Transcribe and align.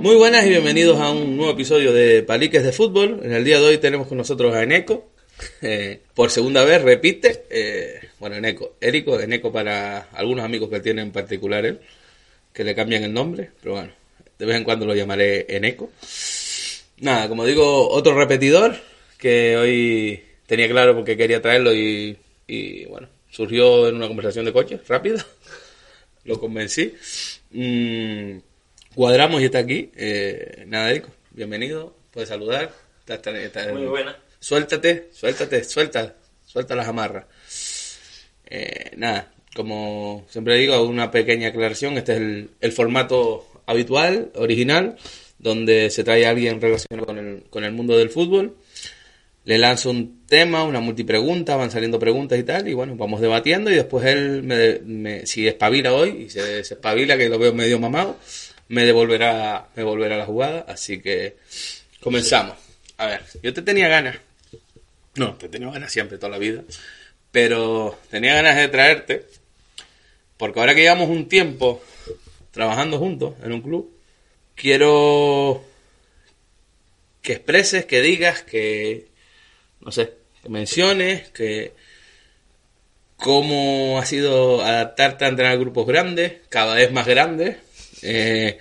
Muy 0.00 0.16
buenas 0.16 0.46
y 0.46 0.48
bienvenidos 0.48 0.98
a 0.98 1.10
un 1.10 1.36
nuevo 1.36 1.52
episodio 1.52 1.92
de 1.92 2.22
Paliques 2.22 2.62
de 2.62 2.72
Fútbol. 2.72 3.20
En 3.22 3.34
el 3.34 3.44
día 3.44 3.60
de 3.60 3.66
hoy 3.66 3.76
tenemos 3.76 4.06
con 4.06 4.16
nosotros 4.16 4.54
a 4.54 4.62
Eneco. 4.62 5.10
Eh, 5.60 6.00
por 6.14 6.30
segunda 6.30 6.64
vez 6.64 6.80
repite. 6.80 7.44
eh, 7.50 8.08
bueno, 8.18 8.36
Eneco. 8.36 8.76
Érico, 8.80 9.20
Eneco 9.20 9.52
para 9.52 10.08
algunos 10.14 10.42
amigos 10.42 10.70
que 10.70 10.80
tienen 10.80 11.12
particulares 11.12 11.76
que 12.50 12.64
le 12.64 12.74
cambian 12.74 13.04
el 13.04 13.12
nombre. 13.12 13.50
Pero 13.60 13.74
bueno, 13.74 13.92
de 14.38 14.46
vez 14.46 14.56
en 14.56 14.64
cuando 14.64 14.86
lo 14.86 14.94
llamaré 14.94 15.44
Eneco. 15.54 15.90
Nada, 17.00 17.28
como 17.28 17.44
digo, 17.44 17.90
otro 17.90 18.16
repetidor 18.16 18.76
que 19.18 19.58
hoy 19.58 20.24
tenía 20.46 20.66
claro 20.70 20.94
porque 20.96 21.14
quería 21.14 21.42
traerlo 21.42 21.74
y, 21.74 22.16
bueno, 22.88 23.06
surgió 23.28 23.86
en 23.86 23.96
una 23.96 24.08
conversación 24.08 24.46
de 24.46 24.52
coche 24.54 24.80
rápida. 24.88 25.26
Lo 26.24 26.40
convencí. 26.40 26.94
Mm, 27.50 28.38
cuadramos 28.94 29.40
y 29.40 29.44
está 29.46 29.58
aquí. 29.58 29.90
Eh, 29.96 30.64
nada, 30.66 30.90
Erico, 30.90 31.08
bienvenido. 31.32 31.94
Puedes 32.12 32.28
saludar. 32.28 32.70
Está- 33.00 33.14
está- 33.14 33.38
está- 33.40 33.72
Muy 33.72 33.86
buena. 33.86 34.16
Suéltate, 34.38 35.08
suéltate, 35.12 35.64
suelta, 35.64 36.14
suelta 36.46 36.74
las 36.74 36.88
amarras. 36.88 37.24
Eh, 38.48 38.90
nada, 38.96 39.32
como 39.54 40.26
siempre 40.28 40.56
digo, 40.56 40.82
una 40.84 41.10
pequeña 41.10 41.48
aclaración. 41.48 41.96
Este 41.98 42.12
es 42.12 42.18
el, 42.18 42.50
el 42.60 42.72
formato 42.72 43.46
habitual, 43.66 44.30
original, 44.34 44.96
donde 45.38 45.90
se 45.90 46.04
trae 46.04 46.26
a 46.26 46.30
alguien 46.30 46.60
relacionado 46.60 47.06
con 47.06 47.18
el, 47.18 47.42
con 47.50 47.64
el 47.64 47.72
mundo 47.72 47.96
del 47.96 48.10
fútbol. 48.10 48.56
Le 49.44 49.56
lanzo 49.58 49.90
un 49.90 50.26
tema, 50.26 50.64
una 50.64 50.80
multipregunta, 50.80 51.56
van 51.56 51.70
saliendo 51.70 51.98
preguntas 51.98 52.38
y 52.38 52.42
tal, 52.42 52.68
y 52.68 52.74
bueno, 52.74 52.94
vamos 52.96 53.20
debatiendo 53.20 53.70
y 53.70 53.74
después 53.74 54.04
él, 54.04 54.42
me, 54.42 54.80
me- 54.84 55.26
si 55.26 55.46
espabila 55.48 55.94
hoy, 55.94 56.24
y 56.26 56.30
se, 56.30 56.62
se 56.62 56.74
espabila, 56.74 57.16
que 57.16 57.28
lo 57.28 57.38
veo 57.38 57.54
medio 57.54 57.78
mamado, 57.78 58.18
me 58.70 58.84
devolverá, 58.84 59.68
me 59.74 59.82
devolverá 59.82 60.16
la 60.16 60.26
jugada, 60.26 60.64
así 60.68 61.00
que 61.02 61.36
comenzamos. 62.00 62.56
A 62.98 63.06
ver, 63.06 63.24
yo 63.42 63.52
te 63.52 63.62
tenía 63.62 63.88
ganas, 63.88 64.16
no, 65.16 65.34
te 65.34 65.48
tenía 65.48 65.70
ganas 65.70 65.90
siempre, 65.90 66.18
toda 66.18 66.30
la 66.30 66.38
vida, 66.38 66.62
pero 67.32 67.98
tenía 68.10 68.34
ganas 68.34 68.56
de 68.56 68.68
traerte, 68.68 69.26
porque 70.36 70.60
ahora 70.60 70.76
que 70.76 70.82
llevamos 70.82 71.08
un 71.08 71.28
tiempo 71.28 71.82
trabajando 72.52 72.98
juntos 72.98 73.34
en 73.42 73.52
un 73.52 73.60
club, 73.60 73.92
quiero 74.54 75.64
que 77.22 77.32
expreses, 77.32 77.86
que 77.86 78.00
digas, 78.00 78.42
que, 78.42 79.08
no 79.80 79.90
sé, 79.90 80.14
que 80.44 80.48
menciones, 80.48 81.28
que 81.30 81.72
cómo 83.16 83.98
ha 83.98 84.06
sido 84.06 84.62
adaptarte 84.62 85.24
a 85.24 85.28
entrenar 85.28 85.58
grupos 85.58 85.88
grandes, 85.88 86.34
cada 86.48 86.76
vez 86.76 86.92
más 86.92 87.08
grandes, 87.08 87.56
eh, 88.02 88.58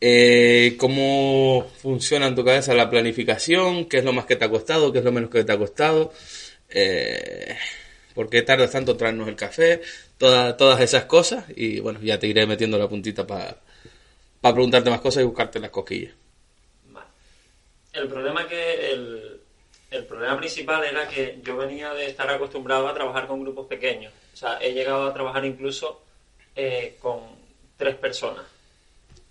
eh, 0.00 0.76
cómo 0.78 1.70
funciona 1.78 2.26
en 2.26 2.34
tu 2.34 2.44
cabeza 2.44 2.74
la 2.74 2.90
planificación, 2.90 3.86
qué 3.86 3.98
es 3.98 4.04
lo 4.04 4.12
más 4.12 4.26
que 4.26 4.36
te 4.36 4.44
ha 4.44 4.50
costado, 4.50 4.92
qué 4.92 4.98
es 4.98 5.04
lo 5.04 5.12
menos 5.12 5.30
que 5.30 5.44
te 5.44 5.52
ha 5.52 5.58
costado, 5.58 6.12
eh, 6.68 7.56
por 8.14 8.28
qué 8.28 8.42
tardas 8.42 8.70
tanto 8.70 8.92
en 8.92 8.98
traernos 8.98 9.28
el 9.28 9.36
café, 9.36 9.80
toda- 10.18 10.56
todas 10.56 10.80
esas 10.80 11.04
cosas, 11.06 11.44
y 11.56 11.80
bueno, 11.80 12.00
ya 12.02 12.18
te 12.18 12.26
iré 12.26 12.46
metiendo 12.46 12.78
la 12.78 12.88
puntita 12.88 13.26
para 13.26 13.56
preguntarte 14.40 14.90
más 14.90 15.00
cosas 15.00 15.22
y 15.22 15.26
buscarte 15.26 15.58
las 15.58 15.70
cosquillas. 15.70 16.12
El 17.92 18.08
problema 18.08 18.46
que 18.48 18.90
el, 18.92 19.40
el 19.92 20.04
problema 20.04 20.36
principal 20.36 20.84
era 20.84 21.06
que 21.08 21.38
yo 21.44 21.56
venía 21.56 21.94
de 21.94 22.06
estar 22.06 22.28
acostumbrado 22.28 22.88
a 22.88 22.94
trabajar 22.94 23.26
con 23.28 23.40
grupos 23.40 23.66
pequeños. 23.68 24.12
O 24.32 24.36
sea, 24.36 24.58
he 24.60 24.72
llegado 24.72 25.06
a 25.06 25.14
trabajar 25.14 25.44
incluso 25.44 26.02
eh, 26.56 26.96
con 27.00 27.20
tres 27.76 27.96
personas 27.96 28.44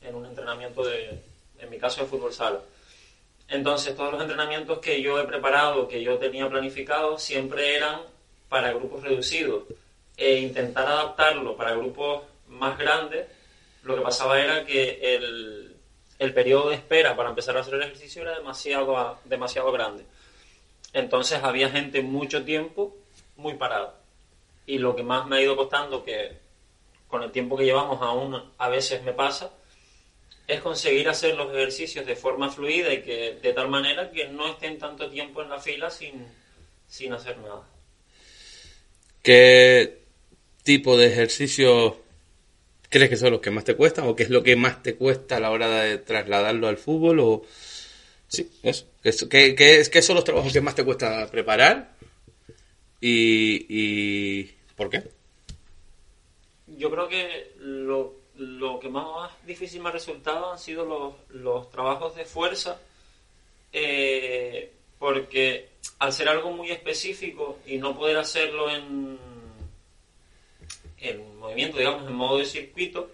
en 0.01 0.15
un 0.15 0.25
entrenamiento 0.25 0.83
de, 0.83 1.21
en 1.59 1.69
mi 1.69 1.77
caso, 1.77 2.01
de 2.01 2.07
fútbol 2.07 2.33
sala. 2.33 2.59
Entonces, 3.47 3.95
todos 3.95 4.11
los 4.11 4.21
entrenamientos 4.21 4.79
que 4.79 5.01
yo 5.01 5.19
he 5.19 5.25
preparado, 5.25 5.87
que 5.87 6.01
yo 6.01 6.17
tenía 6.17 6.49
planificado, 6.49 7.17
siempre 7.17 7.75
eran 7.75 8.01
para 8.49 8.73
grupos 8.73 9.03
reducidos. 9.03 9.63
E 10.15 10.39
intentar 10.39 10.85
adaptarlo 10.85 11.55
para 11.57 11.75
grupos 11.75 12.23
más 12.47 12.77
grandes, 12.77 13.27
lo 13.83 13.95
que 13.95 14.01
pasaba 14.01 14.39
era 14.39 14.65
que 14.65 15.15
el, 15.15 15.75
el 16.19 16.33
periodo 16.33 16.69
de 16.69 16.75
espera 16.75 17.15
para 17.15 17.29
empezar 17.29 17.57
a 17.57 17.61
hacer 17.61 17.73
el 17.75 17.83
ejercicio 17.83 18.21
era 18.21 18.37
demasiado, 18.37 19.19
demasiado 19.25 19.71
grande. 19.71 20.05
Entonces 20.93 21.43
había 21.43 21.69
gente 21.69 22.01
mucho 22.01 22.45
tiempo 22.45 22.95
muy 23.35 23.55
parada. 23.55 23.95
Y 24.65 24.77
lo 24.77 24.95
que 24.95 25.03
más 25.03 25.27
me 25.27 25.37
ha 25.37 25.41
ido 25.41 25.55
costando, 25.57 26.03
que 26.03 26.37
con 27.13 27.21
el 27.21 27.31
tiempo 27.31 27.55
que 27.55 27.65
llevamos 27.65 28.01
aún 28.01 28.41
a 28.57 28.69
veces 28.69 29.03
me 29.03 29.13
pasa, 29.13 29.51
es 30.47 30.61
conseguir 30.61 31.07
hacer 31.07 31.35
los 31.35 31.53
ejercicios 31.53 32.07
de 32.07 32.15
forma 32.15 32.49
fluida 32.49 32.91
y 32.91 33.03
que 33.03 33.37
de 33.39 33.53
tal 33.53 33.69
manera 33.69 34.09
que 34.09 34.29
no 34.29 34.47
estén 34.49 34.79
tanto 34.79 35.07
tiempo 35.11 35.43
en 35.43 35.49
la 35.51 35.59
fila 35.59 35.91
sin, 35.91 36.25
sin 36.87 37.13
hacer 37.13 37.37
nada. 37.37 37.61
¿Qué 39.21 39.99
tipo 40.63 40.97
de 40.97 41.05
ejercicios 41.05 41.93
crees 42.89 43.11
que 43.11 43.15
son 43.17 43.29
los 43.33 43.41
que 43.41 43.51
más 43.51 43.63
te 43.63 43.75
cuestan 43.75 44.07
o 44.07 44.15
qué 44.15 44.23
es 44.23 44.31
lo 44.31 44.41
que 44.41 44.55
más 44.55 44.81
te 44.81 44.95
cuesta 44.95 45.37
a 45.37 45.39
la 45.39 45.51
hora 45.51 45.69
de 45.69 45.99
trasladarlo 45.99 46.67
al 46.67 46.77
fútbol? 46.77 47.19
O... 47.19 47.43
Sí, 48.27 48.49
eso. 48.63 48.87
¿Qué, 49.29 49.53
qué- 49.53 49.83
qué 49.91 50.01
son 50.01 50.15
los 50.15 50.25
trabajos 50.25 50.51
que 50.51 50.61
más 50.61 50.73
te 50.73 50.83
cuesta 50.83 51.29
preparar? 51.29 51.93
¿Y, 52.99 53.65
y 53.69 54.51
por 54.75 54.89
qué? 54.89 55.03
Yo 56.77 56.89
creo 56.91 57.07
que 57.07 57.53
lo, 57.57 58.15
lo 58.35 58.79
que 58.79 58.89
más 58.89 59.31
difícil 59.45 59.81
me 59.81 59.89
ha 59.89 59.91
resultado 59.91 60.51
han 60.51 60.59
sido 60.59 60.85
los, 60.85 61.13
los 61.29 61.69
trabajos 61.69 62.15
de 62.15 62.25
fuerza, 62.25 62.79
eh, 63.71 64.71
porque 64.99 65.69
al 65.99 66.13
ser 66.13 66.29
algo 66.29 66.51
muy 66.51 66.71
específico 66.71 67.59
y 67.65 67.77
no 67.77 67.95
poder 67.97 68.17
hacerlo 68.17 68.69
en, 68.69 69.19
en 70.97 71.37
movimiento, 71.37 71.77
digamos, 71.77 72.07
en 72.07 72.13
modo 72.13 72.37
de 72.37 72.45
circuito, 72.45 73.09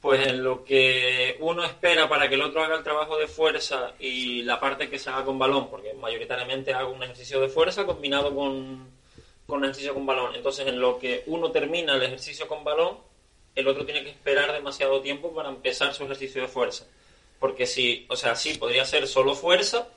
pues 0.00 0.26
en 0.26 0.44
lo 0.44 0.64
que 0.64 1.36
uno 1.40 1.64
espera 1.64 2.08
para 2.08 2.28
que 2.28 2.36
el 2.36 2.42
otro 2.42 2.62
haga 2.62 2.76
el 2.76 2.84
trabajo 2.84 3.18
de 3.18 3.26
fuerza 3.26 3.94
y 3.98 4.42
la 4.42 4.60
parte 4.60 4.88
que 4.88 4.98
se 4.98 5.10
haga 5.10 5.24
con 5.24 5.38
balón, 5.38 5.70
porque 5.70 5.92
mayoritariamente 5.94 6.72
hago 6.72 6.92
un 6.92 7.02
ejercicio 7.02 7.40
de 7.40 7.48
fuerza 7.48 7.84
combinado 7.84 8.34
con, 8.34 8.97
con 9.48 9.64
ejercicio 9.64 9.94
con 9.94 10.04
balón. 10.04 10.34
Entonces, 10.34 10.66
en 10.66 10.78
lo 10.78 10.98
que 10.98 11.24
uno 11.26 11.50
termina 11.50 11.94
el 11.94 12.02
ejercicio 12.02 12.46
con 12.46 12.64
balón, 12.64 12.98
el 13.54 13.66
otro 13.66 13.86
tiene 13.86 14.04
que 14.04 14.10
esperar 14.10 14.52
demasiado 14.52 15.00
tiempo 15.00 15.34
para 15.34 15.48
empezar 15.48 15.94
su 15.94 16.04
ejercicio 16.04 16.42
de 16.42 16.48
fuerza. 16.48 16.84
Porque 17.40 17.66
si, 17.66 18.04
o 18.10 18.16
sea, 18.16 18.36
sí, 18.36 18.58
podría 18.58 18.84
ser 18.84 19.08
solo 19.08 19.34
fuerza, 19.34 19.88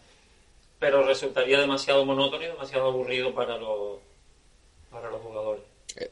pero 0.79 1.03
resultaría 1.03 1.59
demasiado 1.59 2.05
monótono 2.05 2.43
y 2.43 2.47
demasiado 2.47 2.87
aburrido 2.87 3.35
para 3.35 3.57
los, 3.57 3.99
para 4.89 5.11
los 5.11 5.21
jugadores. 5.21 5.63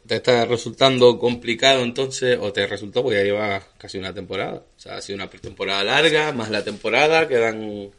¿Te 0.06 0.18
está 0.18 0.44
resultando 0.44 1.18
complicado 1.18 1.82
entonces 1.84 2.38
o 2.42 2.52
te 2.52 2.68
resultó 2.68 3.02
porque 3.04 3.20
ya 3.20 3.24
lleva 3.24 3.64
casi 3.78 3.98
una 3.98 4.14
temporada? 4.14 4.64
O 4.78 4.80
sea, 4.80 4.98
ha 4.98 5.02
sido 5.02 5.16
una 5.16 5.30
pretemporada 5.30 5.86
larga, 5.86 6.34
más 6.34 6.50
la 6.50 6.66
temporada, 6.66 7.25
quedan 7.25 7.90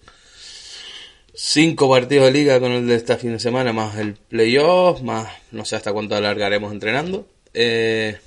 cinco 1.42 1.88
partidos 1.88 2.26
de 2.26 2.32
liga 2.32 2.60
con 2.60 2.70
el 2.72 2.86
de 2.86 2.96
este 2.96 3.16
fin 3.16 3.32
de 3.32 3.38
semana, 3.40 3.72
más 3.72 3.96
el 3.96 4.12
playoff, 4.14 5.00
más 5.00 5.32
no 5.52 5.64
sé 5.64 5.74
hasta 5.76 5.90
cuánto 5.92 6.14
alargaremos 6.14 6.70
entrenando. 6.70 7.26
Eh, 7.54 8.18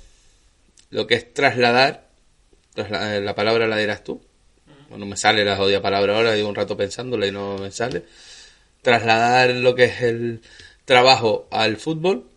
lo 0.90 1.06
que 1.06 1.14
es 1.14 1.32
trasladar, 1.32 2.08
trasla- 2.74 3.16
eh, 3.16 3.20
la 3.20 3.34
palabra 3.36 3.68
la 3.68 3.76
dirás 3.76 4.02
tú. 4.02 4.20
Bueno, 4.88 5.06
me 5.06 5.16
sale 5.16 5.44
la 5.44 5.56
jodida 5.56 5.80
palabra 5.80 6.16
ahora, 6.16 6.34
llevo 6.34 6.48
un 6.48 6.54
rato 6.56 6.76
pensándola 6.76 7.26
y 7.26 7.30
no 7.32 7.56
me 7.56 7.70
sale. 7.70 8.02
Trasladar 8.82 9.50
lo 9.50 9.74
que 9.76 9.84
es 9.84 10.02
el 10.02 10.40
trabajo 10.84 11.46
al 11.52 11.76
fútbol. 11.76 12.28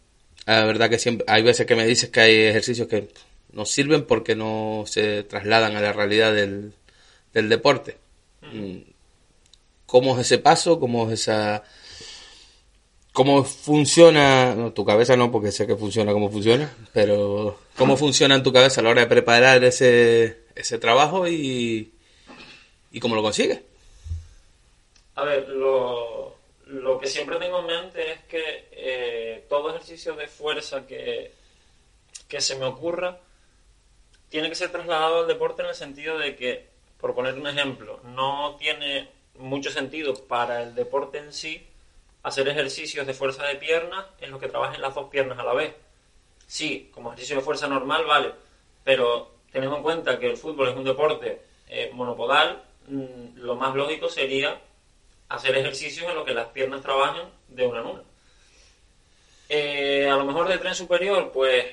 La 0.46 0.64
verdad 0.66 0.90
que 0.92 1.00
siempre 1.00 1.26
hay 1.28 1.42
veces 1.42 1.66
que 1.66 1.76
me 1.76 1.86
dices 1.88 2.10
que 2.10 2.20
hay 2.22 2.36
ejercicios 2.44 2.88
que 2.88 3.10
no 3.52 3.66
sirven 3.66 4.06
porque 4.06 4.36
no 4.36 4.84
se 4.86 5.24
trasladan 5.24 5.76
a 5.76 5.82
la 5.82 5.92
realidad 5.92 6.34
del, 6.34 6.74
del 7.34 7.50
deporte. 7.50 7.98
Mm. 8.54 8.78
¿Cómo 9.88 10.14
es 10.14 10.28
ese 10.28 10.38
paso? 10.38 10.80
¿Cómo 10.80 11.08
es 11.08 11.22
esa 11.22 11.64
¿Cómo 13.18 13.44
funciona? 13.44 14.54
No, 14.54 14.74
tu 14.74 14.86
cabeza 14.86 15.18
no, 15.18 15.32
porque 15.32 15.52
sé 15.52 15.66
que 15.66 15.76
funciona 15.76 16.14
como 16.14 16.30
funciona, 16.30 16.72
pero 16.94 17.58
¿cómo 17.76 17.98
funciona 17.98 18.36
en 18.36 18.44
tu 18.44 18.54
cabeza 18.54 18.80
a 18.80 18.84
la 18.84 18.92
hora 18.92 19.02
de 19.02 19.08
preparar 19.08 19.64
ese, 19.64 20.44
ese 20.54 20.78
trabajo 20.78 21.28
y, 21.28 21.96
y 22.92 23.00
cómo 23.00 23.16
lo 23.16 23.24
consigues? 23.24 23.62
A 25.16 25.24
ver, 25.24 25.50
lo, 25.50 26.36
lo 26.68 27.00
que 27.00 27.08
siempre 27.08 27.40
tengo 27.40 27.62
en 27.62 27.66
mente 27.66 28.12
es 28.12 28.20
que 28.26 28.68
eh, 28.72 29.46
todo 29.50 29.72
ejercicio 29.72 30.16
de 30.16 30.28
fuerza 30.28 30.86
que, 30.86 31.32
que 32.28 32.40
se 32.40 32.56
me 32.58 32.66
ocurra 32.66 33.18
tiene 34.30 34.48
que 34.48 34.54
ser 34.54 34.72
trasladado 34.72 35.22
al 35.22 35.28
deporte 35.28 35.64
en 35.64 35.70
el 35.70 35.76
sentido 35.76 36.20
de 36.20 36.36
que, 36.36 36.68
por 37.02 37.16
poner 37.16 37.34
un 37.34 37.48
ejemplo, 37.48 38.00
no 38.04 38.58
tiene 38.60 39.10
mucho 39.38 39.70
sentido 39.72 40.14
para 40.28 40.64
el 40.64 40.76
deporte 40.76 41.20
en 41.20 41.34
sí 41.34 41.66
hacer 42.24 42.48
ejercicios 42.50 43.08
de 43.08 43.14
fuerza 43.14 43.46
de 43.46 43.56
piernas 43.56 44.06
en 44.20 44.32
los 44.32 44.40
que 44.40 44.50
trabajen 44.50 44.82
las 44.82 44.94
dos 44.94 45.10
piernas 45.10 45.40
a 45.40 45.44
la 45.44 45.54
vez. 45.54 45.74
Sí, 46.46 46.90
como 46.94 47.10
ejercicio 47.10 47.38
de 47.38 47.42
fuerza 47.42 47.68
normal, 47.68 48.06
vale, 48.06 48.32
pero 48.84 49.32
teniendo 49.52 49.78
en 49.78 49.84
cuenta 49.84 50.20
que 50.20 50.28
el 50.28 50.38
fútbol 50.38 50.70
es 50.70 50.76
un 50.76 50.84
deporte 50.84 51.42
eh, 51.70 51.90
monopodal, 51.94 52.64
mm, 52.88 53.38
lo 53.38 53.56
más 53.56 53.76
lógico 53.76 54.10
sería 54.10 54.60
hacer 55.30 55.58
ejercicios 55.58 56.10
en 56.10 56.16
los 56.16 56.26
que 56.26 56.34
las 56.34 56.48
piernas 56.48 56.82
trabajen 56.82 57.28
de 57.48 57.66
una 57.66 57.80
en 57.80 57.86
una. 57.86 58.02
Eh, 59.50 60.10
a 60.10 60.16
lo 60.16 60.26
mejor 60.26 60.48
de 60.48 60.58
tren 60.58 60.76
superior, 60.76 61.32
pues 61.34 61.66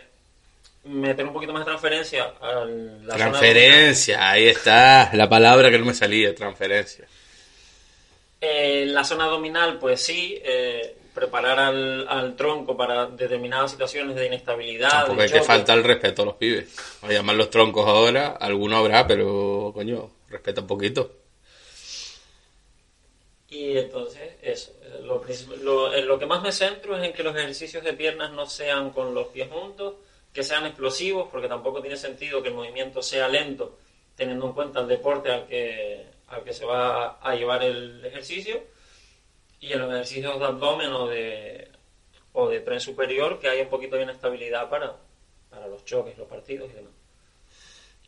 meter 0.85 1.27
un 1.27 1.33
poquito 1.33 1.53
más 1.53 1.63
de 1.63 1.71
transferencia 1.71 2.33
a 2.41 2.65
la 2.65 3.17
Transferencia, 3.17 4.31
ahí 4.31 4.47
está, 4.47 5.11
la 5.15 5.29
palabra 5.29 5.71
que 5.71 5.79
no 5.79 5.87
me 5.87 5.95
salía, 5.95 6.35
transferencia. 6.35 7.07
Eh, 8.47 8.85
la 8.85 9.05
zona 9.05 9.25
abdominal, 9.25 9.79
pues 9.79 10.03
sí, 10.03 10.39
eh, 10.45 10.97
preparar 11.15 11.59
al, 11.59 12.37
tronco 12.37 12.77
para 12.77 13.07
determinadas 13.07 13.71
situaciones 13.71 14.17
de 14.17 14.27
inestabilidad. 14.27 15.07
Porque 15.07 15.23
hay 15.23 15.31
que 15.31 15.41
faltar 15.41 15.79
el 15.79 15.85
respeto 15.85 16.23
a 16.23 16.25
los 16.27 16.35
pibes. 16.35 16.69
Voy 17.01 17.13
a 17.13 17.19
llamar 17.19 17.37
los 17.37 17.49
troncos 17.49 17.87
ahora, 17.87 18.33
alguno 18.33 18.77
habrá, 18.77 19.07
pero 19.07 19.71
coño, 19.73 20.11
respeta 20.29 20.61
un 20.61 20.67
poquito. 20.67 21.11
Y 23.49 23.79
entonces, 23.79 24.35
eso. 24.43 24.73
Lo, 25.05 25.25
lo, 25.63 26.01
lo, 26.03 26.19
que 26.19 26.27
más 26.27 26.43
me 26.43 26.53
centro 26.53 26.99
es 26.99 27.05
en 27.05 27.15
que 27.15 27.23
los 27.23 27.35
ejercicios 27.35 27.83
de 27.83 27.95
piernas 27.95 28.31
no 28.33 28.45
sean 28.45 28.91
con 28.91 29.15
los 29.15 29.29
pies 29.29 29.49
juntos, 29.51 29.95
que 30.35 30.43
sean 30.43 30.67
explosivos, 30.67 31.29
porque 31.33 31.49
tampoco 31.49 31.81
tiene 31.81 31.97
sentido 31.97 32.43
que 32.43 32.49
el 32.49 32.55
movimiento 32.55 33.01
sea 33.01 33.27
lento, 33.27 33.79
teniendo 34.15 34.47
en 34.49 34.53
cuenta 34.53 34.81
el 34.81 34.89
deporte 34.89 35.31
al 35.31 35.47
que, 35.47 36.14
al 36.35 36.45
que 36.45 36.53
se 36.53 36.65
va 36.65 37.19
a 37.21 37.35
llevar 37.35 37.63
el 37.63 38.05
ejercicio, 38.05 38.63
y 39.61 39.73
en 39.73 39.79
los 39.79 39.91
ejercicios 39.93 40.39
de 40.39 40.45
abdomen 40.45 40.93
o 40.93 41.09
de, 41.09 41.69
o 42.33 42.49
de 42.49 42.61
tren 42.61 42.81
superior 42.81 43.39
que 43.39 43.49
haya 43.49 43.63
un 43.63 43.71
poquito 43.71 43.97
de 43.97 44.03
inestabilidad 44.03 44.69
para, 44.69 44.97
para 45.49 45.67
los 45.69 45.85
choques, 45.85 46.19
los 46.19 46.29
partidos 46.29 46.71
y 46.71 46.75
demás. 46.75 46.93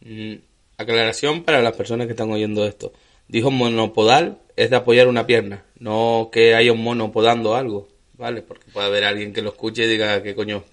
Mm, 0.01 0.45
aclaración 0.77 1.45
para 1.45 1.63
las 1.63 1.75
personas 1.75 2.07
que 2.07 2.13
están 2.13 2.31
oyendo 2.31 2.67
esto. 2.67 2.93
Dijo 3.29 3.51
monopodal 3.51 4.39
es 4.55 4.71
de 4.71 4.77
apoyar 4.77 5.09
una 5.09 5.27
pierna, 5.27 5.65
no 5.79 6.29
que 6.31 6.55
haya 6.55 6.73
un 6.73 6.83
mono 6.83 7.11
podando 7.11 7.57
algo, 7.57 7.89
¿vale? 8.15 8.43
Porque 8.43 8.71
puede 8.71 8.87
haber 8.87 9.05
alguien 9.05 9.33
que 9.33 9.43
lo 9.43 9.51
escuche 9.51 9.85
y 9.85 9.89
diga 9.89 10.23
que 10.23 10.35
coño. 10.35 10.65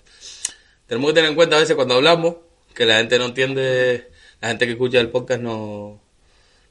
Tenemos 0.87 1.11
que 1.11 1.15
tener 1.15 1.29
en 1.29 1.35
cuenta 1.35 1.55
a 1.55 1.59
veces 1.59 1.75
cuando 1.75 1.95
hablamos 1.95 2.35
que 2.75 2.85
la 2.85 2.97
gente 2.97 3.17
no 3.17 3.25
entiende, 3.25 4.09
la 4.41 4.49
gente 4.49 4.65
que 4.65 4.73
escucha 4.73 4.99
el 4.99 5.09
podcast 5.09 5.41
no, 5.41 6.02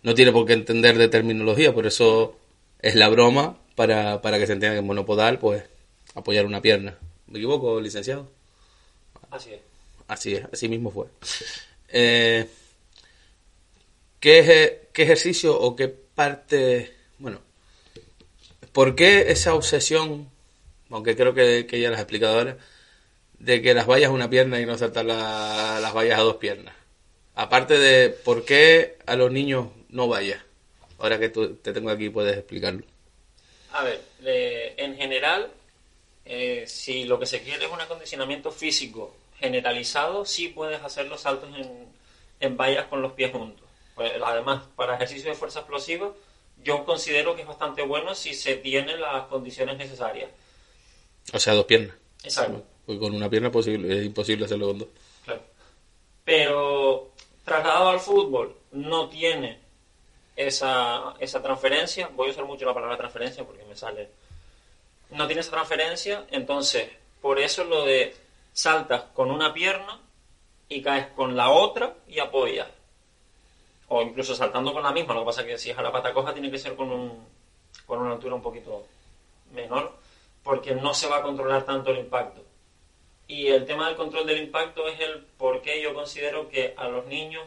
no 0.03 0.15
tiene 0.15 0.33
por 0.33 0.47
qué 0.47 0.53
entender 0.55 0.99
de 0.99 1.09
terminología, 1.09 1.73
por 1.73 1.87
eso 1.87 2.37
es 2.81 2.95
la 2.95 3.09
broma 3.09 3.59
para, 3.77 4.21
para 4.21 4.39
que 4.39 4.47
se 4.47 4.53
entienda 4.53 4.77
que 4.77 4.83
monopodal, 4.83 5.39
pues 5.39 5.63
apoyar 6.15 6.47
una 6.47 6.61
pierna. 6.61 6.99
¿Me 7.27 7.39
equivoco, 7.39 7.81
licenciado? 7.81 8.31
Así 9.31 9.51
es. 9.55 9.61
Así 10.09 10.35
es, 10.35 10.45
así 10.53 10.69
mismo 10.69 10.91
fue. 10.91 11.07
Eh, 11.95 12.49
¿qué, 14.19 14.89
¿Qué 14.95 15.03
ejercicio 15.03 15.61
o 15.61 15.77
qué 15.77 15.89
parte, 15.89 16.91
bueno, 17.19 17.39
por 18.73 18.95
qué 18.95 19.31
esa 19.31 19.55
obsesión, 19.55 20.31
aunque 20.89 21.15
creo 21.15 21.35
que, 21.35 21.67
que 21.67 21.79
ya 21.83 21.91
las 21.91 21.99
has 21.99 22.05
explicado 22.05 22.39
ahora, 22.39 22.57
de 23.39 23.61
que 23.61 23.75
las 23.75 23.87
vallas 23.87 24.09
a 24.09 24.15
una 24.15 24.31
pierna 24.31 24.59
y 24.59 24.65
no 24.65 24.79
saltar 24.79 25.05
las 25.05 25.95
vallas 25.95 26.19
a 26.19 26.23
dos 26.23 26.37
piernas? 26.37 26.75
Aparte 27.35 27.79
de 27.79 28.09
por 28.09 28.47
qué 28.47 28.97
a 29.05 29.15
los 29.15 29.31
niños 29.31 29.67
no 29.93 30.09
vaya. 30.09 30.45
Ahora 30.99 31.19
que 31.19 31.29
tú, 31.29 31.57
te 31.57 31.73
tengo 31.73 31.91
aquí 31.91 32.11
puedes 32.11 32.37
explicarlo. 32.37 32.85
A 33.73 33.85
ver, 33.85 34.01
en 34.25 34.97
general, 34.97 35.51
eh, 36.25 36.65
si 36.67 37.05
lo 37.05 37.19
que 37.19 37.27
se 37.27 37.43
quiere 37.43 37.65
es 37.65 37.71
un 37.71 37.81
acondicionamiento 37.81 38.51
físico 38.51 39.15
generalizado, 39.39 40.25
sí 40.25 40.49
puedes 40.49 40.83
hacer 40.83 41.07
los 41.07 41.23
saltos 41.23 41.51
en, 41.57 41.87
en 42.41 42.57
vallas 42.57 42.87
con 42.87 43.01
los 43.01 43.13
pies 43.13 43.33
juntos. 43.33 43.67
Pues, 43.95 44.13
además, 44.23 44.65
para 44.77 44.95
ejercicio 44.95 45.31
de 45.31 45.37
fuerza 45.37 45.61
explosiva, 45.61 46.13
yo 46.63 46.85
considero 46.85 47.35
que 47.35 47.43
es 47.43 47.49
bastante 47.49 47.83
bueno 47.83 48.15
si 48.15 48.35
se 48.35 48.57
tienen 48.57 49.01
las 49.01 49.27
condiciones 49.27 49.77
necesarias. 49.77 50.31
O 51.33 51.39
sea, 51.39 51.55
dos 51.55 51.67
piernas. 51.67 51.97
Exacto. 52.23 52.63
Porque 52.87 53.01
con 53.01 53.15
una 53.15 53.31
pierna 53.31 53.51
posible, 53.51 53.99
es 53.99 54.05
imposible 54.05 54.45
hacerlo 54.45 54.69
con 54.69 54.79
dos. 54.79 54.89
Claro. 55.25 55.43
Pero 56.25 57.13
trasladado 57.45 57.89
al 57.89 58.01
fútbol, 58.01 58.57
no 58.73 59.09
tiene 59.09 59.62
esa, 60.37 61.15
esa 61.19 61.43
transferencia. 61.43 62.09
Voy 62.15 62.29
a 62.29 62.31
usar 62.33 62.45
mucho 62.45 62.67
la 62.67 62.75
palabra 62.75 62.97
transferencia 62.97 63.45
porque 63.45 63.65
me 63.65 63.77
sale. 63.77 64.11
No 65.11 65.27
tiene 65.27 65.41
esa 65.41 65.51
transferencia, 65.51 66.25
entonces, 66.31 66.91
por 67.21 67.39
eso 67.39 67.65
lo 67.65 67.85
de 67.85 68.17
saltas 68.53 69.05
con 69.15 69.31
una 69.31 69.53
pierna 69.53 70.01
y 70.69 70.83
caes 70.83 71.09
con 71.09 71.37
la 71.37 71.51
otra 71.51 71.95
y 72.09 72.19
apoyas 72.19 72.69
o 73.95 74.01
incluso 74.01 74.35
saltando 74.35 74.73
con 74.73 74.83
la 74.83 74.91
misma, 74.91 75.13
lo 75.13 75.21
que 75.21 75.27
pasa 75.27 75.43
es 75.43 75.47
que 75.47 75.59
si 75.59 75.71
es 75.71 75.77
a 75.77 75.83
la 75.83 75.93
pata 75.93 76.15
coja 76.15 76.33
tiene 76.33 76.51
que 76.51 76.57
ser 76.59 76.75
con, 76.75 76.91
un, 76.91 77.27
con 77.85 77.99
una 77.99 78.13
altura 78.13 78.35
un 78.35 78.41
poquito 78.43 78.87
menor, 79.53 79.93
porque 80.43 80.75
no 80.75 80.95
se 80.95 81.09
va 81.09 81.19
a 81.19 81.23
controlar 81.23 81.65
tanto 81.67 81.91
el 81.91 81.99
impacto. 81.99 82.43
Y 83.29 83.49
el 83.49 83.67
tema 83.67 83.87
del 83.87 83.97
control 83.97 84.27
del 84.27 84.43
impacto 84.45 84.89
es 84.89 84.99
el 84.99 85.21
por 85.37 85.61
qué 85.61 85.83
yo 85.83 85.93
considero 85.93 86.49
que 86.49 86.75
a 86.79 86.89
los 86.89 87.05
niños 87.05 87.45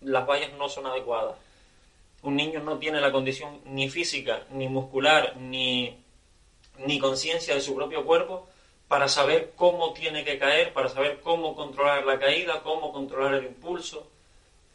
las 0.00 0.24
vallas 0.28 0.52
no 0.52 0.68
son 0.68 0.86
adecuadas. 0.86 1.34
Un 2.22 2.36
niño 2.36 2.60
no 2.60 2.78
tiene 2.78 3.00
la 3.00 3.12
condición 3.12 3.60
ni 3.64 3.88
física, 3.88 4.44
ni 4.50 4.68
muscular, 4.68 5.36
ni, 5.38 5.96
ni 6.78 6.98
conciencia 6.98 7.54
de 7.54 7.60
su 7.60 7.74
propio 7.74 8.04
cuerpo 8.04 8.48
para 8.88 9.08
saber 9.08 9.52
cómo 9.56 9.92
tiene 9.92 10.24
que 10.24 10.38
caer, 10.38 10.72
para 10.72 10.88
saber 10.88 11.20
cómo 11.20 11.54
controlar 11.54 12.04
la 12.04 12.18
caída, 12.18 12.62
cómo 12.62 12.92
controlar 12.92 13.34
el 13.34 13.46
impulso 13.46 14.06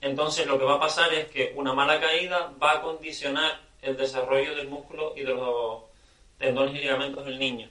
entonces 0.06 0.46
lo 0.46 0.60
que 0.60 0.66
va 0.66 0.76
a 0.76 0.80
pasar 0.80 1.12
es 1.16 1.26
que 1.28 1.54
una 1.56 1.74
mala 1.74 2.00
caída 2.00 2.54
va 2.62 2.74
a 2.74 2.82
condicionar 2.82 3.60
el 3.82 3.98
desarrollo 3.98 4.56
del 4.56 4.68
músculo 4.68 5.14
y 5.16 5.22
de 5.22 5.34
los 5.34 5.82
tendones 6.38 6.76
y 6.76 6.80
ligamentos 6.80 7.26
del 7.26 7.40
niño. 7.40 7.70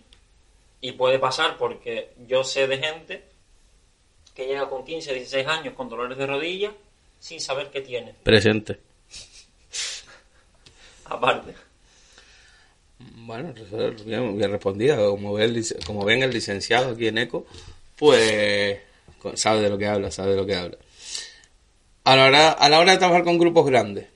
Y 0.81 0.93
puede 0.93 1.21
pasar 1.21 1.57
porque 1.57 2.11
yo 2.27 2.43
sé 2.43 2.67
de 2.67 2.79
gente 2.79 3.25
que 4.35 4.47
llega 4.47 4.69
con 4.69 4.85
15, 4.85 5.15
16 5.15 5.47
años 5.47 5.75
con 5.75 5.89
dolores 5.89 6.19
de 6.19 6.27
rodilla 6.27 6.73
sin 7.21 7.41
saber 7.41 7.71
qué 7.71 7.81
tiene. 7.83 8.15
Presente. 8.25 8.81
Aparte. 11.15 11.55
Bueno, 12.99 13.55
bien, 14.05 14.37
bien 14.37 14.51
respondida. 14.51 14.97
Como 14.97 15.35
ven, 15.35 15.63
como 15.87 16.05
ven 16.05 16.23
el 16.23 16.31
licenciado 16.31 16.93
aquí 16.93 17.07
en 17.07 17.19
ECO, 17.19 17.47
pues 17.97 18.79
sabe 19.35 19.63
de 19.63 19.71
lo 19.71 19.79
que 19.79 19.87
habla, 19.87 20.11
sabe 20.11 20.33
de 20.33 20.37
lo 20.37 20.47
que 20.47 20.57
habla. 20.57 20.79
A 22.05 22.17
la, 22.17 22.27
hora, 22.27 22.51
a 22.51 22.69
la 22.69 22.81
hora 22.81 22.93
de 22.93 22.99
trabajar 22.99 23.25
con 23.25 23.39
grupos 23.39 23.67
grandes, 23.67 24.07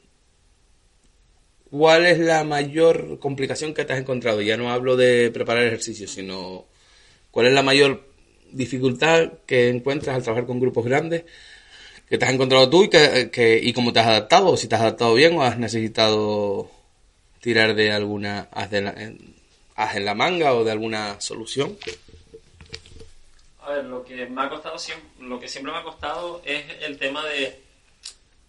¿cuál 1.70 2.04
es 2.04 2.18
la 2.18 2.44
mayor 2.44 3.18
complicación 3.18 3.72
que 3.72 3.84
te 3.84 3.94
has 3.94 4.00
encontrado? 4.00 4.42
Ya 4.42 4.56
no 4.56 4.70
hablo 4.70 4.96
de 4.96 5.30
preparar 5.30 5.64
ejercicios, 5.64 6.10
sino 6.10 6.66
cuál 7.30 7.46
es 7.46 7.52
la 7.52 7.62
mayor 7.62 8.06
dificultad 8.50 9.32
que 9.46 9.68
encuentras 9.68 10.16
al 10.16 10.22
trabajar 10.22 10.46
con 10.46 10.60
grupos 10.60 10.84
grandes 10.84 11.24
que 12.08 12.16
te 12.16 12.24
has 12.24 12.32
encontrado 12.32 12.70
tú 12.70 12.84
y, 12.84 12.88
que, 12.88 13.60
y 13.62 13.72
cómo 13.72 13.92
te 13.92 14.00
has 14.00 14.06
adaptado, 14.06 14.56
si 14.56 14.66
te 14.66 14.74
has 14.74 14.80
adaptado 14.80 15.14
bien 15.14 15.36
o 15.36 15.42
has 15.42 15.58
necesitado 15.58 16.70
tirar 17.40 17.74
de 17.74 17.92
alguna 17.92 18.48
haz, 18.52 18.70
de 18.70 18.78
en, 18.78 19.34
en 19.76 20.04
la 20.04 20.14
manga 20.14 20.54
o 20.54 20.64
de 20.64 20.72
alguna 20.72 21.20
solución. 21.20 21.76
A 23.62 23.72
ver, 23.72 23.84
lo 23.84 24.04
que 24.04 24.26
me 24.26 24.42
ha 24.42 24.48
costado 24.48 24.76
lo 25.20 25.38
que 25.38 25.48
siempre 25.48 25.72
me 25.72 25.78
ha 25.78 25.82
costado 25.82 26.40
es 26.44 26.64
el 26.80 26.98
tema 26.98 27.24
de 27.26 27.60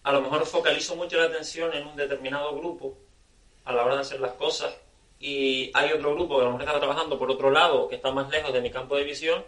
a 0.02 0.12
lo 0.12 0.22
mejor 0.22 0.46
focalizo 0.46 0.96
mucho 0.96 1.18
la 1.18 1.26
atención 1.26 1.74
en 1.74 1.86
un 1.86 1.96
determinado 1.96 2.56
grupo 2.56 2.96
a 3.64 3.72
la 3.72 3.84
hora 3.84 3.96
de 3.96 4.00
hacer 4.00 4.20
las 4.20 4.32
cosas 4.32 4.74
y 5.18 5.70
hay 5.74 5.92
otro 5.92 6.14
grupo 6.14 6.36
que 6.36 6.42
a 6.42 6.44
lo 6.46 6.52
mejor 6.52 6.66
está 6.66 6.78
trabajando 6.78 7.18
por 7.18 7.30
otro 7.30 7.50
lado, 7.50 7.88
que 7.88 7.96
está 7.96 8.10
más 8.10 8.30
lejos 8.30 8.52
de 8.52 8.62
mi 8.62 8.70
campo 8.70 8.96
de 8.96 9.04
visión, 9.04 9.44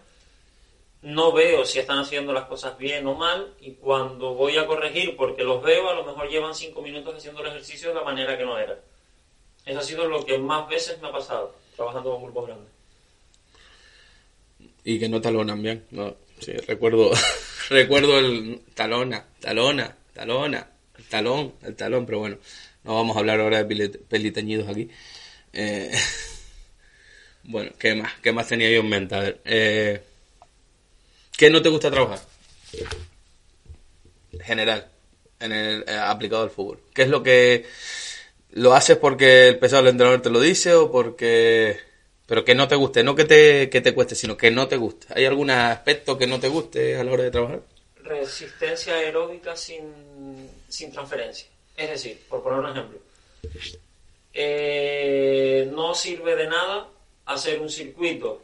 no 1.00 1.32
veo 1.32 1.64
si 1.64 1.78
están 1.78 1.98
haciendo 1.98 2.32
las 2.32 2.44
cosas 2.44 2.76
bien 2.76 3.06
o 3.06 3.14
mal 3.14 3.54
y 3.60 3.72
cuando 3.72 4.34
voy 4.34 4.58
a 4.58 4.66
corregir 4.66 5.16
porque 5.16 5.42
los 5.42 5.62
veo, 5.62 5.88
a 5.88 5.94
lo 5.94 6.04
mejor 6.04 6.28
llevan 6.28 6.54
cinco 6.54 6.82
minutos 6.82 7.16
haciendo 7.16 7.40
el 7.40 7.48
ejercicio 7.48 7.88
de 7.88 7.94
la 7.94 8.04
manera 8.04 8.36
que 8.36 8.44
no 8.44 8.58
era. 8.58 8.78
Eso 9.64 9.78
ha 9.78 9.82
sido 9.82 10.06
lo 10.08 10.24
que 10.24 10.38
más 10.38 10.68
veces 10.68 11.00
me 11.00 11.08
ha 11.08 11.12
pasado 11.12 11.54
trabajando 11.76 12.10
con 12.12 12.22
grupos 12.24 12.46
grandes. 12.48 12.68
Y 14.84 14.98
que 14.98 15.08
no 15.08 15.20
talonan 15.20 15.62
bien. 15.62 15.84
No, 15.90 16.16
sí, 16.40 16.52
recuerdo, 16.52 17.10
recuerdo 17.70 18.18
el 18.18 18.60
talona, 18.74 19.24
talona, 19.40 19.96
talona, 20.12 20.66
el 20.98 21.04
talón, 21.04 21.54
el 21.62 21.76
talón, 21.76 22.04
pero 22.06 22.18
bueno, 22.18 22.38
no 22.84 22.94
vamos 22.96 23.16
a 23.16 23.20
hablar 23.20 23.40
ahora 23.40 23.58
de 23.58 23.64
peli- 23.64 23.88
peliteñidos 24.08 24.68
aquí. 24.68 24.90
Eh, 25.52 25.92
bueno, 27.44 27.70
¿qué 27.78 27.94
más? 27.94 28.12
¿Qué 28.20 28.32
más 28.32 28.48
tenía 28.48 28.70
yo 28.70 28.80
en 28.80 28.88
mente? 28.88 29.14
A 29.14 29.20
ver, 29.20 29.40
eh, 29.44 30.02
¿qué 31.36 31.48
no 31.50 31.62
te 31.62 31.68
gusta 31.68 31.90
trabajar? 31.90 32.20
General, 34.40 34.88
en 35.40 35.52
el, 35.52 35.84
eh, 35.86 35.92
aplicado 35.96 36.42
al 36.42 36.50
fútbol. 36.50 36.80
¿Qué 36.94 37.02
es 37.02 37.08
lo 37.08 37.22
que 37.22 37.66
lo 38.52 38.74
haces 38.74 38.96
porque 38.96 39.48
el 39.48 39.58
pesado 39.58 39.82
del 39.82 39.92
entrenador 39.92 40.22
te 40.22 40.30
lo 40.30 40.40
dice 40.40 40.74
o 40.74 40.90
porque... 40.90 41.78
Pero 42.26 42.44
que 42.44 42.54
no 42.54 42.68
te 42.68 42.76
guste, 42.76 43.02
no 43.02 43.14
que 43.14 43.24
te, 43.24 43.68
que 43.68 43.80
te 43.80 43.92
cueste, 43.92 44.14
sino 44.14 44.36
que 44.36 44.50
no 44.50 44.66
te 44.66 44.76
guste. 44.76 45.06
¿Hay 45.14 45.26
algún 45.26 45.50
aspecto 45.50 46.16
que 46.16 46.26
no 46.26 46.40
te 46.40 46.48
guste 46.48 46.96
a 46.96 47.04
la 47.04 47.12
hora 47.12 47.24
de 47.24 47.30
trabajar? 47.30 47.60
Resistencia 48.02 48.94
aeróbica 48.94 49.54
sin, 49.54 50.48
sin 50.68 50.92
transferencia. 50.92 51.48
Es 51.76 51.90
decir, 51.90 52.20
por 52.28 52.42
poner 52.42 52.60
un 52.60 52.70
ejemplo, 52.70 52.98
eh, 54.32 55.68
no 55.72 55.94
sirve 55.94 56.36
de 56.36 56.46
nada 56.46 56.88
hacer 57.26 57.60
un 57.60 57.68
circuito, 57.68 58.40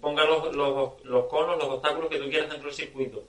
ponga 0.00 0.24
los, 0.24 0.54
los, 0.54 1.04
los 1.04 1.26
conos, 1.26 1.58
los 1.58 1.68
obstáculos 1.68 2.10
que 2.10 2.18
tú 2.18 2.28
quieras 2.28 2.50
dentro 2.50 2.68
del 2.68 2.76
circuito, 2.76 3.24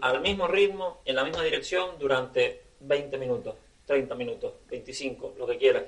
al 0.00 0.20
mismo 0.20 0.48
ritmo, 0.48 1.00
en 1.04 1.16
la 1.16 1.24
misma 1.24 1.44
dirección, 1.44 1.90
durante 1.98 2.62
20 2.80 3.18
minutos, 3.18 3.54
30 3.90 4.14
minutos, 4.14 4.52
25, 4.70 5.34
lo 5.36 5.48
que 5.48 5.58
quieras. 5.58 5.82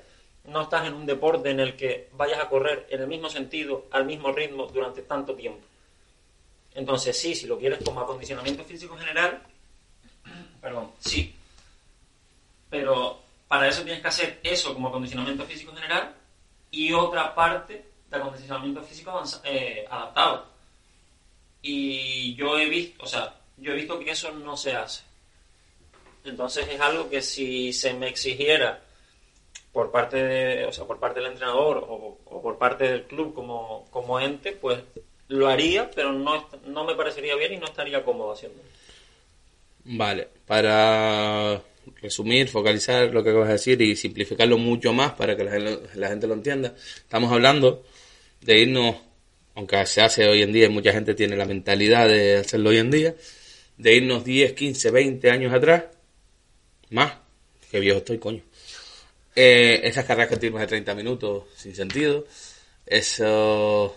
No 0.47 0.63
estás 0.63 0.89
en 0.89 0.95
un 0.95 1.07
deporte 1.07 1.51
en 1.51 1.61
el 1.61 1.77
que 1.77 2.09
vayas 2.15 2.41
a 2.41 2.49
correr 2.49 2.89
en 2.91 3.01
el 3.01 3.07
mismo 3.07 3.29
sentido, 3.29 3.87
al 3.93 4.07
mismo 4.07 4.33
ritmo, 4.33 4.67
durante 4.67 5.03
tanto 5.03 5.37
tiempo. 5.37 5.65
Entonces, 6.75 7.17
sí, 7.17 7.37
si 7.37 7.47
lo 7.47 7.57
quieres 7.57 7.79
como 7.85 8.01
acondicionamiento 8.01 8.65
físico 8.65 8.97
general, 8.97 9.41
perdón, 10.61 10.91
sí. 10.99 11.33
Pero 12.69 13.21
para 13.47 13.69
eso 13.69 13.85
tienes 13.85 14.03
que 14.03 14.09
hacer 14.09 14.41
eso 14.43 14.75
como 14.75 14.89
acondicionamiento 14.89 15.45
físico 15.45 15.73
general 15.73 16.13
y 16.73 16.93
otra 16.93 17.33
parte 17.37 17.85
de 18.11 18.17
acondicionamiento 18.17 18.83
físico 18.83 19.23
eh, 19.45 19.87
adaptado. 19.89 20.47
Y 21.63 22.35
yo 22.35 22.59
he 22.59 22.69
visto, 22.69 23.05
o 23.05 23.07
sea, 23.07 23.33
yo 23.59 23.71
he 23.71 23.77
visto 23.77 23.97
que 24.01 24.11
eso 24.11 24.33
no 24.33 24.57
se 24.57 24.75
hace. 24.75 25.05
Entonces 26.25 26.67
es 26.71 26.81
algo 26.81 27.11
que 27.11 27.23
si 27.23 27.73
se 27.73 27.95
me 27.95 28.09
exigiera 28.09 28.81
por 29.73 29.91
parte 29.91 30.17
de, 30.23 30.65
o 30.67 30.73
sea, 30.73 30.85
por 30.85 31.01
parte 31.01 31.21
del 31.21 31.33
entrenador 31.33 31.85
o, 31.89 32.19
por 32.43 32.59
parte 32.59 32.85
del 32.85 33.05
club 33.05 33.35
como, 33.35 33.87
como 33.91 34.21
ente, 34.21 34.53
pues 34.53 34.81
lo 35.29 35.49
haría, 35.49 35.91
pero 35.95 36.13
no, 36.13 36.49
no 36.67 36.85
me 36.85 36.95
parecería 36.95 37.35
bien 37.37 37.55
y 37.55 37.57
no 37.57 37.67
estaría 37.67 38.05
cómodo 38.05 38.33
haciéndolo. 38.33 38.69
Vale, 39.85 40.29
para 40.47 41.61
resumir, 42.01 42.49
focalizar 42.49 43.13
lo 43.13 43.25
que 43.25 43.31
acabas 43.31 43.49
de 43.49 43.55
decir 43.55 43.83
y 43.83 43.97
simplificarlo 43.97 44.59
mucho 44.59 44.93
más 44.93 45.13
para 45.13 45.37
que 45.37 45.45
la, 45.45 45.59
la 45.95 46.09
gente 46.09 46.27
lo 46.27 46.35
entienda, 46.35 46.75
estamos 46.97 47.33
hablando 47.33 47.83
de 48.43 48.59
irnos, 48.61 48.97
aunque 49.55 49.85
se 49.87 50.03
hace 50.03 50.29
hoy 50.29 50.43
en 50.43 50.53
día 50.53 50.67
y 50.67 50.69
mucha 50.69 50.93
gente 50.93 51.15
tiene 51.15 51.37
la 51.37 51.47
mentalidad 51.47 52.09
de 52.09 52.37
hacerlo 52.39 52.71
hoy 52.71 52.79
en 52.79 52.91
día, 52.91 53.15
de 53.79 53.95
irnos 53.97 54.25
10, 54.25 54.53
15, 54.53 54.91
20 54.91 55.31
años 55.31 55.53
atrás, 55.53 55.85
más, 56.93 57.15
que 57.71 57.81
viejo 57.81 57.99
estoy, 57.99 58.19
coño. 58.19 58.43
Eh, 59.35 59.81
esas 59.85 60.05
carreras 60.05 60.29
continuas 60.29 60.63
de 60.63 60.67
30 60.69 60.95
minutos 60.95 61.45
sin 61.57 61.75
sentido, 61.75 62.27
esos 62.87 63.93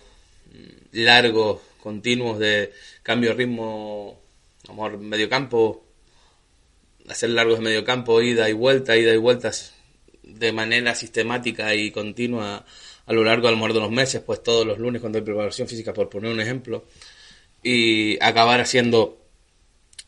largos, 0.92 1.60
continuos 1.82 2.38
de 2.38 2.72
cambio 3.02 3.30
de 3.30 3.36
ritmo, 3.36 4.20
a 4.64 4.68
lo 4.68 4.74
mejor 4.74 4.98
medio 4.98 5.28
campo, 5.28 5.84
hacer 7.08 7.30
largos 7.30 7.58
de 7.58 7.64
medio 7.64 7.84
campo, 7.84 8.20
ida 8.22 8.48
y 8.48 8.52
vuelta, 8.52 8.96
ida 8.96 9.12
y 9.12 9.18
vueltas 9.18 9.74
de 10.22 10.52
manera 10.52 10.94
sistemática 10.94 11.74
y 11.74 11.90
continua 11.90 12.64
a 13.06 13.12
lo 13.12 13.22
largo 13.22 13.48
de 13.48 13.56
los 13.56 13.90
meses, 13.90 14.20
pues 14.22 14.42
todos 14.42 14.66
los 14.66 14.78
lunes 14.78 15.00
cuando 15.00 15.18
hay 15.18 15.24
preparación 15.24 15.68
física, 15.68 15.92
por 15.92 16.08
poner 16.08 16.32
un 16.32 16.40
ejemplo, 16.40 16.84
y 17.62 18.22
acabar 18.22 18.60
haciendo 18.60 19.18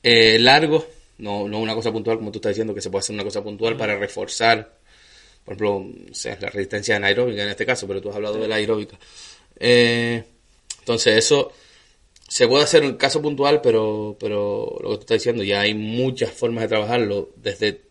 eh, 0.03 0.39
largos, 0.41 0.85
no, 1.19 1.49
no 1.49 1.59
una 1.59 1.75
cosa 1.75 1.93
puntual 1.93 2.19
como 2.19 2.33
tú 2.33 2.39
estás 2.39 2.51
diciendo, 2.51 2.75
que 2.75 2.81
se 2.81 2.91
puede 2.91 3.01
hacer 3.01 3.15
una 3.15 3.25
cosa 3.25 3.43
puntual 3.43 3.77
para 3.77 3.99
reforzar, 3.99 4.79
por 5.45 5.55
ejemplo, 5.55 5.85
no 6.09 6.15
sé, 6.15 6.37
la 6.41 6.49
resistencia 6.51 6.97
anaeróbica 6.97 7.43
en 7.43 7.51
este 7.51 7.67
caso, 7.67 7.87
pero 7.87 8.01
tú 8.01 8.11
has 8.11 8.17
hablado 8.17 8.39
de 8.39 8.49
la 8.49 8.57
aeróbica. 8.57 8.99
Eh, 9.59 10.25
entonces 10.81 11.17
eso 11.17 11.53
se 12.29 12.47
puede 12.47 12.65
hacer 12.65 12.85
en 12.85 12.97
caso 12.97 13.23
puntual, 13.23 13.61
pero, 13.63 14.17
pero 14.21 14.79
lo 14.83 14.91
que 14.91 14.97
tú 14.97 15.01
estás 15.01 15.17
diciendo, 15.17 15.43
ya 15.43 15.63
hay 15.63 15.75
muchas 15.75 16.31
formas 16.33 16.63
de 16.63 16.69
trabajarlo 16.69 17.31
desde 17.37 17.83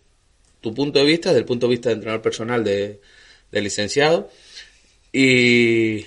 tu 0.62 0.74
punto 0.74 1.00
de 1.00 1.06
vista, 1.06 1.30
desde 1.30 1.40
el 1.40 1.46
punto 1.46 1.68
de 1.68 1.72
vista 1.72 1.90
de 1.90 1.96
entrenador 1.96 2.22
personal 2.22 2.64
de, 2.64 3.02
de 3.52 3.62
licenciado, 3.62 4.30
y, 5.12 6.06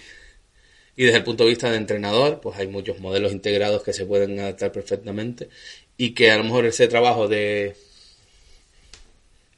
y 0.97 1.05
desde 1.05 1.19
el 1.19 1.25
punto 1.25 1.45
de 1.45 1.51
vista 1.51 1.71
de 1.71 1.77
entrenador, 1.77 2.41
pues 2.41 2.59
hay 2.59 2.69
muchos 2.69 3.01
modelos 3.01 3.33
integrados 3.33 3.83
que 3.83 3.93
se 3.93 4.07
pueden 4.07 4.39
adaptar 4.39 4.71
perfectamente 4.73 5.49
y 6.01 6.15
que 6.15 6.31
a 6.31 6.39
lo 6.39 6.45
mejor 6.45 6.65
ese 6.65 6.89
trabajo 6.89 7.29
de 7.29 7.77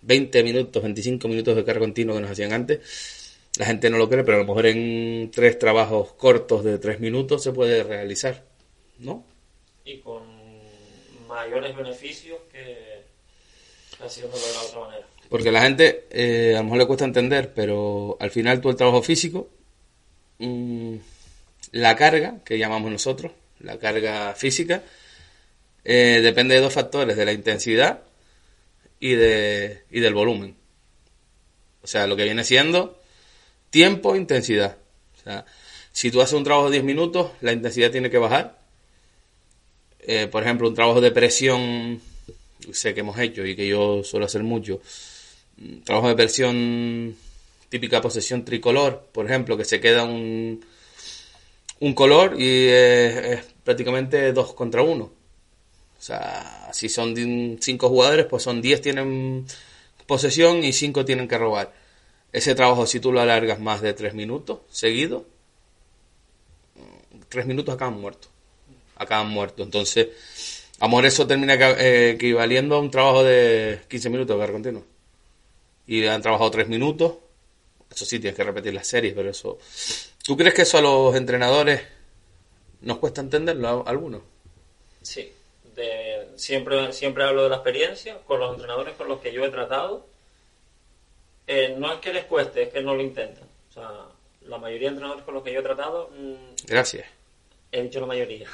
20 0.00 0.42
minutos, 0.42 0.82
25 0.82 1.28
minutos 1.28 1.54
de 1.54 1.64
carga 1.64 1.78
continua 1.78 2.16
que 2.16 2.20
nos 2.20 2.32
hacían 2.32 2.52
antes, 2.52 3.36
la 3.58 3.66
gente 3.66 3.88
no 3.90 3.96
lo 3.96 4.08
cree, 4.08 4.24
pero 4.24 4.38
a 4.38 4.40
lo 4.40 4.46
mejor 4.46 4.66
en 4.66 5.30
tres 5.30 5.56
trabajos 5.56 6.14
cortos 6.14 6.64
de 6.64 6.80
tres 6.80 6.98
minutos 6.98 7.44
se 7.44 7.52
puede 7.52 7.84
realizar, 7.84 8.42
¿no? 8.98 9.24
Y 9.84 9.98
con 9.98 10.24
mayores 11.28 11.76
beneficios 11.76 12.40
que 12.50 13.02
haciéndolo 14.04 14.44
de 14.44 14.52
la 14.52 14.62
otra 14.62 14.80
manera. 14.80 15.06
Porque 15.28 15.52
la 15.52 15.62
gente 15.62 16.06
eh, 16.10 16.54
a 16.56 16.58
lo 16.58 16.64
mejor 16.64 16.78
le 16.78 16.86
cuesta 16.88 17.04
entender, 17.04 17.54
pero 17.54 18.16
al 18.18 18.32
final 18.32 18.60
todo 18.60 18.72
el 18.72 18.76
trabajo 18.76 19.00
físico, 19.00 19.48
mm, 20.38 20.96
la 21.70 21.94
carga, 21.94 22.40
que 22.44 22.58
llamamos 22.58 22.90
nosotros, 22.90 23.30
la 23.60 23.78
carga 23.78 24.34
física, 24.34 24.82
eh, 25.84 26.20
depende 26.22 26.54
de 26.54 26.60
dos 26.60 26.72
factores, 26.72 27.16
de 27.16 27.24
la 27.24 27.32
intensidad 27.32 28.02
y, 29.00 29.14
de, 29.14 29.84
y 29.90 30.00
del 30.00 30.14
volumen. 30.14 30.56
O 31.82 31.86
sea, 31.86 32.06
lo 32.06 32.16
que 32.16 32.24
viene 32.24 32.44
siendo 32.44 33.00
tiempo 33.70 34.14
e 34.14 34.18
intensidad. 34.18 34.76
O 35.18 35.22
sea, 35.22 35.44
si 35.92 36.10
tú 36.10 36.20
haces 36.20 36.34
un 36.34 36.44
trabajo 36.44 36.66
de 36.66 36.76
10 36.76 36.84
minutos, 36.84 37.32
la 37.40 37.52
intensidad 37.52 37.90
tiene 37.90 38.10
que 38.10 38.18
bajar. 38.18 38.58
Eh, 40.00 40.28
por 40.28 40.42
ejemplo, 40.42 40.68
un 40.68 40.74
trabajo 40.74 41.00
de 41.00 41.10
presión, 41.10 42.00
sé 42.72 42.94
que 42.94 43.00
hemos 43.00 43.18
hecho 43.18 43.44
y 43.44 43.56
que 43.56 43.66
yo 43.66 44.04
suelo 44.04 44.26
hacer 44.26 44.42
mucho, 44.42 44.80
trabajo 45.84 46.08
de 46.08 46.14
presión 46.14 47.16
típica 47.68 48.00
posesión 48.00 48.44
tricolor, 48.44 49.08
por 49.12 49.26
ejemplo, 49.26 49.56
que 49.56 49.64
se 49.64 49.80
queda 49.80 50.04
un, 50.04 50.64
un 51.80 51.94
color 51.94 52.38
y 52.38 52.66
es 52.68 53.44
prácticamente 53.64 54.32
dos 54.32 54.52
contra 54.52 54.82
uno. 54.82 55.21
O 56.02 56.04
sea, 56.04 56.68
si 56.72 56.88
son 56.88 57.14
cinco 57.60 57.88
jugadores, 57.88 58.26
pues 58.26 58.42
son 58.42 58.60
10 58.60 58.80
tienen 58.80 59.46
posesión 60.04 60.64
y 60.64 60.72
5 60.72 61.04
tienen 61.04 61.28
que 61.28 61.38
robar. 61.38 61.72
Ese 62.32 62.56
trabajo, 62.56 62.86
si 62.86 62.98
tú 62.98 63.12
lo 63.12 63.20
alargas 63.20 63.60
más 63.60 63.82
de 63.82 63.94
3 63.94 64.12
minutos 64.12 64.58
seguidos, 64.68 65.22
3 67.28 67.46
minutos 67.46 67.76
acaban 67.76 68.00
muertos. 68.00 68.28
Acaban 68.96 69.28
muertos. 69.28 69.64
Entonces, 69.64 70.08
amor, 70.80 71.06
eso 71.06 71.24
termina 71.24 71.54
eh, 71.54 72.10
equivaliendo 72.10 72.74
a 72.74 72.80
un 72.80 72.90
trabajo 72.90 73.22
de 73.22 73.82
15 73.86 74.10
minutos 74.10 74.34
de 74.34 74.40
carga 74.40 74.54
continua. 74.54 74.82
Y 75.86 76.04
han 76.04 76.20
trabajado 76.20 76.50
3 76.50 76.66
minutos. 76.66 77.12
Eso 77.94 78.04
sí, 78.04 78.18
tienes 78.18 78.36
que 78.36 78.42
repetir 78.42 78.74
las 78.74 78.88
series, 78.88 79.14
pero 79.14 79.30
eso. 79.30 79.56
¿Tú 80.24 80.36
crees 80.36 80.52
que 80.52 80.62
eso 80.62 80.78
a 80.78 80.82
los 80.82 81.14
entrenadores 81.14 81.80
nos 82.80 82.98
cuesta 82.98 83.20
entenderlo 83.20 83.84
a 83.86 83.88
algunos? 83.88 84.22
Sí, 85.00 85.32
siempre, 86.42 86.92
siempre 86.92 87.24
hablo 87.24 87.44
de 87.44 87.50
la 87.50 87.56
experiencia 87.56 88.18
con 88.26 88.40
los 88.40 88.52
entrenadores 88.54 88.94
con 88.96 89.08
los 89.08 89.20
que 89.20 89.32
yo 89.32 89.44
he 89.44 89.48
tratado. 89.50 90.06
Eh, 91.46 91.74
no 91.78 91.92
es 91.92 92.00
que 92.00 92.12
les 92.12 92.24
cueste, 92.24 92.64
es 92.64 92.68
que 92.70 92.82
no 92.82 92.94
lo 92.94 93.02
intentan. 93.02 93.44
O 93.70 93.72
sea, 93.72 93.90
la 94.42 94.58
mayoría 94.58 94.88
de 94.88 94.94
entrenadores 94.94 95.24
con 95.24 95.34
los 95.34 95.42
que 95.44 95.52
yo 95.52 95.60
he 95.60 95.62
tratado, 95.62 96.10
mm, 96.16 96.66
Gracias. 96.66 97.06
he 97.70 97.82
dicho 97.82 98.00
la 98.00 98.06
mayoría. 98.06 98.46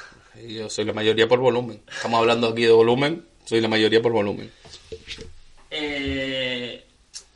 Yo 0.47 0.69
soy 0.69 0.85
la 0.85 0.93
mayoría 0.93 1.27
por 1.27 1.39
volumen. 1.39 1.81
Estamos 1.91 2.19
hablando 2.19 2.47
aquí 2.49 2.63
de 2.63 2.71
volumen, 2.71 3.25
soy 3.45 3.59
la 3.61 3.67
mayoría 3.67 4.01
por 4.01 4.11
volumen. 4.11 4.51
Eh, 5.71 6.83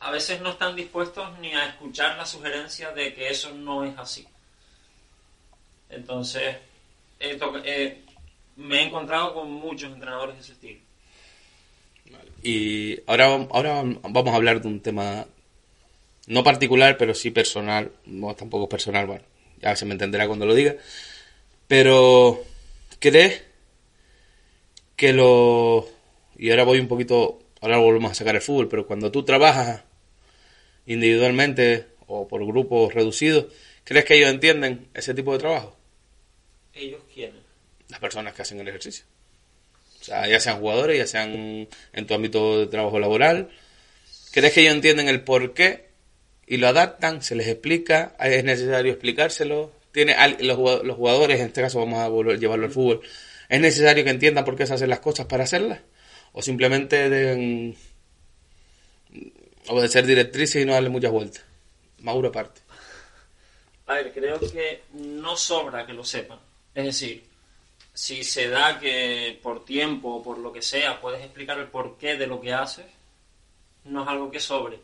a 0.01 0.11
veces 0.11 0.41
no 0.41 0.51
están 0.51 0.75
dispuestos 0.75 1.37
ni 1.39 1.53
a 1.53 1.65
escuchar 1.69 2.15
la 2.17 2.25
sugerencia 2.25 2.91
de 2.91 3.13
que 3.13 3.29
eso 3.29 3.51
no 3.51 3.83
es 3.85 3.97
así. 3.97 4.27
Entonces, 5.89 6.55
he 7.19 7.35
to- 7.35 7.61
eh, 7.63 8.01
me 8.55 8.79
he 8.79 8.87
encontrado 8.87 9.33
con 9.33 9.51
muchos 9.51 9.91
entrenadores 9.91 10.35
de 10.35 10.41
ese 10.41 10.51
estilo. 10.53 10.79
Y 12.43 12.99
ahora, 13.07 13.47
ahora 13.51 13.83
vamos 14.03 14.33
a 14.33 14.35
hablar 14.35 14.61
de 14.61 14.67
un 14.67 14.81
tema 14.81 15.25
no 16.27 16.43
particular, 16.43 16.97
pero 16.97 17.13
sí 17.13 17.31
personal. 17.31 17.91
No, 18.05 18.35
tampoco 18.35 18.65
es 18.65 18.69
personal, 18.69 19.07
bueno, 19.07 19.23
ya 19.61 19.75
se 19.75 19.85
me 19.85 19.93
entenderá 19.93 20.27
cuando 20.27 20.45
lo 20.45 20.53
diga. 20.53 20.75
Pero, 21.67 22.43
¿crees 22.99 23.43
que 24.95 25.13
lo... 25.13 25.87
Y 26.37 26.49
ahora 26.51 26.63
voy 26.63 26.79
un 26.79 26.87
poquito, 26.87 27.39
ahora 27.61 27.77
volvemos 27.77 28.11
a 28.11 28.15
sacar 28.15 28.35
el 28.35 28.41
fútbol, 28.41 28.67
pero 28.67 28.85
cuando 28.85 29.11
tú 29.11 29.23
trabajas 29.23 29.83
individualmente 30.85 31.87
o 32.07 32.27
por 32.27 32.45
grupos 32.45 32.93
reducidos, 32.93 33.45
¿crees 33.83 34.05
que 34.05 34.15
ellos 34.15 34.29
entienden 34.29 34.87
ese 34.93 35.13
tipo 35.13 35.31
de 35.31 35.39
trabajo? 35.39 35.77
¿Ellos 36.73 37.01
quiénes? 37.13 37.42
Las 37.89 37.99
personas 37.99 38.33
que 38.33 38.41
hacen 38.41 38.59
el 38.59 38.67
ejercicio. 38.67 39.05
O 40.01 40.03
sea, 40.03 40.27
ya 40.27 40.39
sean 40.39 40.59
jugadores, 40.59 40.97
ya 40.97 41.07
sean 41.07 41.67
en 41.93 42.07
tu 42.07 42.13
ámbito 42.13 42.59
de 42.59 42.67
trabajo 42.67 42.99
laboral. 42.99 43.49
¿Crees 44.31 44.53
que 44.53 44.61
ellos 44.61 44.73
entienden 44.73 45.07
el 45.07 45.23
por 45.23 45.53
qué 45.53 45.89
y 46.45 46.57
lo 46.57 46.67
adaptan? 46.67 47.21
¿Se 47.21 47.35
les 47.35 47.47
explica? 47.47 48.15
¿Es 48.19 48.43
necesario 48.43 48.91
explicárselo? 48.91 49.71
¿Tiene 49.91 50.15
los 50.39 50.57
jugadores, 50.57 51.39
en 51.39 51.47
este 51.47 51.61
caso 51.61 51.79
vamos 51.79 51.99
a 51.99 52.07
volver, 52.07 52.39
llevarlo 52.39 52.65
al 52.65 52.71
fútbol, 52.71 53.01
¿es 53.47 53.61
necesario 53.61 54.03
que 54.03 54.09
entiendan 54.09 54.43
por 54.43 54.55
qué 54.57 54.65
se 54.65 54.73
hacen 54.73 54.89
las 54.89 54.99
cosas 54.99 55.27
para 55.27 55.43
hacerlas? 55.43 55.81
¿O 56.31 56.41
simplemente 56.41 57.09
deben 57.09 57.75
obedecer 59.67 60.07
directrices 60.07 60.63
y 60.63 60.65
no 60.65 60.73
darle 60.73 60.89
muchas 60.89 61.11
vueltas? 61.11 61.45
Mauro 61.99 62.29
aparte. 62.29 62.61
A 63.85 63.93
ver, 63.93 64.11
creo 64.11 64.39
que 64.39 64.81
no 64.93 65.37
sobra 65.37 65.85
que 65.85 65.93
lo 65.93 66.03
sepan. 66.03 66.39
Es 66.73 66.85
decir, 66.85 67.23
si 67.93 68.23
se 68.23 68.49
da 68.49 68.79
que 68.79 69.39
por 69.41 69.63
tiempo 69.63 70.15
o 70.15 70.23
por 70.23 70.39
lo 70.39 70.51
que 70.51 70.61
sea 70.61 70.99
puedes 70.99 71.23
explicar 71.23 71.59
el 71.59 71.67
porqué 71.67 72.15
de 72.15 72.27
lo 72.27 72.41
que 72.41 72.53
haces, 72.53 72.87
no 73.85 74.03
es 74.03 74.07
algo 74.07 74.31
que 74.31 74.39
sobre. 74.39 74.79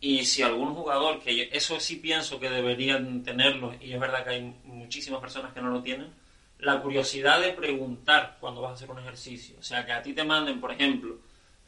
Y 0.00 0.24
si 0.24 0.42
algún 0.42 0.74
jugador, 0.74 1.20
que 1.20 1.50
eso 1.52 1.80
sí 1.80 1.96
pienso 1.96 2.38
que 2.38 2.50
deberían 2.50 3.22
tenerlo, 3.24 3.74
y 3.80 3.92
es 3.92 4.00
verdad 4.00 4.24
que 4.24 4.30
hay 4.30 4.54
muchísimas 4.64 5.20
personas 5.20 5.52
que 5.52 5.60
no 5.60 5.70
lo 5.70 5.82
tienen, 5.82 6.12
la 6.58 6.80
curiosidad 6.80 7.40
de 7.40 7.52
preguntar 7.52 8.36
cuando 8.40 8.60
vas 8.60 8.72
a 8.72 8.74
hacer 8.74 8.90
un 8.90 9.00
ejercicio. 9.00 9.56
O 9.58 9.62
sea, 9.62 9.84
que 9.86 9.92
a 9.92 10.02
ti 10.02 10.12
te 10.12 10.24
manden, 10.24 10.60
por 10.60 10.72
ejemplo, 10.72 11.18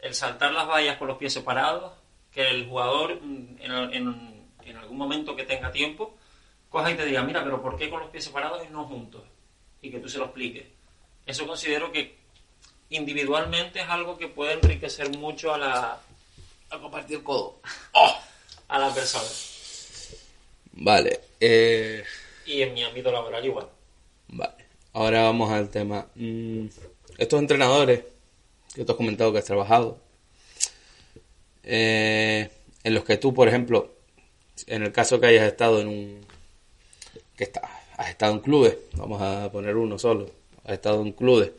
el 0.01 0.15
saltar 0.15 0.53
las 0.53 0.69
vallas 0.69 0.97
con 0.97 1.09
los 1.09 1.19
pies 1.19 1.33
separados, 1.33 1.93
que 2.33 2.49
el 2.49 2.69
jugador 2.69 3.21
mm, 3.21 3.57
en 3.61 4.77
algún 4.77 4.97
momento 4.97 5.35
que 5.35 5.45
tenga 5.45 5.73
tiempo, 5.73 6.17
coja 6.69 6.93
y 6.93 6.97
te 6.97 7.05
diga, 7.05 7.23
mira, 7.23 7.43
pero 7.43 7.61
¿por 7.61 7.77
qué 7.77 7.91
con 7.91 8.01
los 8.01 8.11
pies 8.11 8.25
separados 8.25 8.63
y 8.65 8.73
no 8.73 8.85
juntos? 8.85 9.23
Y 9.83 9.91
que 9.91 9.99
tú 9.99 10.09
se 10.09 10.19
lo 10.19 10.27
expliques. 10.27 10.67
Eso 11.31 11.47
considero 11.47 11.93
que 11.93 12.17
individualmente 12.91 13.81
es 13.81 13.89
algo 13.89 14.19
que 14.19 14.27
puede 14.29 14.55
enriquecer 14.55 15.17
mucho 15.17 15.55
a 15.55 15.59
la, 15.59 16.01
A 16.71 16.79
compartir 16.81 17.19
el 17.19 17.23
codo. 17.23 17.61
a 18.69 18.79
la 18.79 18.93
persona. 18.93 19.29
Vale. 20.73 21.21
Eh, 21.41 22.03
Y 22.47 22.63
en 22.63 22.75
mi 22.75 22.83
ámbito 22.83 23.11
laboral 23.13 23.45
igual. 23.45 23.69
Vale, 24.29 24.65
ahora 24.93 25.23
vamos 25.23 25.51
al 25.51 25.69
tema. 25.71 26.07
Mm, 26.15 26.67
estos 27.19 27.39
entrenadores 27.41 28.03
que 28.75 28.85
tú 28.85 28.93
has 28.93 28.97
comentado 28.97 29.33
que 29.33 29.39
has 29.39 29.45
trabajado, 29.45 29.99
eh, 31.63 32.49
en 32.83 32.95
los 32.95 33.05
que 33.05 33.17
tú, 33.19 33.35
por 33.35 33.49
ejemplo, 33.49 33.93
en 34.67 34.83
el 34.83 34.93
caso 34.93 35.21
que 35.21 35.27
hayas 35.27 35.47
estado 35.47 35.81
en 35.81 35.89
un. 35.89 36.27
que 37.37 37.45
está, 37.45 37.61
has 37.97 38.11
estado 38.11 38.33
en 38.35 38.41
clubes, 38.41 38.77
vamos 38.95 39.21
a 39.23 39.51
poner 39.51 39.77
uno 39.77 39.99
solo, 39.99 40.31
has 40.65 40.73
estado 40.73 41.03
en 41.03 41.13
clubes, 41.13 41.53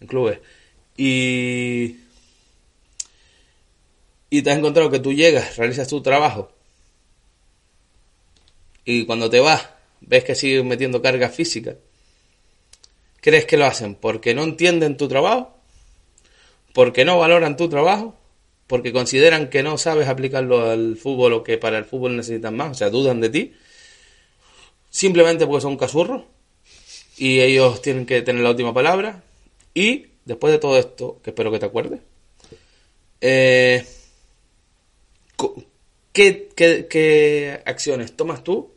en 0.00 0.06
clubes, 0.06 0.38
y. 0.96 1.96
y 4.30 4.42
te 4.42 4.50
has 4.50 4.58
encontrado 4.58 4.90
que 4.90 4.98
tú 4.98 5.12
llegas, 5.12 5.56
realizas 5.56 5.88
tu 5.88 6.02
trabajo, 6.02 6.50
y 8.84 9.04
cuando 9.04 9.28
te 9.28 9.40
vas, 9.40 9.68
ves 10.00 10.24
que 10.24 10.34
siguen 10.34 10.66
metiendo 10.66 11.02
carga 11.02 11.28
física, 11.28 11.76
¿crees 13.20 13.44
que 13.44 13.58
lo 13.58 13.66
hacen 13.66 13.94
porque 13.94 14.34
no 14.34 14.44
entienden 14.44 14.96
tu 14.96 15.08
trabajo? 15.08 15.54
¿Porque 16.72 17.04
no 17.04 17.18
valoran 17.18 17.58
tu 17.58 17.68
trabajo? 17.68 18.16
¿Porque 18.66 18.92
consideran 18.92 19.50
que 19.50 19.62
no 19.62 19.76
sabes 19.76 20.08
aplicarlo 20.08 20.70
al 20.70 20.96
fútbol 20.96 21.34
o 21.34 21.42
que 21.42 21.58
para 21.58 21.76
el 21.76 21.84
fútbol 21.84 22.16
necesitan 22.16 22.56
más? 22.56 22.70
O 22.70 22.74
sea, 22.74 22.88
dudan 22.88 23.20
de 23.20 23.28
ti. 23.28 23.52
Simplemente 24.88 25.46
porque 25.46 25.60
son 25.60 25.76
cazurros 25.76 26.22
y 27.18 27.40
ellos 27.40 27.82
tienen 27.82 28.06
que 28.06 28.22
tener 28.22 28.42
la 28.42 28.50
última 28.50 28.72
palabra. 28.72 29.22
Y 29.74 30.06
después 30.24 30.52
de 30.52 30.58
todo 30.58 30.78
esto, 30.78 31.20
que 31.22 31.30
espero 31.30 31.50
que 31.50 31.58
te 31.58 31.66
acuerdes, 31.66 32.00
eh, 33.20 33.84
¿qué, 36.12 36.48
qué, 36.54 36.86
qué 36.88 37.62
acciones 37.66 38.16
tomas 38.16 38.42
tú 38.44 38.70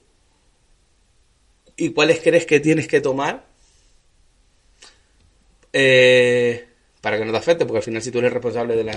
y 1.78 1.92
cuáles 1.92 2.20
crees 2.20 2.46
que 2.46 2.60
tienes 2.60 2.88
que 2.88 3.02
tomar 3.02 3.46
eh, 5.74 6.68
para 7.02 7.18
que 7.18 7.26
no 7.26 7.32
te 7.32 7.38
afecte, 7.38 7.66
porque 7.66 7.78
al 7.78 7.84
final 7.84 8.02
si 8.02 8.12
tú 8.12 8.20
eres 8.20 8.34
responsable 8.34 8.76
de 8.76 8.84
la, 8.84 8.94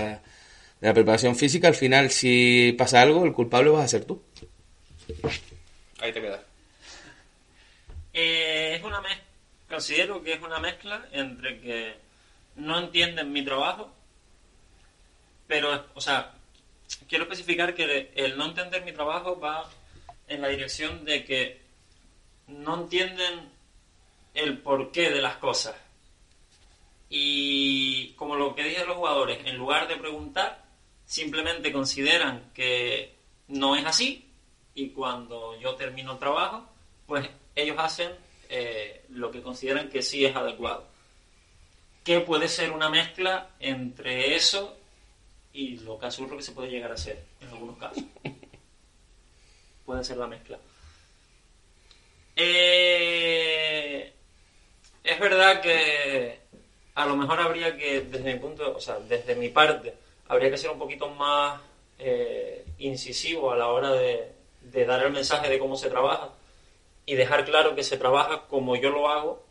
de 0.81 0.87
la 0.87 0.93
preparación 0.93 1.35
física, 1.35 1.67
al 1.67 1.75
final 1.75 2.11
si 2.11 2.75
pasa 2.77 3.01
algo, 3.01 3.25
el 3.25 3.33
culpable 3.33 3.69
vas 3.71 3.85
a 3.85 3.87
ser 3.87 4.05
tú. 4.05 4.21
Ahí 5.99 6.11
te 6.11 6.21
quedas. 6.21 6.41
Eh, 8.13 8.75
es 8.77 8.83
una 8.83 9.01
mez- 9.01 9.21
considero 9.75 10.23
que 10.23 10.31
es 10.31 10.41
una 10.41 10.59
mezcla 10.59 11.05
entre 11.11 11.59
que 11.59 11.97
no 12.55 12.79
entienden 12.79 13.33
mi 13.33 13.43
trabajo, 13.43 13.91
pero, 15.47 15.87
o 15.93 15.99
sea, 15.99 16.33
quiero 17.09 17.25
especificar 17.25 17.75
que 17.75 18.13
el 18.15 18.37
no 18.37 18.45
entender 18.45 18.85
mi 18.85 18.93
trabajo 18.93 19.37
va 19.37 19.69
en 20.29 20.41
la 20.41 20.47
dirección 20.47 21.03
de 21.03 21.25
que 21.25 21.61
no 22.47 22.83
entienden 22.83 23.49
el 24.33 24.59
porqué 24.59 25.09
de 25.09 25.21
las 25.21 25.35
cosas. 25.37 25.75
Y 27.09 28.13
como 28.13 28.37
lo 28.37 28.55
que 28.55 28.63
dije 28.63 28.85
los 28.85 28.95
jugadores, 28.95 29.45
en 29.45 29.57
lugar 29.57 29.89
de 29.89 29.97
preguntar, 29.97 30.63
simplemente 31.05 31.73
consideran 31.73 32.49
que 32.53 33.13
no 33.49 33.75
es 33.75 33.85
así 33.85 34.25
y 34.73 34.91
cuando 34.91 35.59
yo 35.59 35.75
termino 35.75 36.13
el 36.13 36.19
trabajo, 36.19 36.65
pues 37.05 37.29
ellos 37.55 37.75
hacen 37.77 38.11
eh, 38.49 39.05
lo 39.09 39.31
que 39.31 39.41
consideran 39.41 39.89
que 39.89 40.01
sí 40.01 40.25
es 40.25 40.35
adecuado. 40.35 40.85
Que 42.03 42.19
puede 42.19 42.47
ser 42.47 42.71
una 42.71 42.89
mezcla 42.89 43.49
entre 43.59 44.35
eso 44.35 44.77
y 45.53 45.77
lo 45.79 45.97
casurro 45.97 46.37
que 46.37 46.43
se 46.43 46.51
puede 46.51 46.69
llegar 46.69 46.91
a 46.91 46.97
ser 46.97 47.23
en 47.41 47.49
algunos 47.49 47.77
casos. 47.77 48.03
puede 49.85 50.03
ser 50.03 50.17
la 50.17 50.27
mezcla. 50.27 50.59
Eh, 52.35 54.13
es 55.03 55.19
verdad 55.19 55.61
que 55.61 56.39
a 56.95 57.05
lo 57.05 57.15
mejor 57.15 57.39
habría 57.39 57.77
que, 57.77 58.01
desde 58.01 58.33
mi 58.33 58.39
punto, 58.39 58.75
o 58.75 58.81
sea, 58.81 58.99
desde 58.99 59.35
mi 59.35 59.49
parte, 59.49 59.93
habría 60.27 60.49
que 60.49 60.57
ser 60.57 60.71
un 60.71 60.79
poquito 60.79 61.09
más 61.09 61.61
eh, 61.99 62.65
incisivo 62.79 63.51
a 63.51 63.57
la 63.57 63.67
hora 63.67 63.91
de, 63.91 64.31
de 64.61 64.85
dar 64.85 65.03
el 65.03 65.13
mensaje 65.13 65.49
de 65.49 65.59
cómo 65.59 65.77
se 65.77 65.89
trabaja 65.89 66.29
y 67.05 67.15
dejar 67.15 67.45
claro 67.45 67.75
que 67.75 67.83
se 67.83 67.97
trabaja 67.97 68.47
como 68.47 68.75
yo 68.75 68.89
lo 68.89 69.09
hago, 69.09 69.45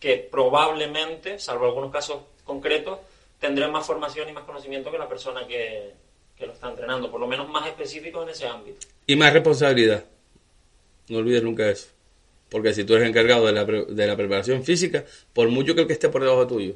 que 0.00 0.16
probablemente, 0.16 1.38
salvo 1.38 1.66
algunos 1.66 1.92
casos 1.92 2.22
concretos, 2.44 2.98
tendré 3.38 3.68
más 3.68 3.86
formación 3.86 4.28
y 4.28 4.32
más 4.32 4.44
conocimiento 4.44 4.90
que 4.90 4.98
la 4.98 5.08
persona 5.08 5.46
que, 5.46 5.92
que 6.36 6.46
lo 6.46 6.52
está 6.52 6.70
entrenando, 6.70 7.10
por 7.10 7.20
lo 7.20 7.26
menos 7.26 7.48
más 7.48 7.66
específico 7.68 8.22
en 8.22 8.30
ese 8.30 8.46
ámbito. 8.46 8.86
Y 9.06 9.16
más 9.16 9.32
responsabilidad. 9.32 10.04
No 11.08 11.18
olvides 11.18 11.42
nunca 11.42 11.68
eso. 11.68 11.88
Porque 12.48 12.74
si 12.74 12.84
tú 12.84 12.94
eres 12.94 13.08
encargado 13.08 13.46
de 13.46 13.52
la, 13.52 13.64
pre- 13.64 13.86
de 13.86 14.06
la 14.06 14.16
preparación 14.16 14.64
física, 14.64 15.04
por 15.32 15.48
mucho 15.48 15.74
que 15.74 15.82
el 15.82 15.86
que 15.86 15.92
esté 15.94 16.08
por 16.08 16.22
debajo 16.22 16.46
tuyo 16.46 16.74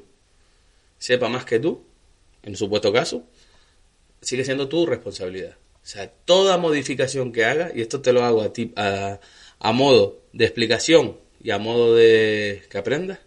sepa 0.98 1.28
más 1.28 1.44
que 1.44 1.58
tú, 1.60 1.84
en 2.42 2.56
supuesto 2.56 2.92
caso, 2.92 3.24
sigue 4.20 4.44
siendo 4.44 4.68
tu 4.68 4.86
responsabilidad. 4.86 5.56
O 5.82 5.86
sea, 5.88 6.10
toda 6.10 6.56
modificación 6.56 7.32
que 7.32 7.44
haga, 7.44 7.70
y 7.74 7.80
esto 7.80 8.00
te 8.00 8.12
lo 8.12 8.24
hago 8.24 8.42
a 8.42 8.52
ti 8.52 8.72
a, 8.76 9.20
a 9.60 9.72
modo 9.72 10.22
de 10.32 10.44
explicación 10.44 11.16
y 11.42 11.50
a 11.50 11.58
modo 11.58 11.94
de 11.94 12.62
que 12.68 12.78
aprendas, 12.78 13.18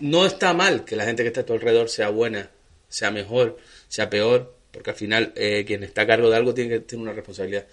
no 0.00 0.26
está 0.26 0.52
mal 0.54 0.84
que 0.84 0.96
la 0.96 1.04
gente 1.04 1.22
que 1.22 1.28
está 1.28 1.42
a 1.42 1.46
tu 1.46 1.52
alrededor 1.52 1.88
sea 1.88 2.08
buena, 2.08 2.50
sea 2.88 3.10
mejor, 3.10 3.58
sea 3.88 4.10
peor, 4.10 4.56
porque 4.72 4.90
al 4.90 4.96
final 4.96 5.32
eh, 5.36 5.64
quien 5.66 5.84
está 5.84 6.02
a 6.02 6.06
cargo 6.06 6.30
de 6.30 6.36
algo 6.36 6.54
tiene 6.54 6.70
que 6.70 6.80
tener 6.80 7.02
una 7.02 7.12
responsabilidad. 7.12 7.66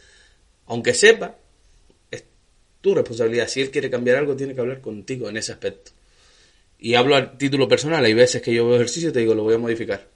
Aunque 0.67 0.93
sepa, 0.93 1.37
es 2.11 2.23
tu 2.81 2.93
responsabilidad. 2.93 3.47
Si 3.47 3.61
él 3.61 3.71
quiere 3.71 3.89
cambiar 3.89 4.17
algo, 4.17 4.35
tiene 4.35 4.53
que 4.53 4.61
hablar 4.61 4.81
contigo 4.81 5.29
en 5.29 5.37
ese 5.37 5.53
aspecto. 5.53 5.91
Y 6.77 6.95
hablo 6.95 7.15
a 7.15 7.37
título 7.37 7.67
personal. 7.67 8.05
Hay 8.05 8.13
veces 8.13 8.41
que 8.41 8.53
yo 8.53 8.67
veo 8.67 8.75
ejercicio 8.75 9.09
y 9.09 9.13
te 9.13 9.19
digo, 9.19 9.33
lo 9.33 9.43
voy 9.43 9.55
a 9.55 9.57
modificar. 9.57 10.07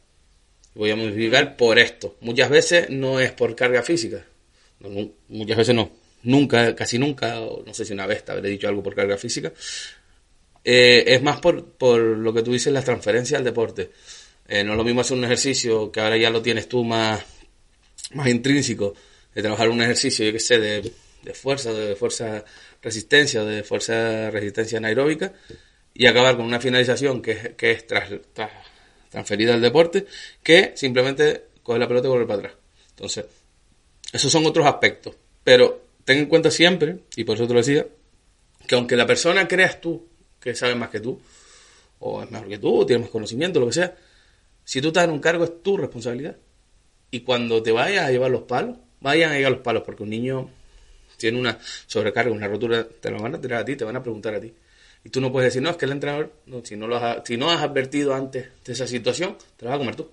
Voy 0.75 0.91
a 0.91 0.95
modificar 0.95 1.57
por 1.57 1.79
esto. 1.79 2.17
Muchas 2.21 2.49
veces 2.49 2.89
no 2.89 3.19
es 3.19 3.31
por 3.31 3.55
carga 3.55 3.81
física. 3.81 4.25
No, 4.79 5.11
muchas 5.29 5.57
veces 5.57 5.75
no. 5.75 5.91
Nunca, 6.23 6.75
casi 6.75 6.97
nunca, 6.97 7.41
o 7.41 7.63
no 7.65 7.73
sé 7.73 7.85
si 7.85 7.93
una 7.93 8.07
vez 8.07 8.23
te 8.23 8.31
habré 8.31 8.49
dicho 8.49 8.67
algo 8.67 8.81
por 8.81 8.95
carga 8.95 9.17
física. 9.17 9.51
Eh, 10.63 11.03
es 11.07 11.21
más 11.21 11.39
por, 11.39 11.65
por 11.73 11.99
lo 11.99 12.33
que 12.33 12.41
tú 12.43 12.53
dices, 12.53 12.71
las 12.71 12.85
transferencias 12.85 13.37
al 13.37 13.43
deporte. 13.43 13.91
Eh, 14.47 14.63
no 14.63 14.71
es 14.71 14.77
lo 14.77 14.83
mismo 14.83 15.01
hacer 15.01 15.17
un 15.17 15.25
ejercicio 15.25 15.91
que 15.91 15.99
ahora 15.99 16.17
ya 16.17 16.29
lo 16.29 16.41
tienes 16.41 16.67
tú 16.67 16.83
más, 16.83 17.23
más 18.13 18.27
intrínseco, 18.27 18.93
de 19.33 19.41
trabajar 19.41 19.69
un 19.69 19.81
ejercicio, 19.81 20.25
yo 20.25 20.31
qué 20.31 20.39
sé, 20.39 20.59
de 20.59 20.91
de 21.23 21.33
fuerza, 21.33 21.71
de 21.71 21.95
fuerza 21.95 22.43
resistencia, 22.81 23.43
de 23.43 23.63
fuerza 23.63 24.29
resistencia 24.29 24.77
anaeróbica, 24.77 25.33
y 25.93 26.05
acabar 26.05 26.35
con 26.35 26.45
una 26.45 26.59
finalización 26.59 27.21
que, 27.21 27.55
que 27.55 27.71
es 27.71 27.87
tras- 27.87 28.19
transferida 29.09 29.53
al 29.53 29.61
deporte, 29.61 30.05
que 30.41 30.73
simplemente 30.75 31.45
coger 31.63 31.79
la 31.79 31.87
pelota 31.87 32.07
y 32.07 32.11
volver 32.11 32.27
para 32.27 32.39
atrás. 32.39 32.53
Entonces, 32.89 33.25
esos 34.11 34.31
son 34.31 34.45
otros 34.45 34.65
aspectos. 34.65 35.15
Pero 35.43 35.85
ten 36.05 36.17
en 36.17 36.25
cuenta 36.27 36.51
siempre, 36.51 36.99
y 37.15 37.23
por 37.23 37.35
eso 37.35 37.47
te 37.47 37.53
lo 37.53 37.59
decía, 37.59 37.87
que 38.67 38.75
aunque 38.75 38.95
la 38.95 39.05
persona 39.05 39.47
creas 39.47 39.81
tú 39.81 40.07
que 40.39 40.55
sabe 40.55 40.75
más 40.75 40.89
que 40.89 40.99
tú, 40.99 41.19
o 41.99 42.21
es 42.21 42.29
mejor 42.29 42.49
que 42.49 42.57
tú, 42.57 42.81
o 42.81 42.85
tiene 42.85 43.03
más 43.03 43.11
conocimiento, 43.11 43.59
lo 43.59 43.67
que 43.67 43.73
sea, 43.73 43.95
si 44.65 44.81
tú 44.81 44.89
estás 44.89 45.05
en 45.05 45.11
un 45.11 45.19
cargo 45.19 45.43
es 45.43 45.63
tu 45.63 45.77
responsabilidad. 45.77 46.37
Y 47.11 47.21
cuando 47.21 47.61
te 47.61 47.71
vayas 47.71 48.07
a 48.07 48.11
llevar 48.11 48.31
los 48.31 48.43
palos, 48.43 48.77
vayan 48.99 49.31
a 49.31 49.35
llevar 49.35 49.53
los 49.53 49.61
palos, 49.61 49.83
porque 49.85 50.03
un 50.03 50.09
niño 50.09 50.49
tiene 51.17 51.39
una 51.39 51.57
sobrecarga, 51.87 52.31
una 52.31 52.47
rotura, 52.47 52.85
te 52.87 53.11
lo 53.11 53.19
van 53.19 53.35
a 53.35 53.41
tirar 53.41 53.61
a 53.61 53.65
ti, 53.65 53.75
te 53.75 53.85
van 53.85 53.95
a 53.95 54.03
preguntar 54.03 54.35
a 54.35 54.41
ti. 54.41 54.53
Y 55.05 55.09
tú 55.09 55.21
no 55.21 55.31
puedes 55.31 55.49
decir, 55.49 55.61
no, 55.61 55.69
es 55.69 55.77
que 55.77 55.85
el 55.85 55.91
entrenador, 55.91 56.33
si, 56.63 56.75
no 56.75 56.87
lo 56.87 56.97
has, 56.97 57.21
si 57.25 57.37
no 57.37 57.51
has 57.51 57.61
advertido 57.61 58.13
antes 58.13 58.47
de 58.65 58.73
esa 58.73 58.87
situación, 58.87 59.37
te 59.57 59.65
lo 59.65 59.69
vas 59.69 59.75
a 59.75 59.79
comer 59.79 59.95
tú, 59.95 60.09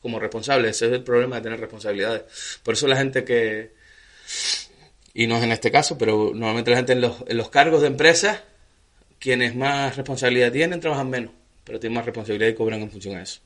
como 0.00 0.20
responsable. 0.20 0.68
Ese 0.68 0.86
es 0.86 0.92
el 0.92 1.02
problema 1.02 1.36
de 1.36 1.42
tener 1.42 1.60
responsabilidades. 1.60 2.60
Por 2.62 2.74
eso 2.74 2.86
la 2.86 2.96
gente 2.96 3.24
que, 3.24 3.72
y 5.14 5.26
no 5.26 5.36
es 5.38 5.42
en 5.42 5.52
este 5.52 5.70
caso, 5.70 5.96
pero 5.98 6.30
normalmente 6.34 6.70
la 6.70 6.76
gente 6.78 6.92
en 6.92 7.00
los, 7.00 7.24
en 7.26 7.36
los 7.36 7.50
cargos 7.50 7.80
de 7.82 7.88
empresas, 7.88 8.40
quienes 9.18 9.54
más 9.56 9.96
responsabilidad 9.96 10.52
tienen, 10.52 10.80
trabajan 10.80 11.10
menos, 11.10 11.32
pero 11.64 11.80
tienen 11.80 11.96
más 11.96 12.04
responsabilidad 12.06 12.48
y 12.50 12.54
cobran 12.54 12.80
en 12.82 12.90
función 12.90 13.16
a 13.16 13.22
eso. 13.22 13.40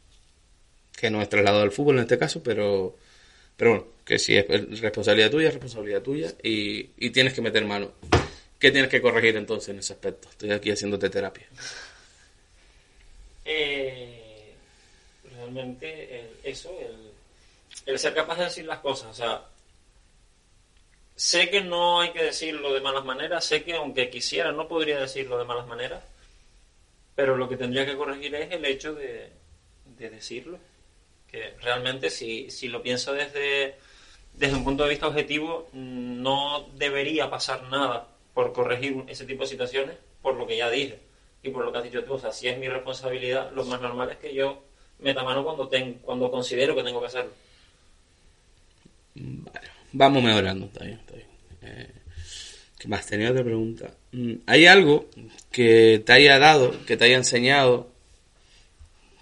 Que 0.96 1.10
no 1.10 1.22
es 1.22 1.28
trasladado 1.28 1.62
al 1.62 1.72
fútbol 1.72 1.96
en 1.96 2.02
este 2.02 2.18
caso, 2.18 2.42
pero, 2.42 2.96
pero 3.56 3.70
bueno, 3.70 3.86
que 4.04 4.18
si 4.18 4.36
es 4.36 4.46
responsabilidad 4.80 5.30
tuya, 5.30 5.48
es 5.48 5.54
responsabilidad 5.54 6.02
tuya 6.02 6.32
y, 6.42 6.90
y 6.98 7.10
tienes 7.10 7.32
que 7.32 7.40
meter 7.40 7.64
mano. 7.64 7.92
¿Qué 8.58 8.70
tienes 8.70 8.90
que 8.90 9.00
corregir 9.02 9.36
entonces 9.36 9.70
en 9.70 9.78
ese 9.80 9.94
aspecto? 9.94 10.28
Estoy 10.30 10.52
aquí 10.52 10.70
haciéndote 10.70 11.08
terapia. 11.10 11.46
Eh, 13.44 14.52
realmente 15.34 16.20
el- 16.20 16.30
eso, 16.44 16.70
el, 16.80 17.92
el 17.92 17.98
ser 17.98 18.14
capaz 18.14 18.38
de 18.38 18.44
decir 18.44 18.64
las 18.66 18.78
cosas. 18.78 19.08
O 19.10 19.14
sea, 19.14 19.42
sé 21.22 21.50
que 21.50 21.60
no 21.60 22.00
hay 22.00 22.10
que 22.10 22.24
decirlo 22.24 22.74
de 22.74 22.80
malas 22.80 23.04
maneras, 23.04 23.44
sé 23.44 23.62
que 23.62 23.74
aunque 23.74 24.10
quisiera 24.10 24.50
no 24.50 24.66
podría 24.66 24.98
decirlo 24.98 25.38
de 25.38 25.44
malas 25.44 25.68
maneras, 25.68 26.02
pero 27.14 27.36
lo 27.36 27.48
que 27.48 27.56
tendría 27.56 27.86
que 27.86 27.96
corregir 27.96 28.34
es 28.34 28.50
el 28.50 28.64
hecho 28.64 28.92
de, 28.94 29.30
de 29.98 30.10
decirlo. 30.10 30.58
Que 31.30 31.54
realmente 31.62 32.10
si, 32.10 32.50
lo 32.68 32.82
pienso 32.82 33.12
desde, 33.12 33.76
un 34.52 34.64
punto 34.64 34.82
de 34.82 34.90
vista 34.90 35.06
objetivo, 35.06 35.68
no 35.72 36.68
debería 36.74 37.30
pasar 37.30 37.62
nada 37.70 38.08
por 38.34 38.52
corregir 38.52 39.04
ese 39.06 39.24
tipo 39.24 39.44
de 39.44 39.48
situaciones, 39.48 39.96
por 40.22 40.34
lo 40.34 40.44
que 40.44 40.56
ya 40.56 40.70
dije 40.70 40.98
y 41.44 41.50
por 41.50 41.64
lo 41.64 41.70
que 41.70 41.78
has 41.78 41.84
dicho 41.84 42.02
tú. 42.02 42.14
O 42.14 42.18
sea, 42.18 42.32
si 42.32 42.48
es 42.48 42.58
mi 42.58 42.68
responsabilidad, 42.68 43.52
lo 43.52 43.64
más 43.64 43.80
normal 43.80 44.10
es 44.10 44.16
que 44.16 44.34
yo 44.34 44.64
meta 44.98 45.22
mano 45.22 45.44
cuando, 45.44 45.70
cuando 46.02 46.32
considero 46.32 46.74
que 46.74 46.82
tengo 46.82 47.00
que 47.00 47.06
hacerlo. 47.06 47.30
Vale, 49.14 49.68
vamos 49.92 50.22
mejorando, 50.22 50.66
está 50.66 50.84
está 50.84 50.84
bien. 50.84 51.00
¿Qué 52.82 52.88
más? 52.88 53.06
Tenía 53.06 53.30
otra 53.30 53.44
pregunta. 53.44 53.94
Mm, 54.10 54.38
¿Hay 54.44 54.66
algo 54.66 55.08
que 55.52 56.02
te 56.04 56.14
haya 56.14 56.40
dado, 56.40 56.74
que 56.84 56.96
te 56.96 57.04
haya 57.04 57.16
enseñado, 57.16 57.92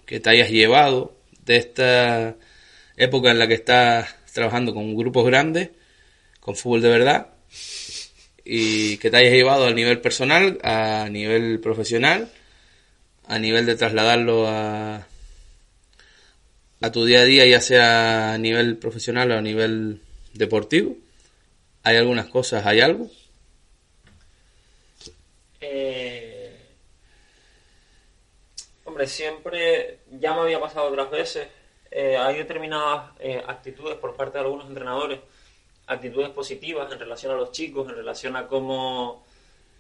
que 0.06 0.18
te 0.18 0.30
hayas 0.30 0.48
llevado 0.48 1.14
de 1.44 1.56
esta 1.58 2.36
época 2.96 3.30
en 3.30 3.38
la 3.38 3.46
que 3.46 3.52
estás 3.52 4.16
trabajando 4.32 4.72
con 4.72 4.96
grupos 4.96 5.26
grandes, 5.26 5.68
con 6.40 6.56
fútbol 6.56 6.80
de 6.80 6.88
verdad, 6.88 7.26
y 8.46 8.96
que 8.96 9.10
te 9.10 9.18
hayas 9.18 9.34
llevado 9.34 9.66
al 9.66 9.74
nivel 9.74 10.00
personal, 10.00 10.58
a 10.62 11.10
nivel 11.10 11.60
profesional, 11.60 12.30
a 13.26 13.38
nivel 13.38 13.66
de 13.66 13.76
trasladarlo 13.76 14.48
a, 14.48 15.06
a 16.80 16.92
tu 16.92 17.04
día 17.04 17.20
a 17.20 17.24
día, 17.24 17.44
ya 17.44 17.60
sea 17.60 18.32
a 18.32 18.38
nivel 18.38 18.78
profesional 18.78 19.30
o 19.32 19.36
a 19.36 19.42
nivel 19.42 20.00
deportivo? 20.32 20.96
¿Hay 21.82 21.96
algunas 21.96 22.24
cosas, 22.24 22.64
hay 22.64 22.80
algo? 22.80 23.10
Eh, 25.72 26.50
hombre, 28.84 29.06
siempre, 29.06 30.00
ya 30.10 30.34
me 30.34 30.40
había 30.40 30.58
pasado 30.58 30.88
otras 30.88 31.10
veces, 31.12 31.48
eh, 31.92 32.16
hay 32.16 32.38
determinadas 32.38 33.12
eh, 33.20 33.40
actitudes 33.46 33.96
por 33.98 34.16
parte 34.16 34.38
de 34.38 34.44
algunos 34.44 34.66
entrenadores, 34.66 35.20
actitudes 35.86 36.30
positivas 36.30 36.92
en 36.92 36.98
relación 36.98 37.32
a 37.32 37.36
los 37.36 37.52
chicos, 37.52 37.88
en 37.88 37.94
relación 37.94 38.34
a 38.34 38.48
cómo, 38.48 39.24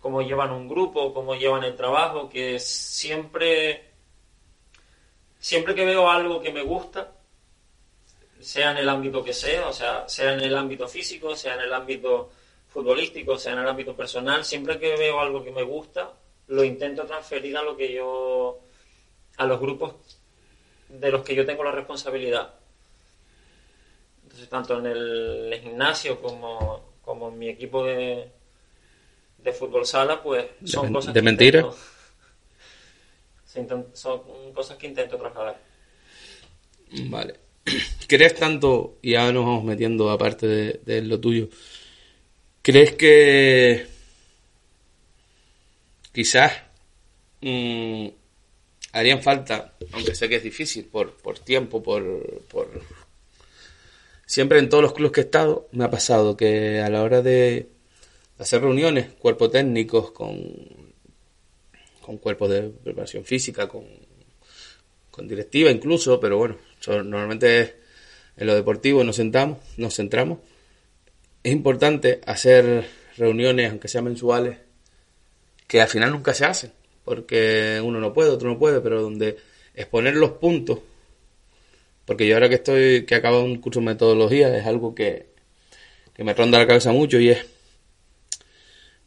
cómo 0.00 0.22
llevan 0.22 0.52
un 0.52 0.68
grupo, 0.68 1.12
cómo 1.12 1.34
llevan 1.34 1.64
el 1.64 1.74
trabajo, 1.74 2.28
que 2.28 2.60
siempre, 2.60 3.90
siempre 5.40 5.74
que 5.74 5.84
veo 5.84 6.08
algo 6.08 6.40
que 6.40 6.52
me 6.52 6.62
gusta, 6.62 7.12
sea 8.38 8.70
en 8.70 8.76
el 8.78 8.88
ámbito 8.88 9.24
que 9.24 9.34
sea, 9.34 9.66
o 9.66 9.72
sea, 9.72 10.08
sea 10.08 10.34
en 10.34 10.40
el 10.40 10.56
ámbito 10.56 10.86
físico, 10.86 11.34
sea 11.34 11.54
en 11.54 11.62
el 11.62 11.72
ámbito 11.72 12.30
futbolístico, 12.70 13.36
sea 13.38 13.52
en 13.54 13.58
el 13.60 13.68
ámbito 13.68 13.94
personal, 13.96 14.44
siempre 14.44 14.78
que 14.78 14.96
veo 14.96 15.20
algo 15.20 15.42
que 15.44 15.50
me 15.50 15.62
gusta, 15.62 16.12
lo 16.48 16.64
intento 16.64 17.04
transferir 17.04 17.56
a 17.56 17.62
lo 17.62 17.76
que 17.76 17.92
yo, 17.92 18.60
a 19.36 19.44
los 19.46 19.60
grupos 19.60 19.94
de 20.88 21.10
los 21.10 21.22
que 21.22 21.34
yo 21.34 21.44
tengo 21.46 21.62
la 21.64 21.72
responsabilidad. 21.72 22.54
Entonces, 24.22 24.48
tanto 24.48 24.78
en 24.78 24.86
el 24.86 25.60
gimnasio 25.62 26.20
como, 26.20 26.94
como 27.02 27.28
en 27.28 27.38
mi 27.38 27.48
equipo 27.48 27.84
de, 27.84 28.28
de 29.38 29.52
fútbol 29.52 29.84
sala, 29.86 30.22
pues 30.22 30.46
son 30.64 30.92
cosas 30.92 31.12
de 31.14 31.20
que 31.20 31.24
mentira? 31.24 31.60
intento- 33.56 33.90
son 33.96 34.52
cosas 34.52 34.76
que 34.76 34.86
intento 34.86 35.16
trasladar. 35.16 35.58
Vale. 37.08 37.34
¿Crees 38.08 38.34
tanto, 38.34 38.98
y 39.02 39.14
ahora 39.14 39.32
nos 39.32 39.44
vamos 39.44 39.64
metiendo 39.64 40.10
aparte 40.10 40.46
de, 40.46 40.80
de 40.84 41.02
lo 41.02 41.18
tuyo, 41.20 41.48
¿crees 42.62 42.92
que 42.92 43.86
quizás 46.12 46.52
mm, 47.40 48.08
harían 48.92 49.22
falta, 49.22 49.74
aunque 49.92 50.14
sé 50.14 50.28
que 50.28 50.36
es 50.36 50.42
difícil 50.42 50.84
por, 50.86 51.14
por 51.16 51.38
tiempo, 51.38 51.82
por, 51.82 52.42
por... 52.44 52.82
Siempre 54.26 54.58
en 54.58 54.68
todos 54.68 54.82
los 54.82 54.92
clubes 54.92 55.12
que 55.12 55.20
he 55.22 55.24
estado 55.24 55.68
me 55.72 55.84
ha 55.84 55.90
pasado 55.90 56.36
que 56.36 56.80
a 56.80 56.88
la 56.88 57.02
hora 57.02 57.22
de 57.22 57.68
hacer 58.38 58.62
reuniones, 58.62 59.08
cuerpos 59.18 59.50
técnicos 59.50 60.12
con, 60.12 60.38
con 62.00 62.18
cuerpos 62.18 62.50
de 62.50 62.62
preparación 62.62 63.24
física, 63.24 63.68
con 63.68 63.84
con 65.10 65.28
directiva 65.28 65.70
incluso, 65.70 66.20
pero 66.20 66.38
bueno, 66.38 66.56
normalmente 66.86 67.76
en 68.36 68.46
lo 68.46 68.54
deportivo 68.54 69.04
nos 69.04 69.16
sentamos, 69.16 69.58
nos 69.76 69.96
centramos. 69.96 70.38
Es 71.42 71.52
importante 71.52 72.20
hacer 72.26 72.86
reuniones, 73.16 73.70
aunque 73.70 73.88
sean 73.88 74.04
mensuales, 74.04 74.58
que 75.66 75.80
al 75.80 75.88
final 75.88 76.10
nunca 76.10 76.34
se 76.34 76.44
hacen, 76.44 76.72
porque 77.04 77.80
uno 77.82 77.98
no 77.98 78.12
puede, 78.12 78.30
otro 78.30 78.50
no 78.50 78.58
puede, 78.58 78.80
pero 78.82 79.00
donde 79.00 79.38
exponer 79.74 80.16
los 80.16 80.32
puntos, 80.32 80.80
porque 82.04 82.26
yo 82.26 82.34
ahora 82.34 82.50
que 82.50 82.56
estoy, 82.56 83.06
que 83.06 83.14
he 83.14 83.18
acabado 83.18 83.44
un 83.44 83.58
curso 83.58 83.80
de 83.80 83.86
metodología, 83.86 84.54
es 84.54 84.66
algo 84.66 84.94
que, 84.94 85.28
que 86.12 86.24
me 86.24 86.34
ronda 86.34 86.58
la 86.58 86.66
cabeza 86.66 86.92
mucho 86.92 87.18
y 87.18 87.30
es, 87.30 87.46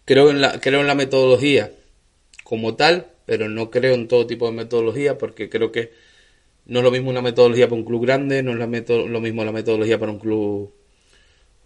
creo 0.06 0.32
en 0.32 0.41
la, 0.41 0.60
creo 0.60 0.82
en 0.82 0.88
la 0.88 0.96
metodología 0.96 1.72
como 2.43 2.76
tal, 2.76 3.08
pero 3.28 3.48
no 3.48 3.69
creo 3.69 3.93
en 3.93 4.08
todo 4.08 4.26
tipo 4.26 4.48
de 4.48 4.54
metodología 4.54 5.19
porque 5.19 5.50
creo 5.50 5.72
que 5.72 5.91
no 6.65 6.80
es 6.80 6.84
lo 6.84 6.91
mismo 6.91 7.12
una 7.12 7.22
metodología 7.22 7.67
para 7.67 7.80
un 7.80 7.86
club 7.86 8.04
grande, 8.04 8.41
no 8.41 8.54
es 8.54 8.58
la 8.58 8.65
lo 8.65 9.22
mismo 9.22 9.46
la 9.46 9.52
metodología 9.52 10.00
para 10.00 10.12
un 10.12 10.19
club 10.19 10.74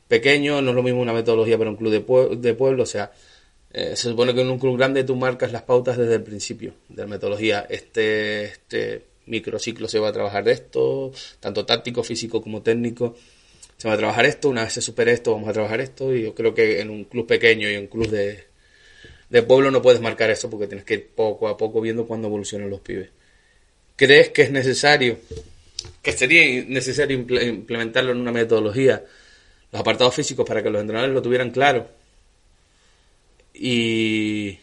pequeño, 0.07 0.61
no 0.61 0.69
es 0.69 0.75
lo 0.75 0.83
mismo 0.83 1.01
una 1.01 1.13
metodología 1.13 1.57
para 1.57 1.69
un 1.69 1.75
club 1.75 1.91
de, 1.91 2.05
pue- 2.05 2.37
de 2.37 2.53
pueblo, 2.53 2.83
o 2.83 2.85
sea, 2.85 3.11
eh, 3.73 3.95
se 3.95 4.09
supone 4.09 4.33
que 4.33 4.41
en 4.41 4.49
un 4.49 4.59
club 4.59 4.77
grande 4.77 5.03
tú 5.03 5.15
marcas 5.15 5.51
las 5.51 5.63
pautas 5.63 5.97
desde 5.97 6.15
el 6.15 6.23
principio 6.23 6.73
de 6.89 7.03
la 7.03 7.07
metodología. 7.07 7.67
Este, 7.69 8.45
este 8.45 9.03
microciclo 9.25 9.87
se 9.87 9.99
va 9.99 10.07
a 10.09 10.13
trabajar 10.13 10.43
de 10.45 10.53
esto, 10.53 11.11
tanto 11.39 11.65
táctico, 11.65 12.03
físico 12.03 12.41
como 12.41 12.61
técnico. 12.61 13.15
Se 13.77 13.87
va 13.87 13.93
a 13.93 13.97
trabajar 13.97 14.25
esto, 14.25 14.49
una 14.49 14.63
vez 14.63 14.73
se 14.73 14.81
supere 14.81 15.11
esto, 15.11 15.33
vamos 15.33 15.49
a 15.49 15.53
trabajar 15.53 15.81
esto. 15.81 16.15
Y 16.15 16.23
yo 16.23 16.33
creo 16.33 16.55
que 16.55 16.79
en 16.79 16.89
un 16.89 17.03
club 17.03 17.27
pequeño 17.27 17.69
y 17.69 17.73
en 17.75 17.81
un 17.81 17.87
club 17.87 18.09
de, 18.09 18.45
de 19.29 19.43
pueblo 19.43 19.69
no 19.69 19.81
puedes 19.81 20.01
marcar 20.01 20.31
eso 20.31 20.49
porque 20.49 20.67
tienes 20.67 20.85
que 20.85 20.93
ir 20.95 21.09
poco 21.13 21.47
a 21.47 21.57
poco 21.57 21.81
viendo 21.81 22.07
cuándo 22.07 22.27
evolucionan 22.27 22.69
los 22.69 22.79
pibes. 22.79 23.09
¿Crees 23.95 24.29
que 24.29 24.43
es 24.43 24.51
necesario, 24.51 25.19
que 26.01 26.11
sería 26.13 26.63
necesario 26.67 27.19
imple- 27.19 27.47
implementarlo 27.47 28.13
en 28.13 28.19
una 28.19 28.31
metodología, 28.31 29.03
los 29.71 29.81
apartados 29.81 30.15
físicos 30.15 30.45
para 30.45 30.63
que 30.63 30.69
los 30.69 30.81
entrenadores 30.81 31.13
lo 31.13 31.21
tuvieran 31.21 31.51
claro? 31.51 31.87
Y, 33.53 34.59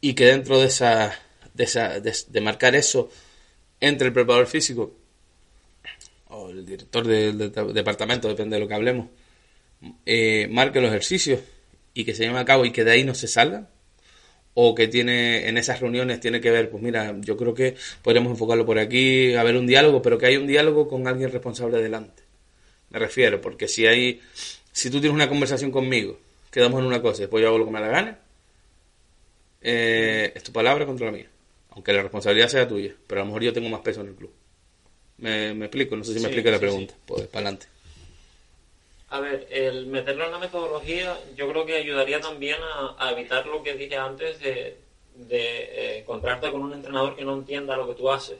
y 0.00 0.14
que 0.14 0.26
dentro 0.26 0.60
de 0.60 0.66
esa, 0.66 1.18
de 1.54 1.64
esa, 1.64 2.00
de, 2.00 2.40
marcar 2.40 2.74
eso 2.76 3.10
entre 3.80 4.08
el 4.08 4.12
preparador 4.12 4.46
físico 4.46 4.94
o 6.28 6.50
el 6.50 6.66
director 6.66 7.06
del, 7.06 7.52
departamento, 7.72 8.28
depende 8.28 8.56
de 8.56 8.60
lo 8.60 8.68
que 8.68 8.74
hablemos, 8.74 9.08
eh, 10.04 10.48
marque 10.50 10.80
los 10.80 10.90
ejercicios 10.90 11.40
y 11.94 12.04
que 12.04 12.14
se 12.14 12.24
lleven 12.24 12.36
a 12.36 12.44
cabo 12.44 12.64
y 12.64 12.72
que 12.72 12.84
de 12.84 12.92
ahí 12.92 13.04
no 13.04 13.14
se 13.14 13.28
salga 13.28 13.68
o 14.54 14.74
que 14.74 14.88
tiene 14.88 15.48
en 15.48 15.58
esas 15.58 15.80
reuniones 15.80 16.20
tiene 16.20 16.40
que 16.40 16.50
ver, 16.50 16.70
pues 16.70 16.82
mira, 16.82 17.16
yo 17.20 17.36
creo 17.36 17.54
que 17.54 17.76
podríamos 18.02 18.32
enfocarlo 18.32 18.64
por 18.64 18.78
aquí, 18.78 19.34
haber 19.34 19.56
un 19.56 19.66
diálogo, 19.66 20.00
pero 20.00 20.16
que 20.16 20.26
hay 20.26 20.36
un 20.36 20.46
diálogo 20.46 20.88
con 20.88 21.08
alguien 21.08 21.30
responsable 21.32 21.82
delante. 21.82 22.22
Me 22.94 23.00
refiero, 23.00 23.40
porque 23.40 23.66
si 23.66 23.86
hay, 23.88 24.22
si 24.72 24.88
tú 24.88 25.00
tienes 25.00 25.14
una 25.16 25.28
conversación 25.28 25.72
conmigo, 25.72 26.16
quedamos 26.52 26.78
en 26.80 26.86
una 26.86 27.02
cosa, 27.02 27.22
después 27.22 27.42
yo 27.42 27.48
hago 27.48 27.58
lo 27.58 27.64
que 27.66 27.70
me 27.72 27.80
da 27.80 27.86
la 27.88 27.92
gana, 27.92 28.18
eh, 29.60 30.30
es 30.34 30.44
tu 30.44 30.52
palabra 30.52 30.86
contra 30.86 31.06
la 31.06 31.12
mía, 31.12 31.26
aunque 31.70 31.92
la 31.92 32.02
responsabilidad 32.02 32.46
sea 32.48 32.68
tuya, 32.68 32.94
pero 33.08 33.20
a 33.20 33.24
lo 33.24 33.26
mejor 33.26 33.42
yo 33.42 33.52
tengo 33.52 33.68
más 33.68 33.80
peso 33.80 34.00
en 34.02 34.08
el 34.08 34.14
club. 34.14 34.30
¿Me, 35.18 35.54
me 35.54 35.66
explico? 35.66 35.96
No 35.96 36.04
sé 36.04 36.12
si 36.12 36.20
me 36.20 36.20
Sí, 36.20 36.26
explica 36.26 36.50
la 36.52 36.58
sí, 36.58 36.60
pregunta. 36.60 36.94
Pues 37.04 37.26
para 37.26 37.48
adelante. 37.48 37.66
A 39.08 39.18
ver, 39.20 39.46
el 39.50 39.86
meterlo 39.86 40.26
en 40.26 40.30
la 40.32 40.38
metodología 40.38 41.18
yo 41.36 41.48
creo 41.48 41.66
que 41.66 41.74
ayudaría 41.76 42.20
también 42.20 42.58
a, 42.62 42.94
a 42.96 43.10
evitar 43.12 43.44
lo 43.46 43.60
que 43.62 43.74
dije 43.74 43.96
antes 43.96 44.38
de, 44.40 44.76
de 45.16 45.38
eh, 45.40 45.98
encontrarte 45.98 46.50
con 46.52 46.62
un 46.62 46.72
entrenador 46.74 47.16
que 47.16 47.24
no 47.24 47.34
entienda 47.34 47.76
lo 47.76 47.88
que 47.88 47.94
tú 47.94 48.08
haces. 48.10 48.38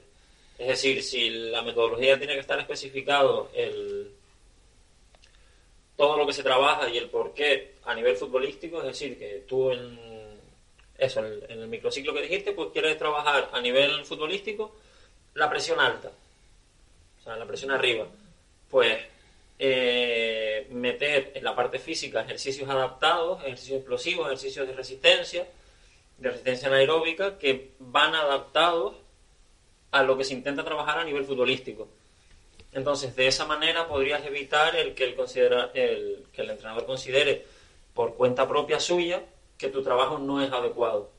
Es 0.58 0.68
decir, 0.68 1.02
si 1.02 1.30
la 1.30 1.62
metodología 1.62 2.18
tiene 2.18 2.34
que 2.34 2.40
estar 2.40 2.58
especificado 2.60 3.50
el, 3.54 4.10
todo 5.96 6.16
lo 6.16 6.26
que 6.26 6.32
se 6.32 6.42
trabaja 6.42 6.88
y 6.88 6.98
el 6.98 7.08
por 7.08 7.34
qué 7.34 7.74
a 7.84 7.94
nivel 7.94 8.16
futbolístico, 8.16 8.78
es 8.80 8.86
decir, 8.86 9.18
que 9.18 9.44
tú 9.46 9.70
en 9.70 9.98
eso, 10.98 11.24
en 11.24 11.60
el 11.60 11.68
microciclo 11.68 12.14
que 12.14 12.22
dijiste, 12.22 12.52
pues 12.52 12.70
quieres 12.72 12.96
trabajar 12.98 13.50
a 13.52 13.60
nivel 13.60 14.04
futbolístico 14.04 14.74
la 15.34 15.50
presión 15.50 15.80
alta, 15.80 16.10
o 17.20 17.22
sea, 17.22 17.36
la 17.36 17.46
presión 17.46 17.70
arriba. 17.70 18.06
Pues 18.70 18.98
eh, 19.58 20.66
meter 20.70 21.32
en 21.34 21.44
la 21.44 21.54
parte 21.54 21.78
física 21.78 22.22
ejercicios 22.22 22.68
adaptados, 22.68 23.42
ejercicios 23.44 23.78
explosivos, 23.78 24.26
ejercicios 24.26 24.66
de 24.66 24.74
resistencia, 24.74 25.46
de 26.18 26.28
resistencia 26.28 26.68
anaeróbica, 26.68 27.38
que 27.38 27.72
van 27.78 28.14
adaptados 28.14 28.94
a 29.90 30.02
lo 30.02 30.16
que 30.16 30.24
se 30.24 30.34
intenta 30.34 30.64
trabajar 30.64 30.98
a 30.98 31.04
nivel 31.04 31.24
futbolístico. 31.24 31.88
Entonces, 32.74 33.14
de 33.14 33.28
esa 33.28 33.46
manera 33.46 33.86
podrías 33.86 34.24
evitar 34.26 34.74
el 34.74 34.94
que 34.94 35.04
el, 35.04 35.14
considera, 35.14 35.70
el, 35.74 36.26
que 36.32 36.42
el 36.42 36.50
entrenador 36.50 36.84
considere 36.86 37.44
por 37.94 38.16
cuenta 38.16 38.48
propia 38.48 38.80
suya 38.80 39.22
que 39.56 39.68
tu 39.68 39.82
trabajo 39.82 40.18
no 40.18 40.42
es 40.42 40.52
adecuado, 40.52 41.10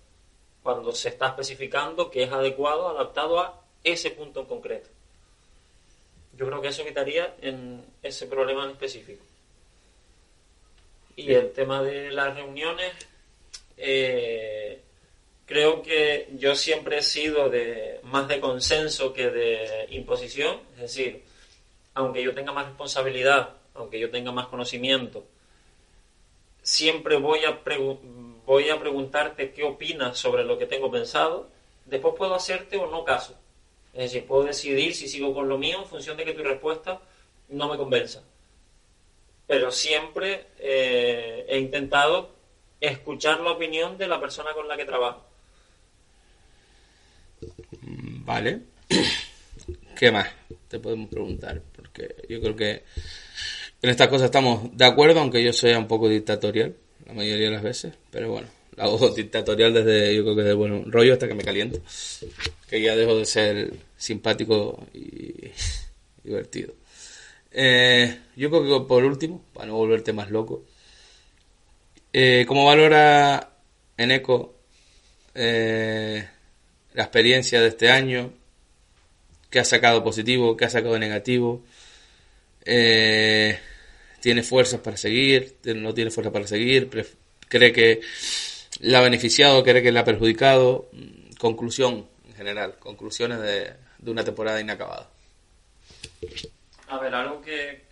cuando 0.62 0.92
se 0.92 1.08
está 1.10 1.30
especificando 1.30 2.12
que 2.12 2.24
es 2.24 2.32
adecuado, 2.32 2.90
adaptado 2.90 3.40
a 3.40 3.62
ese 3.86 4.12
punto 4.12 4.42
en 4.42 4.46
concreto. 4.48 4.90
Yo 6.38 6.46
creo 6.46 6.62
que 6.62 6.68
eso 6.68 6.82
evitaría 6.82 7.34
en 7.42 7.86
ese 8.04 8.28
problema 8.28 8.66
en 8.66 8.72
específico. 8.72 9.24
Y 11.16 11.34
el 11.34 11.54
tema 11.54 11.82
de 11.82 12.12
las 12.12 12.36
reuniones, 12.36 12.92
eh, 13.78 14.82
creo 15.46 15.82
que 15.82 16.28
yo 16.34 16.54
siempre 16.56 16.98
he 16.98 17.02
sido 17.02 17.50
de 17.50 18.02
más 18.04 18.28
de 18.28 18.42
consenso 18.42 19.14
que 19.14 19.30
de 19.30 19.88
imposición, 19.92 20.60
es 20.74 20.82
decir, 20.82 21.24
aunque 21.96 22.22
yo 22.22 22.34
tenga 22.34 22.52
más 22.52 22.68
responsabilidad, 22.68 23.50
aunque 23.74 24.00
yo 24.00 24.12
tenga 24.12 24.32
más 24.32 24.48
conocimiento, 24.48 25.26
siempre 26.62 27.18
voy 27.18 27.40
a, 27.46 27.64
preguntarte 27.64 29.52
qué 29.52 29.64
opinas 29.64 30.18
sobre 30.18 30.44
lo 30.44 30.58
que 30.58 30.66
tengo 30.66 30.92
pensado, 30.92 31.50
después 31.86 32.16
puedo 32.18 32.36
hacerte 32.36 32.78
o 32.78 32.90
no 32.92 33.04
caso. 33.04 33.36
Es 33.94 34.12
decir, 34.12 34.28
puedo 34.28 34.44
decidir 34.44 34.94
si 34.94 35.08
sigo 35.08 35.34
con 35.34 35.48
lo 35.48 35.58
mío 35.58 35.80
en 35.80 35.88
función 35.88 36.18
de 36.18 36.26
que 36.26 36.34
tu 36.34 36.44
respuesta 36.44 37.00
no 37.50 37.70
me 37.70 37.78
convenza. 37.78 38.24
Pero 39.48 39.72
siempre 39.72 40.48
eh, 40.60 41.46
he 41.48 41.60
intentado 41.60 42.32
escuchar 42.82 43.40
la 43.40 43.52
opinión 43.52 43.98
de 43.98 44.08
la 44.08 44.20
persona 44.20 44.52
con 44.54 44.68
la 44.68 44.76
que 44.76 44.86
trabajo. 44.86 45.24
Vale. 47.82 48.62
¿Qué 49.98 50.12
más 50.12 50.30
te 50.68 50.80
podemos 50.80 51.10
preguntar? 51.10 51.62
Porque 51.96 52.16
yo 52.28 52.42
creo 52.42 52.56
que 52.56 52.84
en 53.82 53.90
estas 53.90 54.08
cosas 54.08 54.26
estamos 54.26 54.76
de 54.76 54.86
acuerdo, 54.86 55.20
aunque 55.20 55.44
yo 55.44 55.54
sea 55.54 55.78
un 55.78 55.88
poco 55.88 56.10
dictatorial 56.10 56.76
la 57.06 57.14
mayoría 57.14 57.46
de 57.46 57.52
las 57.52 57.64
veces. 57.64 57.94
Pero 58.12 58.32
bueno, 58.32 58.48
la 58.76 58.86
hago 58.86 59.10
dictatorial 59.16 59.74
desde, 59.74 60.16
yo 60.16 60.24
creo 60.24 60.36
que 60.36 60.42
desde 60.42 60.54
buen 60.56 60.92
rollo 60.92 61.14
hasta 61.14 61.28
que 61.28 61.34
me 61.36 61.44
caliento. 61.44 61.80
Que 62.70 62.82
ya 62.82 62.96
dejo 62.96 63.18
de 63.18 63.26
ser 63.26 63.74
simpático 63.98 64.86
y 64.94 65.52
divertido. 66.24 66.74
Eh, 67.52 68.20
yo 68.36 68.50
creo 68.50 68.64
que 68.82 68.88
por 68.88 69.04
último, 69.06 69.42
para 69.54 69.68
no 69.68 69.76
volverte 69.76 70.12
más 70.12 70.30
loco, 70.30 70.64
eh, 72.12 72.46
¿cómo 72.48 72.66
valora 72.66 73.52
Eneco 73.98 74.56
eh, 75.34 76.28
la 76.94 77.04
experiencia 77.04 77.62
de 77.62 77.68
este 77.68 77.90
año? 77.90 78.34
¿Qué 79.50 79.60
ha 79.60 79.66
sacado 79.66 80.04
positivo? 80.04 80.58
¿Qué 80.58 80.66
ha 80.66 80.70
sacado 80.70 81.00
negativo? 81.00 81.64
Eh, 82.66 83.60
¿Tiene 84.20 84.42
fuerzas 84.44 84.80
para 84.80 84.98
seguir? 84.98 85.58
¿No 85.76 85.94
tiene 85.94 86.10
fuerzas 86.12 86.34
para 86.34 86.48
seguir? 86.48 86.90
¿Cree 87.48 87.72
que 87.72 88.02
la 88.80 89.00
ha 89.00 89.02
beneficiado? 89.02 89.64
¿Cree 89.64 89.84
que 89.84 89.92
la 89.92 90.02
ha 90.02 90.06
perjudicado? 90.06 90.90
Mm, 90.92 91.36
Conclusión 91.38 92.08
en 92.28 92.36
general, 92.36 92.76
conclusiones 92.80 93.40
de, 93.40 93.74
de 94.00 94.12
una 94.12 94.24
temporada 94.24 94.60
inacabada. 94.60 95.10
A 96.88 96.98
ver, 96.98 97.14
algo 97.14 97.42
que 97.42 97.84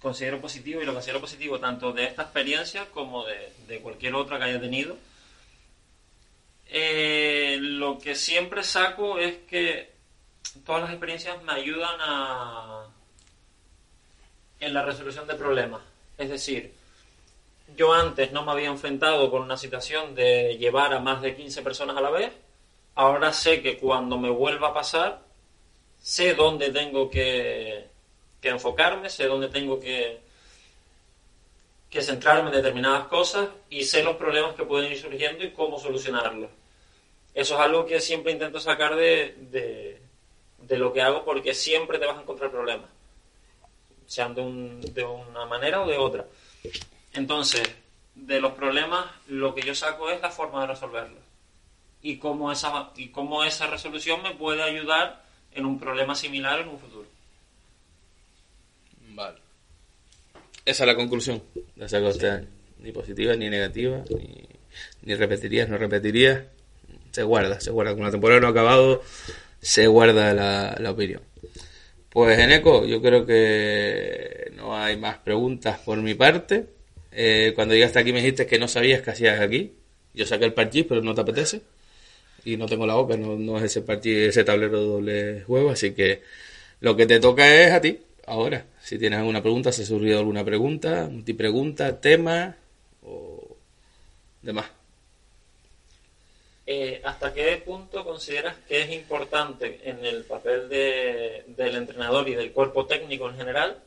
considero 0.00 0.40
positivo 0.40 0.82
y 0.82 0.86
lo 0.86 0.92
considero 0.92 1.20
positivo 1.20 1.58
tanto 1.60 1.92
de 1.92 2.04
esta 2.04 2.22
experiencia 2.22 2.86
como 2.86 3.24
de, 3.26 3.52
de 3.68 3.80
cualquier 3.80 4.14
otra 4.14 4.38
que 4.38 4.44
haya 4.44 4.60
tenido. 4.60 4.96
Eh, 6.68 7.58
lo 7.60 7.98
que 7.98 8.14
siempre 8.14 8.62
saco 8.62 9.18
es 9.18 9.38
que 9.48 9.90
todas 10.64 10.82
las 10.82 10.90
experiencias 10.90 11.42
me 11.42 11.52
ayudan 11.52 11.96
a 12.00 12.86
en 14.60 14.74
la 14.74 14.84
resolución 14.84 15.26
de 15.26 15.34
problemas. 15.34 15.82
Es 16.18 16.28
decir, 16.28 16.72
yo 17.76 17.92
antes 17.92 18.32
no 18.32 18.44
me 18.44 18.52
había 18.52 18.68
enfrentado 18.68 19.30
con 19.30 19.42
una 19.42 19.56
situación 19.56 20.14
de 20.14 20.56
llevar 20.58 20.92
a 20.92 21.00
más 21.00 21.22
de 21.22 21.34
15 21.34 21.62
personas 21.62 21.96
a 21.96 22.00
la 22.00 22.10
vez. 22.10 22.32
Ahora 22.94 23.32
sé 23.32 23.62
que 23.62 23.78
cuando 23.78 24.18
me 24.18 24.30
vuelva 24.30 24.68
a 24.68 24.74
pasar, 24.74 25.22
sé 26.00 26.34
dónde 26.34 26.70
tengo 26.70 27.10
que, 27.10 27.86
que 28.40 28.48
enfocarme, 28.48 29.08
sé 29.08 29.26
dónde 29.26 29.48
tengo 29.48 29.80
que, 29.80 30.20
que 31.88 32.02
centrarme 32.02 32.50
en 32.50 32.56
determinadas 32.56 33.08
cosas 33.08 33.48
y 33.68 33.84
sé 33.84 34.02
los 34.02 34.16
problemas 34.16 34.54
que 34.54 34.64
pueden 34.64 34.92
ir 34.92 34.98
surgiendo 34.98 35.44
y 35.44 35.50
cómo 35.50 35.78
solucionarlos. 35.78 36.50
Eso 37.34 37.54
es 37.54 37.60
algo 37.60 37.86
que 37.86 38.00
siempre 38.00 38.32
intento 38.32 38.60
sacar 38.60 38.96
de, 38.96 39.36
de, 39.50 40.00
de 40.58 40.78
lo 40.78 40.92
que 40.92 41.02
hago 41.02 41.24
porque 41.24 41.54
siempre 41.54 41.98
te 41.98 42.06
vas 42.06 42.18
a 42.18 42.22
encontrar 42.22 42.50
problemas, 42.50 42.90
sean 44.10 44.34
de, 44.34 44.40
un- 44.40 44.80
de 44.80 45.04
una 45.04 45.46
manera 45.46 45.82
o 45.82 45.88
de 45.88 45.96
otra. 45.96 46.26
Entonces, 47.12 47.62
de 48.16 48.40
los 48.40 48.52
problemas, 48.54 49.06
lo 49.28 49.54
que 49.54 49.62
yo 49.62 49.72
saco 49.74 50.10
es 50.10 50.20
la 50.20 50.30
forma 50.30 50.62
de 50.62 50.66
resolverlos 50.66 51.20
y 52.02 52.16
cómo 52.16 52.50
esa, 52.50 52.90
y 52.96 53.08
cómo 53.10 53.44
esa 53.44 53.68
resolución 53.68 54.20
me 54.22 54.34
puede 54.34 54.62
ayudar 54.62 55.24
en 55.52 55.64
un 55.64 55.78
problema 55.78 56.14
similar 56.16 56.58
en 56.60 56.68
un 56.68 56.78
futuro. 56.80 57.06
Vale. 59.14 59.38
Esa 60.64 60.82
es 60.84 60.86
la 60.86 60.96
conclusión 60.96 61.42
de 61.76 61.88
saco 61.88 62.08
año. 62.08 62.46
Ni 62.78 62.92
positiva, 62.92 63.34
ni 63.36 63.48
negativa, 63.50 64.02
ni, 64.10 64.48
ni 65.02 65.14
repetirías, 65.14 65.68
no 65.68 65.76
repetirías. 65.78 66.44
Se 67.12 67.22
guarda, 67.22 67.60
se 67.60 67.70
guarda. 67.70 67.94
Con 67.94 68.04
la 68.04 68.10
temporada 68.10 68.40
no 68.40 68.46
ha 68.46 68.50
acabado, 68.50 69.02
se 69.60 69.86
guarda 69.86 70.32
la, 70.32 70.76
la 70.80 70.90
opinión. 70.90 71.20
Pues 72.10 72.38
en 72.40 72.50
eco, 72.52 72.84
yo 72.86 73.00
creo 73.00 73.24
que 73.24 74.50
no 74.56 74.76
hay 74.76 74.96
más 74.96 75.18
preguntas 75.18 75.78
por 75.78 75.98
mi 75.98 76.14
parte. 76.14 76.66
Eh, 77.12 77.52
cuando 77.54 77.74
llegaste 77.74 77.98
aquí 78.00 78.12
me 78.12 78.20
dijiste 78.20 78.46
que 78.46 78.58
no 78.58 78.68
sabías 78.68 79.02
qué 79.02 79.10
hacías 79.10 79.40
aquí. 79.40 79.72
Yo 80.14 80.26
saqué 80.26 80.44
el 80.44 80.52
parchís, 80.54 80.86
pero 80.88 81.02
no 81.02 81.14
te 81.14 81.20
apetece. 81.20 81.62
Y 82.44 82.56
no 82.56 82.66
tengo 82.66 82.86
la 82.86 82.94
boca, 82.94 83.16
no, 83.16 83.36
no 83.38 83.58
es 83.58 83.64
ese 83.64 83.82
parchís, 83.82 84.16
ese 84.30 84.44
tablero 84.44 84.80
de 84.80 84.86
doble 84.86 85.42
juego. 85.42 85.70
Así 85.70 85.92
que 85.92 86.22
lo 86.80 86.96
que 86.96 87.06
te 87.06 87.20
toca 87.20 87.46
es 87.54 87.72
a 87.72 87.80
ti, 87.80 88.00
ahora. 88.26 88.66
Si 88.82 88.98
tienes 88.98 89.18
alguna 89.20 89.42
pregunta, 89.42 89.72
si 89.72 89.82
ha 89.82 89.86
surgido 89.86 90.18
alguna 90.20 90.44
pregunta, 90.44 91.08
multipregunta, 91.10 92.00
tema 92.00 92.56
o 93.04 93.56
demás. 94.42 94.66
Eh, 96.72 97.00
¿Hasta 97.02 97.34
qué 97.34 97.56
punto 97.56 98.04
consideras 98.04 98.56
que 98.68 98.82
es 98.82 98.90
importante 98.92 99.80
en 99.82 100.04
el 100.06 100.22
papel 100.24 100.68
de- 100.68 101.42
del 101.48 101.74
entrenador 101.74 102.28
y 102.28 102.34
del 102.36 102.52
cuerpo 102.52 102.86
técnico 102.86 103.28
en 103.28 103.36
general 103.36 103.82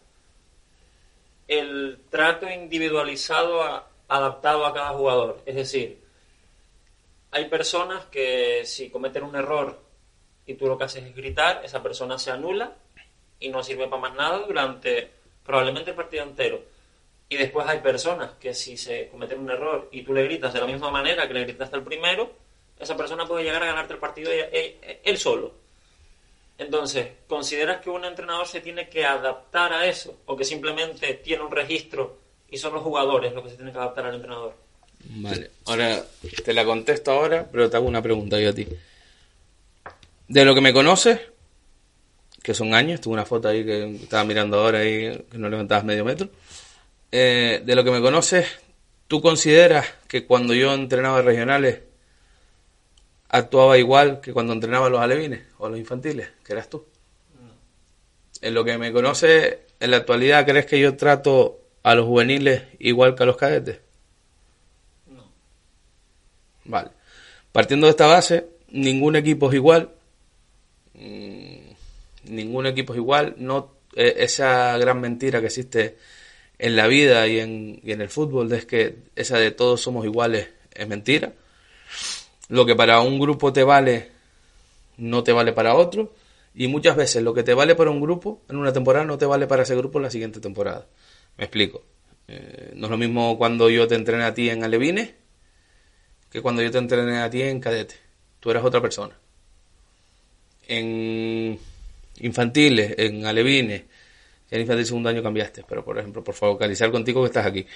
el 1.48 2.00
trato 2.10 2.50
individualizado 2.50 3.86
adaptado 4.10 4.66
a 4.66 4.74
cada 4.74 4.90
jugador? 4.90 5.42
Es 5.46 5.56
decir, 5.56 5.98
hay 7.32 7.46
personas 7.46 8.04
que 8.08 8.66
si 8.66 8.90
cometen 8.90 9.24
un 9.24 9.38
error 9.38 9.80
y 10.46 10.56
tú 10.56 10.68
lo 10.68 10.78
que 10.78 10.84
haces 10.84 11.06
es 11.06 11.16
gritar, 11.16 11.62
esa 11.64 11.82
persona 11.82 12.20
se 12.20 12.32
anula 12.32 12.76
y 13.40 13.48
no 13.48 13.64
sirve 13.64 13.88
para 13.88 14.02
más 14.02 14.14
nada 14.14 14.40
durante 14.40 15.10
probablemente 15.46 15.92
el 15.92 15.96
partido 15.96 16.24
entero. 16.24 16.62
Y 17.30 17.38
después 17.38 17.66
hay 17.66 17.80
personas 17.80 18.32
que 18.42 18.54
si 18.54 18.76
se 18.76 19.08
cometen 19.08 19.40
un 19.40 19.52
error 19.52 19.88
y 19.94 20.02
tú 20.04 20.14
le 20.14 20.26
gritas 20.26 20.52
de 20.54 20.60
la 20.60 20.68
misma 20.68 20.92
manera 20.92 21.30
que 21.30 21.34
le 21.34 21.44
gritaste 21.46 21.78
al 21.78 21.84
primero, 21.84 22.43
esa 22.80 22.96
persona 22.98 23.26
puede 23.26 23.44
llegar 23.44 23.64
a 23.64 23.68
ganarte 23.68 23.94
el 23.94 24.00
partido 24.00 24.32
él, 24.32 24.46
él- 24.52 24.76
él 25.04 25.18
solo. 25.18 25.54
Entonces, 26.58 27.08
¿consideras 27.28 27.82
que 27.82 27.90
un 27.90 28.06
entrenador 28.06 28.48
se 28.48 28.62
tiene 28.62 28.88
que 28.90 29.06
adaptar 29.06 29.74
a 29.74 29.86
eso? 29.88 30.20
¿O 30.26 30.38
que 30.38 30.44
simplemente 30.46 31.14
tiene 31.16 31.44
un 31.44 31.52
registro 31.52 32.18
y 32.50 32.58
son 32.58 32.74
los 32.74 32.84
jugadores 32.84 33.34
los 33.34 33.44
que 33.44 33.50
se 33.50 33.56
tienen 33.56 33.74
que 33.74 33.80
adaptar 33.80 34.06
al 34.06 34.16
entrenador? 34.16 34.54
Vale, 35.06 35.52
ahora 35.66 36.06
te 36.46 36.54
la 36.54 36.64
contesto 36.64 37.12
ahora, 37.12 37.48
pero 37.52 37.70
te 37.70 37.76
hago 37.78 37.88
una 37.88 38.02
pregunta 38.02 38.40
yo 38.40 38.52
a 38.52 38.54
ti. 38.54 38.68
De 40.28 40.46
lo 40.46 40.56
que 40.56 40.62
me 40.62 40.72
conoces, 40.74 41.20
que 42.42 42.54
son 42.54 42.74
años, 42.74 43.02
tuve 43.02 43.14
una 43.16 43.26
foto 43.26 43.48
ahí 43.50 43.66
que 43.66 43.96
estaba 43.96 44.24
mirando 44.24 44.60
ahora 44.60 44.84
y 44.86 45.18
que 45.30 45.38
no 45.38 45.50
levantabas 45.50 45.84
medio 45.84 46.06
metro. 46.06 46.30
Eh, 47.12 47.62
de 47.64 47.76
lo 47.76 47.84
que 47.84 47.92
me 47.92 48.02
conoces, 48.02 48.48
¿tú 49.08 49.22
consideras 49.22 49.88
que 50.08 50.26
cuando 50.26 50.54
yo 50.54 50.74
entrenaba 50.74 51.22
regionales 51.22 51.80
actuaba 53.34 53.80
igual 53.80 54.22
que 54.22 54.32
cuando 54.32 54.54
entrenaba 54.54 54.86
a 54.88 54.90
los 54.92 55.02
alevines 55.02 55.42
o 55.58 55.66
a 55.66 55.70
los 55.70 55.80
infantiles, 55.80 56.30
que 56.46 56.54
eras 56.54 56.70
tú? 56.70 56.86
En 58.42 58.54
lo 58.54 58.64
que 58.64 58.78
me 58.78 58.92
conoces, 58.92 59.58
en 59.80 59.92
la 59.92 59.98
actualidad, 59.98 60.46
¿crees 60.46 60.68
que 60.68 60.80
yo 60.80 60.96
trato 60.96 61.60
a 61.82 61.96
los 61.96 62.06
juveniles 62.06 62.62
igual 62.78 63.16
que 63.16 63.24
a 63.24 63.26
los 63.26 63.38
cadetes? 63.38 63.80
No. 65.08 65.24
Vale. 66.66 66.92
Partiendo 67.52 67.88
de 67.88 67.92
esta 67.92 68.06
base, 68.06 68.46
ningún 68.70 69.16
equipo 69.16 69.50
es 69.50 69.56
igual. 69.56 69.90
Mm, 70.94 71.72
ningún 72.26 72.68
equipo 72.68 72.94
es 72.94 72.98
igual. 72.98 73.34
No, 73.38 73.72
eh, 73.96 74.14
esa 74.18 74.78
gran 74.78 75.02
mentira 75.02 75.40
que 75.40 75.48
existe 75.48 75.98
en 76.60 76.76
la 76.76 76.86
vida 76.86 77.28
y 77.28 77.40
en, 77.40 77.80
y 77.84 77.94
en 77.94 78.02
el 78.02 78.10
fútbol 78.10 78.52
es 78.54 78.68
que 78.68 78.98
esa 79.16 79.40
de 79.40 79.50
todos 79.50 79.82
somos 79.82 80.06
iguales 80.06 80.50
es 80.72 80.88
mentira. 80.88 81.34
Lo 82.50 82.66
que 82.66 82.76
para 82.76 83.02
un 83.02 83.20
grupo 83.20 83.54
te 83.54 83.64
vale, 83.64 84.12
no 84.98 85.24
te 85.24 85.32
vale 85.32 85.54
para 85.54 85.76
otro. 85.76 86.14
Y 86.56 86.68
muchas 86.68 86.96
veces 86.96 87.24
lo 87.24 87.34
que 87.34 87.44
te 87.44 87.54
vale 87.54 87.76
para 87.76 87.90
un 87.90 88.00
grupo 88.00 88.42
en 88.50 88.58
una 88.58 88.72
temporada 88.72 89.06
no 89.06 89.18
te 89.18 89.26
vale 89.26 89.48
para 89.48 89.64
ese 89.64 89.76
grupo 89.76 89.98
en 90.00 90.04
la 90.04 90.12
siguiente 90.12 90.40
temporada. 90.40 90.86
Me 91.38 91.46
explico. 91.46 91.84
Eh, 92.28 92.74
no 92.76 92.86
es 92.86 92.92
lo 92.92 92.98
mismo 92.98 93.38
cuando 93.38 93.70
yo 93.70 93.88
te 93.88 93.96
entrené 93.96 94.24
a 94.24 94.34
ti 94.34 94.50
en 94.50 94.64
Alevines 94.64 95.14
que 96.34 96.42
cuando 96.42 96.64
yo 96.64 96.72
te 96.72 96.80
entrené 96.80 97.20
a 97.20 97.30
ti 97.30 97.44
en 97.44 97.60
cadete. 97.60 97.94
Tú 98.40 98.50
eras 98.50 98.66
otra 98.66 98.82
persona. 98.82 99.16
En 100.68 101.60
infantiles, 102.22 102.96
en 102.98 103.26
alevines, 103.28 103.84
en 104.50 104.62
infantil 104.62 104.86
segundo 104.88 105.10
año 105.10 105.22
cambiaste, 105.22 105.64
pero 105.70 105.86
por 105.86 106.00
ejemplo, 106.00 106.24
por 106.24 106.34
focalizar 106.34 106.90
contigo 106.92 107.22
que 107.22 107.28
estás 107.28 107.46
aquí. 107.46 107.68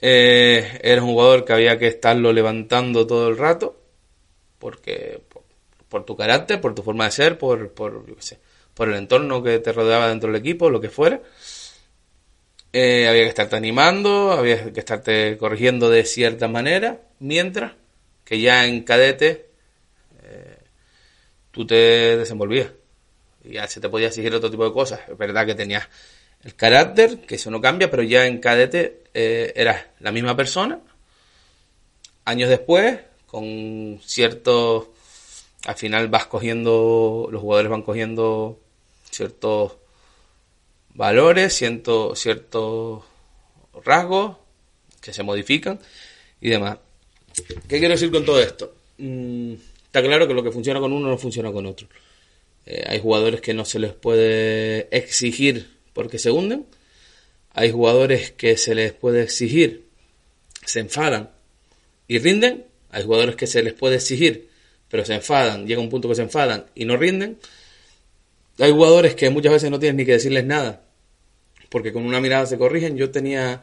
Eh, 0.00 0.78
eres 0.80 1.02
un 1.02 1.08
jugador 1.08 1.44
que 1.44 1.52
había 1.52 1.76
que 1.76 1.88
estarlo 1.88 2.32
levantando 2.32 3.04
todo 3.04 3.28
el 3.28 3.36
rato, 3.36 3.77
porque 4.58 5.20
por, 5.28 5.42
por 5.88 6.04
tu 6.04 6.16
carácter, 6.16 6.60
por 6.60 6.74
tu 6.74 6.82
forma 6.82 7.04
de 7.04 7.10
ser, 7.10 7.38
por, 7.38 7.72
por, 7.72 8.06
yo 8.06 8.14
sé, 8.18 8.38
por 8.74 8.88
el 8.88 8.96
entorno 8.96 9.42
que 9.42 9.58
te 9.58 9.72
rodeaba 9.72 10.08
dentro 10.08 10.30
del 10.30 10.40
equipo, 10.40 10.70
lo 10.70 10.80
que 10.80 10.90
fuera. 10.90 11.20
Eh, 12.72 13.08
había 13.08 13.22
que 13.22 13.28
estarte 13.28 13.56
animando, 13.56 14.32
había 14.32 14.72
que 14.72 14.80
estarte 14.80 15.38
corrigiendo 15.38 15.88
de 15.88 16.04
cierta 16.04 16.48
manera, 16.48 17.00
mientras 17.18 17.72
que 18.24 18.40
ya 18.40 18.66
en 18.66 18.82
cadete 18.82 19.46
eh, 20.22 20.58
tú 21.50 21.66
te 21.66 22.16
desenvolvías. 22.18 22.68
Y 23.42 23.54
ya 23.54 23.66
se 23.66 23.80
te 23.80 23.88
podía 23.88 24.08
exigir 24.08 24.34
otro 24.34 24.50
tipo 24.50 24.64
de 24.64 24.72
cosas. 24.72 25.00
Es 25.08 25.16
verdad 25.16 25.46
que 25.46 25.54
tenías 25.54 25.88
el 26.44 26.54
carácter, 26.54 27.20
que 27.20 27.36
eso 27.36 27.50
no 27.50 27.60
cambia, 27.60 27.90
pero 27.90 28.02
ya 28.02 28.26
en 28.26 28.38
cadete 28.38 29.04
eh, 29.14 29.52
eras 29.56 29.86
la 30.00 30.12
misma 30.12 30.36
persona. 30.36 30.80
Años 32.26 32.50
después, 32.50 32.98
con 33.30 34.00
ciertos... 34.04 34.88
Al 35.64 35.74
final 35.74 36.08
vas 36.08 36.26
cogiendo, 36.26 37.28
los 37.30 37.42
jugadores 37.42 37.70
van 37.70 37.82
cogiendo 37.82 38.60
ciertos 39.10 39.72
valores, 40.94 41.52
cierto, 41.54 42.14
ciertos 42.14 43.02
rasgos 43.84 44.36
que 45.00 45.12
se 45.12 45.22
modifican 45.22 45.78
y 46.40 46.50
demás. 46.50 46.78
¿Qué 47.68 47.78
quiero 47.78 47.94
decir 47.94 48.10
con 48.10 48.24
todo 48.24 48.40
esto? 48.40 48.74
Mm, 48.98 49.54
está 49.84 50.02
claro 50.02 50.26
que 50.26 50.34
lo 50.34 50.42
que 50.42 50.52
funciona 50.52 50.80
con 50.80 50.92
uno 50.92 51.08
no 51.08 51.18
funciona 51.18 51.52
con 51.52 51.66
otro. 51.66 51.88
Eh, 52.66 52.84
hay 52.86 53.00
jugadores 53.00 53.40
que 53.40 53.54
no 53.54 53.64
se 53.64 53.78
les 53.78 53.92
puede 53.92 54.88
exigir 54.96 55.70
porque 55.92 56.18
se 56.18 56.30
hunden. 56.30 56.66
Hay 57.52 57.72
jugadores 57.72 58.30
que 58.32 58.56
se 58.56 58.74
les 58.74 58.92
puede 58.92 59.22
exigir, 59.22 59.86
se 60.64 60.80
enfadan 60.80 61.30
y 62.06 62.18
rinden. 62.18 62.67
Hay 62.90 63.04
jugadores 63.04 63.36
que 63.36 63.46
se 63.46 63.62
les 63.62 63.74
puede 63.74 63.96
exigir, 63.96 64.48
pero 64.88 65.04
se 65.04 65.14
enfadan, 65.14 65.66
llega 65.66 65.80
un 65.80 65.90
punto 65.90 66.08
que 66.08 66.14
se 66.14 66.22
enfadan 66.22 66.66
y 66.74 66.84
no 66.84 66.96
rinden. 66.96 67.38
Hay 68.58 68.72
jugadores 68.72 69.14
que 69.14 69.30
muchas 69.30 69.52
veces 69.52 69.70
no 69.70 69.78
tienes 69.78 69.96
ni 69.96 70.04
que 70.04 70.12
decirles 70.12 70.44
nada, 70.44 70.82
porque 71.68 71.92
con 71.92 72.04
una 72.04 72.20
mirada 72.20 72.46
se 72.46 72.58
corrigen. 72.58 72.96
Yo 72.96 73.10
tenía, 73.10 73.62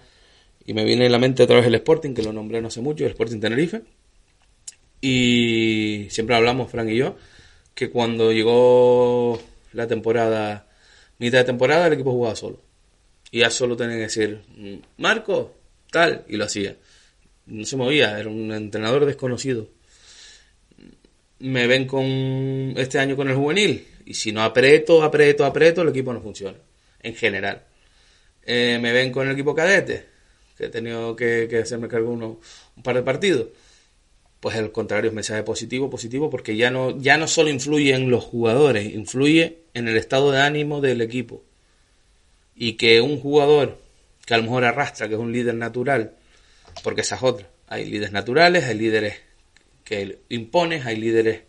y 0.66 0.74
me 0.74 0.84
viene 0.86 1.06
en 1.08 1.12
la 1.12 1.20
mente 1.20 1.44
otra 1.44 1.58
vez 1.58 1.66
el 1.66 1.76
Sporting, 1.76 2.14
que 2.14 2.24
lo 2.24 2.32
nombré 2.32 2.62
no 2.62 2.68
hace 2.70 2.82
mucho, 2.82 3.04
el 3.06 3.12
Sporting 3.12 3.40
Tenerife. 3.40 3.82
Y 5.02 6.08
siempre 6.10 6.36
hablamos, 6.36 6.72
Frank 6.72 6.90
y 6.90 6.98
yo, 6.98 7.18
que 7.74 7.90
cuando 7.90 8.32
llegó 8.32 9.42
la 9.74 9.88
temporada, 9.88 10.68
mitad 11.20 11.40
de 11.40 11.44
temporada, 11.44 11.88
el 11.88 11.94
equipo 11.94 12.12
jugaba 12.12 12.36
solo. 12.36 12.62
Y 13.32 13.40
ya 13.40 13.50
solo 13.50 13.76
tenía 13.76 13.96
que 13.98 14.04
decir, 14.04 14.42
"Mm, 14.56 14.76
Marco, 14.98 15.54
tal, 15.92 16.24
y 16.30 16.38
lo 16.38 16.46
hacía. 16.46 16.76
No 17.48 17.66
se 17.66 17.78
movía, 17.78 18.20
era 18.20 18.30
un 18.30 18.52
entrenador 18.52 19.06
desconocido. 19.06 19.68
Me 21.40 21.68
ven 21.68 21.86
con 21.86 22.06
este 22.78 22.98
año 23.00 23.16
con 23.16 23.30
el 23.30 23.36
juvenil, 23.36 23.88
y 24.06 24.14
si 24.14 24.32
no 24.32 24.42
aprieto, 24.44 25.04
aprieto, 25.04 25.46
aprieto, 25.46 25.82
el 25.82 25.90
equipo 25.90 26.14
no 26.14 26.22
funciona, 26.22 26.58
en 27.04 27.16
general. 27.16 27.64
Eh, 28.46 28.80
me 28.82 28.92
ven 28.94 29.12
con 29.12 29.28
el 29.28 29.34
equipo 29.34 29.54
cadete, 29.54 30.06
que 30.58 30.66
he 30.66 30.70
tenido 30.70 31.16
que, 31.16 31.48
que 31.50 31.60
hacerme 31.60 31.88
cargo 31.88 32.12
uno, 32.12 32.40
un 32.78 32.84
par 32.84 32.96
de 32.96 33.04
partidos. 33.04 33.48
Pues 34.40 34.56
al 34.58 34.72
contrario, 34.72 35.10
es 35.10 35.16
mensaje 35.16 35.44
positivo, 35.44 35.90
positivo, 35.90 36.30
porque 36.30 36.56
ya 36.56 36.70
no, 36.72 36.98
ya 37.00 37.18
no 37.18 37.28
solo 37.28 37.50
influye 37.50 37.94
en 37.94 38.10
los 38.10 38.24
jugadores, 38.24 38.94
influye 38.94 39.58
en 39.74 39.88
el 39.88 39.98
estado 39.98 40.32
de 40.32 40.40
ánimo 40.40 40.82
del 40.82 41.02
equipo. 41.02 41.44
Y 42.56 42.74
que 42.74 43.02
un 43.02 43.20
jugador 43.20 43.80
que 44.26 44.34
a 44.34 44.38
lo 44.38 44.44
mejor 44.44 44.64
arrastra, 44.66 45.08
que 45.08 45.16
es 45.16 45.20
un 45.20 45.32
líder 45.32 45.56
natural, 45.56 46.14
porque 46.84 47.02
esa 47.02 47.16
es 47.16 47.24
otra. 47.24 47.50
Hay 47.68 47.86
líderes 47.86 48.12
naturales, 48.12 48.66
hay 48.66 48.76
líderes 48.76 49.16
que 49.84 50.20
impones, 50.30 50.86
hay 50.86 50.98
líderes 50.98 51.42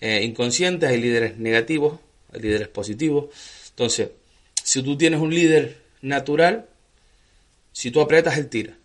eh, 0.00 0.22
inconscientes, 0.22 0.88
hay 0.88 1.00
líderes 1.00 1.38
negativos, 1.38 2.00
hay 2.32 2.40
líderes 2.40 2.68
positivos. 2.68 3.26
Entonces, 3.70 4.10
si 4.62 4.82
tú 4.82 4.96
tienes 4.96 5.20
un 5.20 5.34
líder 5.34 5.82
natural, 6.02 6.66
si 7.72 7.90
tú 7.90 8.00
aprietas, 8.00 8.38
él 8.38 8.48
tira. 8.48 8.76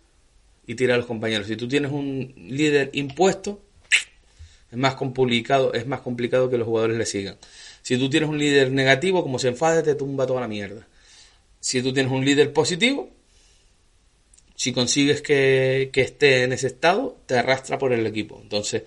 Y 0.66 0.74
tira 0.74 0.94
a 0.94 0.96
los 0.96 1.06
compañeros. 1.06 1.46
Si 1.46 1.56
tú 1.56 1.66
tienes 1.66 1.90
un 1.90 2.34
líder 2.36 2.90
impuesto, 2.92 3.60
es 4.70 4.78
más 4.78 4.94
complicado, 4.94 5.74
es 5.74 5.86
más 5.86 6.00
complicado 6.00 6.48
que 6.48 6.56
los 6.58 6.66
jugadores 6.66 6.96
le 6.96 7.06
sigan. 7.06 7.36
Si 7.82 7.98
tú 7.98 8.08
tienes 8.08 8.28
un 8.28 8.38
líder 8.38 8.70
negativo, 8.70 9.22
como 9.22 9.38
se 9.38 9.48
enfade, 9.48 9.82
te 9.82 9.94
tumba 9.94 10.26
toda 10.26 10.40
la 10.40 10.48
mierda. 10.48 10.86
Si 11.60 11.82
tú 11.82 11.92
tienes 11.92 12.12
un 12.12 12.24
líder 12.24 12.52
positivo, 12.52 13.10
si 14.62 14.72
consigues 14.72 15.22
que, 15.22 15.90
que 15.92 16.02
esté 16.02 16.44
en 16.44 16.52
ese 16.52 16.68
estado, 16.68 17.16
te 17.26 17.34
arrastra 17.36 17.78
por 17.78 17.92
el 17.92 18.06
equipo. 18.06 18.38
Entonces, 18.40 18.82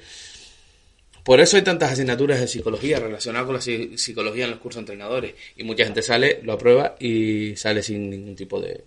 por 1.22 1.42
eso 1.42 1.58
hay 1.58 1.64
tantas 1.64 1.92
asignaturas 1.92 2.40
de 2.40 2.48
psicología 2.48 2.98
relacionadas 2.98 3.46
con 3.46 3.56
la 3.56 3.62
psi- 3.62 3.98
psicología 3.98 4.46
en 4.46 4.52
los 4.52 4.60
cursos 4.60 4.78
de 4.78 4.84
entrenadores. 4.94 5.34
Y 5.58 5.66
mucha 5.66 5.84
gente 5.84 6.02
sale, 6.02 6.40
lo 6.44 6.54
aprueba 6.54 6.96
y 6.98 7.58
sale 7.58 7.84
sin 7.84 8.10
ningún 8.10 8.38
tipo 8.38 8.62
de, 8.62 8.86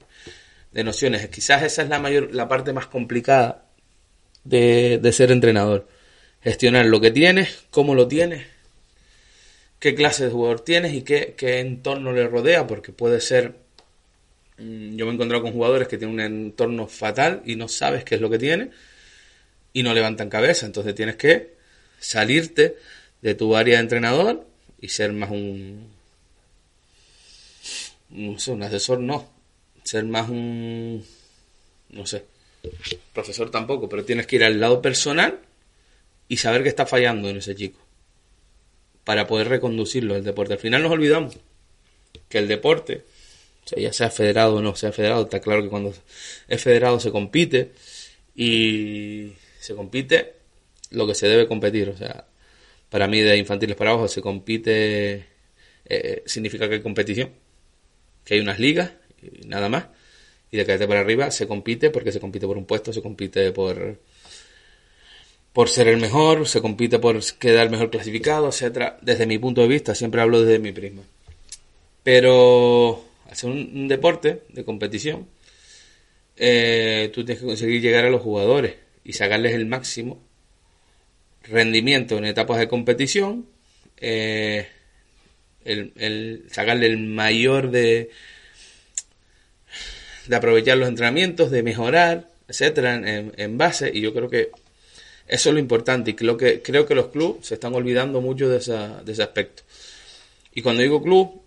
de 0.72 0.82
nociones. 0.82 1.28
Quizás 1.28 1.62
esa 1.62 1.82
es 1.82 1.90
la 1.90 1.98
mayor, 1.98 2.34
la 2.34 2.48
parte 2.48 2.72
más 2.72 2.86
complicada 2.86 3.66
de, 4.44 4.96
de 4.96 5.12
ser 5.12 5.30
entrenador. 5.30 5.86
Gestionar 6.42 6.86
lo 6.86 7.02
que 7.02 7.10
tienes, 7.10 7.64
cómo 7.70 7.94
lo 7.94 8.08
tienes, 8.08 8.46
qué 9.78 9.94
clase 9.94 10.24
de 10.24 10.30
jugador 10.30 10.60
tienes 10.60 10.94
y 10.94 11.02
qué, 11.02 11.34
qué 11.36 11.60
entorno 11.60 12.14
le 12.14 12.26
rodea, 12.28 12.66
porque 12.66 12.92
puede 12.92 13.20
ser 13.20 13.67
Yo 14.58 15.06
me 15.06 15.12
he 15.12 15.14
encontrado 15.14 15.42
con 15.42 15.52
jugadores 15.52 15.86
que 15.86 15.98
tienen 15.98 16.14
un 16.14 16.20
entorno 16.20 16.88
fatal 16.88 17.42
y 17.44 17.54
no 17.54 17.68
sabes 17.68 18.04
qué 18.04 18.16
es 18.16 18.20
lo 18.20 18.28
que 18.28 18.38
tiene 18.38 18.70
y 19.72 19.84
no 19.84 19.94
levantan 19.94 20.28
cabeza. 20.28 20.66
Entonces 20.66 20.94
tienes 20.94 21.16
que 21.16 21.54
salirte 22.00 22.76
de 23.22 23.34
tu 23.34 23.54
área 23.54 23.76
de 23.76 23.82
entrenador 23.82 24.46
y 24.80 24.88
ser 24.88 25.12
más 25.12 25.30
un. 25.30 25.88
No 28.10 28.38
sé, 28.38 28.50
un 28.50 28.62
asesor 28.62 28.98
no. 28.98 29.30
Ser 29.84 30.04
más 30.04 30.28
un. 30.28 31.04
No 31.90 32.06
sé. 32.06 32.24
Profesor 33.12 33.50
tampoco, 33.50 33.88
pero 33.88 34.04
tienes 34.04 34.26
que 34.26 34.36
ir 34.36 34.44
al 34.44 34.58
lado 34.58 34.82
personal 34.82 35.38
y 36.26 36.38
saber 36.38 36.64
qué 36.64 36.68
está 36.68 36.84
fallando 36.84 37.28
en 37.28 37.36
ese 37.36 37.54
chico. 37.54 37.78
Para 39.04 39.28
poder 39.28 39.48
reconducirlo 39.48 40.16
al 40.16 40.24
deporte. 40.24 40.54
Al 40.54 40.58
final 40.58 40.82
nos 40.82 40.92
olvidamos 40.92 41.36
que 42.28 42.38
el 42.38 42.48
deporte 42.48 43.04
sea, 43.68 43.82
ya 43.82 43.92
sea 43.92 44.10
federado 44.10 44.56
o 44.56 44.62
no 44.62 44.74
sea 44.76 44.92
federado, 44.92 45.24
está 45.24 45.40
claro 45.40 45.62
que 45.62 45.68
cuando 45.68 45.94
es 46.48 46.62
federado 46.62 47.00
se 47.00 47.10
compite 47.10 47.72
y 48.34 49.32
se 49.60 49.74
compite 49.74 50.34
lo 50.90 51.06
que 51.06 51.14
se 51.14 51.28
debe 51.28 51.46
competir. 51.46 51.88
O 51.90 51.96
sea, 51.96 52.26
para 52.90 53.08
mí 53.08 53.20
de 53.20 53.36
infantiles 53.36 53.76
para 53.76 53.90
abajo 53.90 54.08
se 54.08 54.22
compite, 54.22 55.26
eh, 55.84 56.22
significa 56.26 56.68
que 56.68 56.76
hay 56.76 56.82
competición, 56.82 57.30
que 58.24 58.34
hay 58.34 58.40
unas 58.40 58.58
ligas 58.58 58.92
y 59.22 59.46
nada 59.46 59.68
más. 59.68 59.86
Y 60.50 60.56
de 60.56 60.64
cadete 60.66 60.88
para 60.88 61.00
arriba 61.00 61.30
se 61.30 61.46
compite 61.46 61.90
porque 61.90 62.12
se 62.12 62.20
compite 62.20 62.46
por 62.46 62.56
un 62.58 62.64
puesto, 62.64 62.92
se 62.92 63.02
compite 63.02 63.52
por 63.52 63.98
por 65.52 65.68
ser 65.68 65.88
el 65.88 65.98
mejor, 65.98 66.46
se 66.46 66.60
compite 66.60 66.98
por 67.00 67.20
quedar 67.34 67.68
mejor 67.70 67.90
clasificado, 67.90 68.48
etcétera. 68.48 68.98
Desde 69.02 69.26
mi 69.26 69.38
punto 69.38 69.60
de 69.62 69.68
vista, 69.68 69.94
siempre 69.94 70.20
hablo 70.20 70.42
desde 70.42 70.60
mi 70.60 70.72
prisma. 70.72 71.02
Pero 72.04 73.07
hacer 73.28 73.50
un, 73.50 73.88
deporte 73.88 74.42
de 74.48 74.64
competición, 74.64 75.28
eh, 76.36 77.10
tú 77.12 77.24
tienes 77.24 77.40
que 77.40 77.46
conseguir 77.46 77.80
llegar 77.80 78.04
a 78.04 78.10
los 78.10 78.22
jugadores 78.22 78.74
y 79.04 79.12
sacarles 79.12 79.54
el 79.54 79.66
máximo 79.66 80.22
rendimiento 81.42 82.18
en 82.18 82.24
etapas 82.24 82.58
de 82.58 82.68
competición, 82.68 83.46
eh, 83.96 84.68
el, 85.64 86.44
sacarle 86.50 86.86
el 86.86 86.98
mayor 86.98 87.70
de, 87.70 88.10
de 90.26 90.36
aprovechar 90.36 90.78
los 90.78 90.88
entrenamientos, 90.88 91.50
de 91.50 91.62
mejorar, 91.62 92.28
etcétera, 92.48 92.94
en, 92.94 93.32
en 93.36 93.58
base, 93.58 93.90
y 93.92 94.00
yo 94.00 94.14
creo 94.14 94.30
que 94.30 94.50
eso 95.28 95.50
es 95.50 95.52
lo 95.52 95.60
importante 95.60 96.12
y 96.12 96.14
creo 96.14 96.38
que, 96.38 96.62
creo 96.62 96.86
que 96.86 96.94
los 96.94 97.08
clubes 97.08 97.46
se 97.46 97.54
están 97.54 97.74
olvidando 97.74 98.22
mucho 98.22 98.48
de, 98.48 98.58
esa, 98.58 99.02
de 99.02 99.12
ese 99.12 99.22
aspecto. 99.22 99.62
Y 100.54 100.62
cuando 100.62 100.82
digo 100.82 101.02
club, 101.02 101.42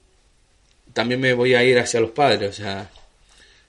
también 0.93 1.19
me 1.19 1.33
voy 1.33 1.55
a 1.55 1.63
ir 1.63 1.79
hacia 1.79 1.99
los 1.99 2.11
padres. 2.11 2.49
O 2.49 2.53
sea, 2.53 2.89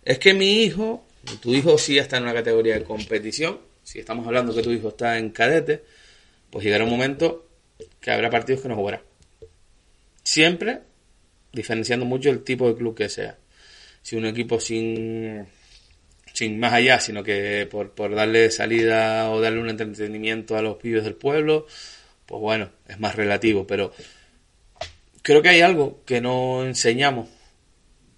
es 0.04 0.18
que 0.18 0.34
mi 0.34 0.62
hijo, 0.62 1.04
tu 1.40 1.54
hijo 1.54 1.78
sí 1.78 1.98
está 1.98 2.16
en 2.16 2.24
una 2.24 2.34
categoría 2.34 2.74
de 2.74 2.84
competición, 2.84 3.60
si 3.82 3.98
estamos 3.98 4.26
hablando 4.26 4.54
que 4.54 4.62
tu 4.62 4.70
hijo 4.70 4.88
está 4.88 5.18
en 5.18 5.30
cadete, 5.30 5.82
pues 6.50 6.64
llegará 6.64 6.84
un 6.84 6.90
momento 6.90 7.46
que 8.00 8.10
habrá 8.10 8.30
partidos 8.30 8.62
que 8.62 8.68
no 8.68 8.76
jugará. 8.76 9.02
Siempre 10.22 10.80
diferenciando 11.52 12.06
mucho 12.06 12.30
el 12.30 12.42
tipo 12.42 12.68
de 12.68 12.76
club 12.76 12.96
que 12.96 13.08
sea. 13.08 13.38
Si 14.02 14.16
un 14.16 14.26
equipo 14.26 14.60
sin 14.60 15.46
sin 16.32 16.58
más 16.58 16.72
allá, 16.72 16.98
sino 16.98 17.22
que 17.22 17.68
por, 17.70 17.90
por 17.90 18.14
darle 18.14 18.50
salida 18.50 19.30
o 19.30 19.40
darle 19.40 19.60
un 19.60 19.68
entretenimiento 19.68 20.56
a 20.56 20.62
los 20.62 20.76
pibes 20.76 21.04
del 21.04 21.14
pueblo, 21.14 21.66
pues 22.26 22.40
bueno, 22.40 22.70
es 22.88 22.98
más 23.00 23.16
relativo, 23.16 23.66
pero 23.66 23.92
creo 25.22 25.42
que 25.42 25.48
hay 25.48 25.60
algo 25.60 26.02
que 26.04 26.20
no 26.20 26.64
enseñamos, 26.64 27.28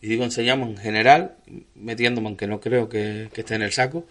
y 0.00 0.09
digo 0.09 0.24
enseñamos 0.24 0.68
en 0.70 0.76
general, 0.76 1.36
metiéndome 1.74 2.28
aunque 2.28 2.46
no 2.46 2.61
creo 2.61 2.88
que, 2.88 3.30
esté 3.34 3.55
en 3.55 3.62
el 3.62 3.72
saco, 3.72 4.07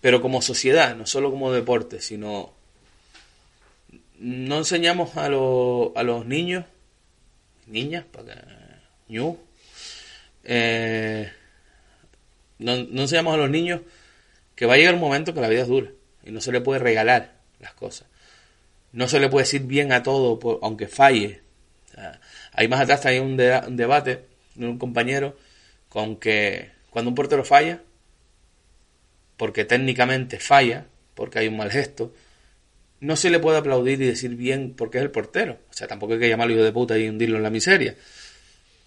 pero 0.00 0.20
como 0.20 0.42
sociedad, 0.42 0.96
no 0.96 1.06
solo 1.06 1.30
como 1.30 1.52
deporte, 1.52 2.00
sino 2.00 2.52
no 4.18 4.58
enseñamos 4.58 5.16
a, 5.16 5.28
lo, 5.28 5.92
a 5.96 6.02
los 6.02 6.26
niños, 6.26 6.64
niñas, 7.66 8.04
para 8.04 8.34
que, 8.34 9.36
eh, 10.44 11.32
no, 12.58 12.76
no 12.76 13.02
enseñamos 13.02 13.34
a 13.34 13.38
los 13.38 13.50
niños 13.50 13.80
que 14.54 14.66
va 14.66 14.74
a 14.74 14.76
llegar 14.76 14.94
un 14.94 15.00
momento 15.00 15.34
que 15.34 15.40
la 15.40 15.48
vida 15.48 15.62
es 15.62 15.68
dura 15.68 15.90
y 16.24 16.30
no 16.30 16.40
se 16.40 16.52
le 16.52 16.60
puede 16.60 16.80
regalar 16.80 17.34
las 17.60 17.74
cosas. 17.74 18.06
No 18.92 19.08
se 19.08 19.18
le 19.18 19.28
puede 19.28 19.44
decir 19.44 19.62
bien 19.62 19.92
a 19.92 20.02
todo, 20.02 20.38
aunque 20.62 20.88
falle. 20.88 21.40
Ahí 22.52 22.68
más 22.68 22.80
atrás 22.80 23.06
hay 23.06 23.18
un, 23.18 23.36
de, 23.36 23.60
un 23.66 23.76
debate 23.76 24.26
de 24.54 24.66
un 24.66 24.78
compañero 24.78 25.36
con 25.88 26.16
que 26.16 26.70
cuando 26.90 27.10
un 27.10 27.14
portero 27.14 27.44
falla, 27.44 27.82
porque 29.36 29.64
técnicamente 29.64 30.38
falla, 30.38 30.86
porque 31.14 31.40
hay 31.40 31.48
un 31.48 31.56
mal 31.56 31.70
gesto, 31.70 32.12
no 33.00 33.16
se 33.16 33.30
le 33.30 33.38
puede 33.38 33.58
aplaudir 33.58 34.00
y 34.00 34.06
decir 34.06 34.34
bien 34.36 34.74
porque 34.76 34.98
es 34.98 35.04
el 35.04 35.10
portero. 35.10 35.58
O 35.70 35.72
sea, 35.72 35.86
tampoco 35.86 36.14
hay 36.14 36.20
que 36.20 36.28
llamarlo 36.28 36.54
hijo 36.54 36.62
de 36.62 36.72
puta 36.72 36.98
y 36.98 37.08
hundirlo 37.08 37.36
en 37.36 37.42
la 37.42 37.50
miseria. 37.50 37.96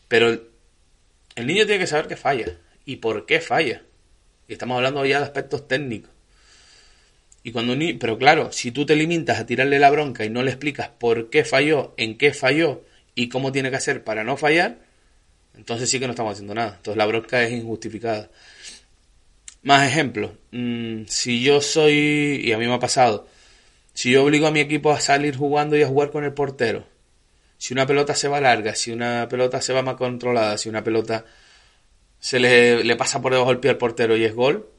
Pero 0.08 0.30
el, 0.30 1.46
niño 1.46 1.66
tiene 1.66 1.80
que 1.80 1.88
saber 1.88 2.08
que 2.08 2.16
falla 2.16 2.58
y 2.86 2.96
por 2.98 3.26
qué 3.26 3.42
falla. 3.42 3.84
Y 4.48 4.54
estamos 4.54 4.78
hablando 4.78 5.06
ya 5.06 5.20
de 5.20 5.26
aspectos 5.26 5.68
técnicos. 5.68 6.12
Y 7.44 7.52
cuando 7.52 7.76
ni, 7.76 7.94
pero 7.94 8.18
claro, 8.18 8.52
si 8.52 8.72
tú 8.72 8.86
te 8.86 8.96
limitas 8.96 9.40
a 9.40 9.46
tirarle 9.46 9.80
la 9.80 9.92
bronca 9.92 10.26
y 10.26 10.30
no 10.30 10.44
le 10.44 10.52
explicas 10.52 10.90
por 10.90 11.30
qué 11.30 11.46
falló, 11.46 11.94
en 11.98 12.18
qué 12.18 12.34
falló 12.34 12.84
y 13.18 13.30
cómo 13.30 13.52
tiene 13.52 13.72
que 13.72 13.78
hacer 13.78 14.04
para 14.04 14.24
no 14.24 14.38
fallar, 14.38 14.78
entonces 15.56 15.90
sí 15.90 16.00
que 16.00 16.06
no 16.06 16.12
estamos 16.12 16.34
haciendo 16.34 16.54
nada. 16.54 16.76
Entonces 16.78 16.98
la 16.98 17.08
bronca 17.08 17.42
es 17.42 17.52
injustificada. 17.52 18.30
Más 19.64 19.88
ejemplos. 19.88 20.34
Mm, 20.52 21.06
si 21.08 21.42
yo 21.42 21.60
soy, 21.60 22.42
y 22.44 22.52
a 22.52 22.60
mí 22.60 22.68
me 22.68 22.76
ha 22.76 22.80
pasado, 22.80 23.28
si 23.94 24.12
yo 24.12 24.24
obligo 24.24 24.46
a 24.46 24.52
mi 24.52 24.60
equipo 24.60 24.92
a 24.92 25.00
salir 25.00 25.36
jugando 25.36 25.76
y 25.76 25.82
a 25.82 25.88
jugar 25.88 26.12
con 26.12 26.26
el 26.26 26.34
portero, 26.34 26.86
si 27.58 27.74
una 27.74 27.88
pelota 27.88 28.14
se 28.14 28.28
va 28.28 28.40
larga, 28.40 28.76
si 28.76 28.92
una 28.92 29.28
pelota 29.28 29.62
se 29.62 29.74
va 29.74 29.82
más 29.82 29.96
controlada, 29.96 30.60
si 30.60 30.70
una 30.70 30.84
pelota 30.84 31.26
se 32.20 32.40
le, 32.40 32.84
le, 32.84 32.96
pasa 32.98 33.20
por 33.20 33.32
debajo 33.32 33.50
del 33.50 33.60
pie 33.60 33.72
al 33.72 33.78
portero 33.78 34.16
y 34.16 34.26
es 34.26 34.36
gol, 34.36 34.70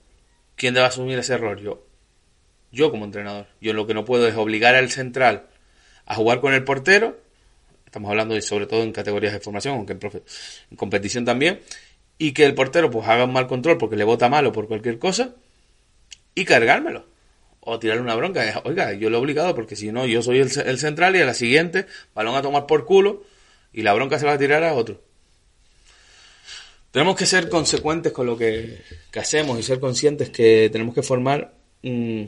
¿quién 0.54 0.74
debe 0.74 0.86
asumir 0.86 1.18
ese 1.18 1.34
error? 1.34 1.60
Yo. 1.60 1.84
Yo 2.70 2.92
como 2.92 3.04
entrenador. 3.04 3.48
Yo 3.60 3.72
lo 3.72 3.88
que 3.88 3.94
no 3.94 4.04
puedo 4.04 4.28
es 4.28 4.36
obligar 4.36 4.76
al 4.76 4.92
central 4.92 5.48
a 6.06 6.14
jugar 6.14 6.40
con 6.40 6.54
el 6.54 6.62
portero. 6.62 7.26
Estamos 7.88 8.10
hablando 8.10 8.34
de, 8.34 8.42
sobre 8.42 8.66
todo 8.66 8.82
en 8.82 8.92
categorías 8.92 9.32
de 9.32 9.40
formación, 9.40 9.76
aunque 9.76 9.94
en, 9.94 9.98
profe, 9.98 10.22
en 10.70 10.76
competición 10.76 11.24
también. 11.24 11.60
Y 12.18 12.32
que 12.32 12.44
el 12.44 12.54
portero 12.54 12.90
pues 12.90 13.08
haga 13.08 13.24
un 13.24 13.32
mal 13.32 13.46
control 13.46 13.78
porque 13.78 13.96
le 13.96 14.04
bota 14.04 14.28
malo 14.28 14.52
por 14.52 14.68
cualquier 14.68 14.98
cosa. 14.98 15.34
Y 16.34 16.44
cargármelo. 16.44 17.06
O 17.60 17.78
tirarle 17.78 18.02
una 18.02 18.14
bronca. 18.14 18.60
Oiga, 18.66 18.92
yo 18.92 19.08
lo 19.08 19.16
he 19.16 19.20
obligado 19.22 19.54
porque 19.54 19.74
si 19.74 19.90
no, 19.90 20.04
yo 20.04 20.20
soy 20.20 20.38
el, 20.38 20.50
el 20.66 20.78
central 20.78 21.16
y 21.16 21.20
a 21.20 21.24
la 21.24 21.32
siguiente, 21.32 21.86
balón 22.14 22.34
a 22.34 22.42
tomar 22.42 22.66
por 22.66 22.84
culo. 22.84 23.24
Y 23.72 23.80
la 23.80 23.94
bronca 23.94 24.18
se 24.18 24.26
va 24.26 24.34
a 24.34 24.38
tirar 24.38 24.62
a 24.64 24.74
otro. 24.74 25.00
Tenemos 26.90 27.16
que 27.16 27.24
ser 27.24 27.48
consecuentes 27.48 28.12
con 28.12 28.26
lo 28.26 28.36
que, 28.36 28.82
hacemos 29.18 29.58
y 29.58 29.62
ser 29.62 29.80
conscientes 29.80 30.28
que 30.28 30.68
tenemos 30.70 30.94
que 30.94 31.02
formar, 31.02 31.54
mmm, 31.82 32.24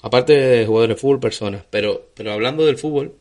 aparte 0.00 0.32
de 0.32 0.66
jugadores 0.66 0.96
de 0.96 1.00
fútbol, 1.00 1.20
personas. 1.20 1.64
Pero, 1.68 2.10
pero 2.14 2.32
hablando 2.32 2.64
del 2.64 2.78
fútbol, 2.78 3.18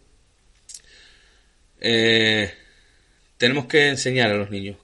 eh, 1.83 2.51
tenemos 3.37 3.67
que 3.67 3.89
enseñar 3.89 4.31
a 4.31 4.35
los 4.35 4.49
niños 4.49 4.77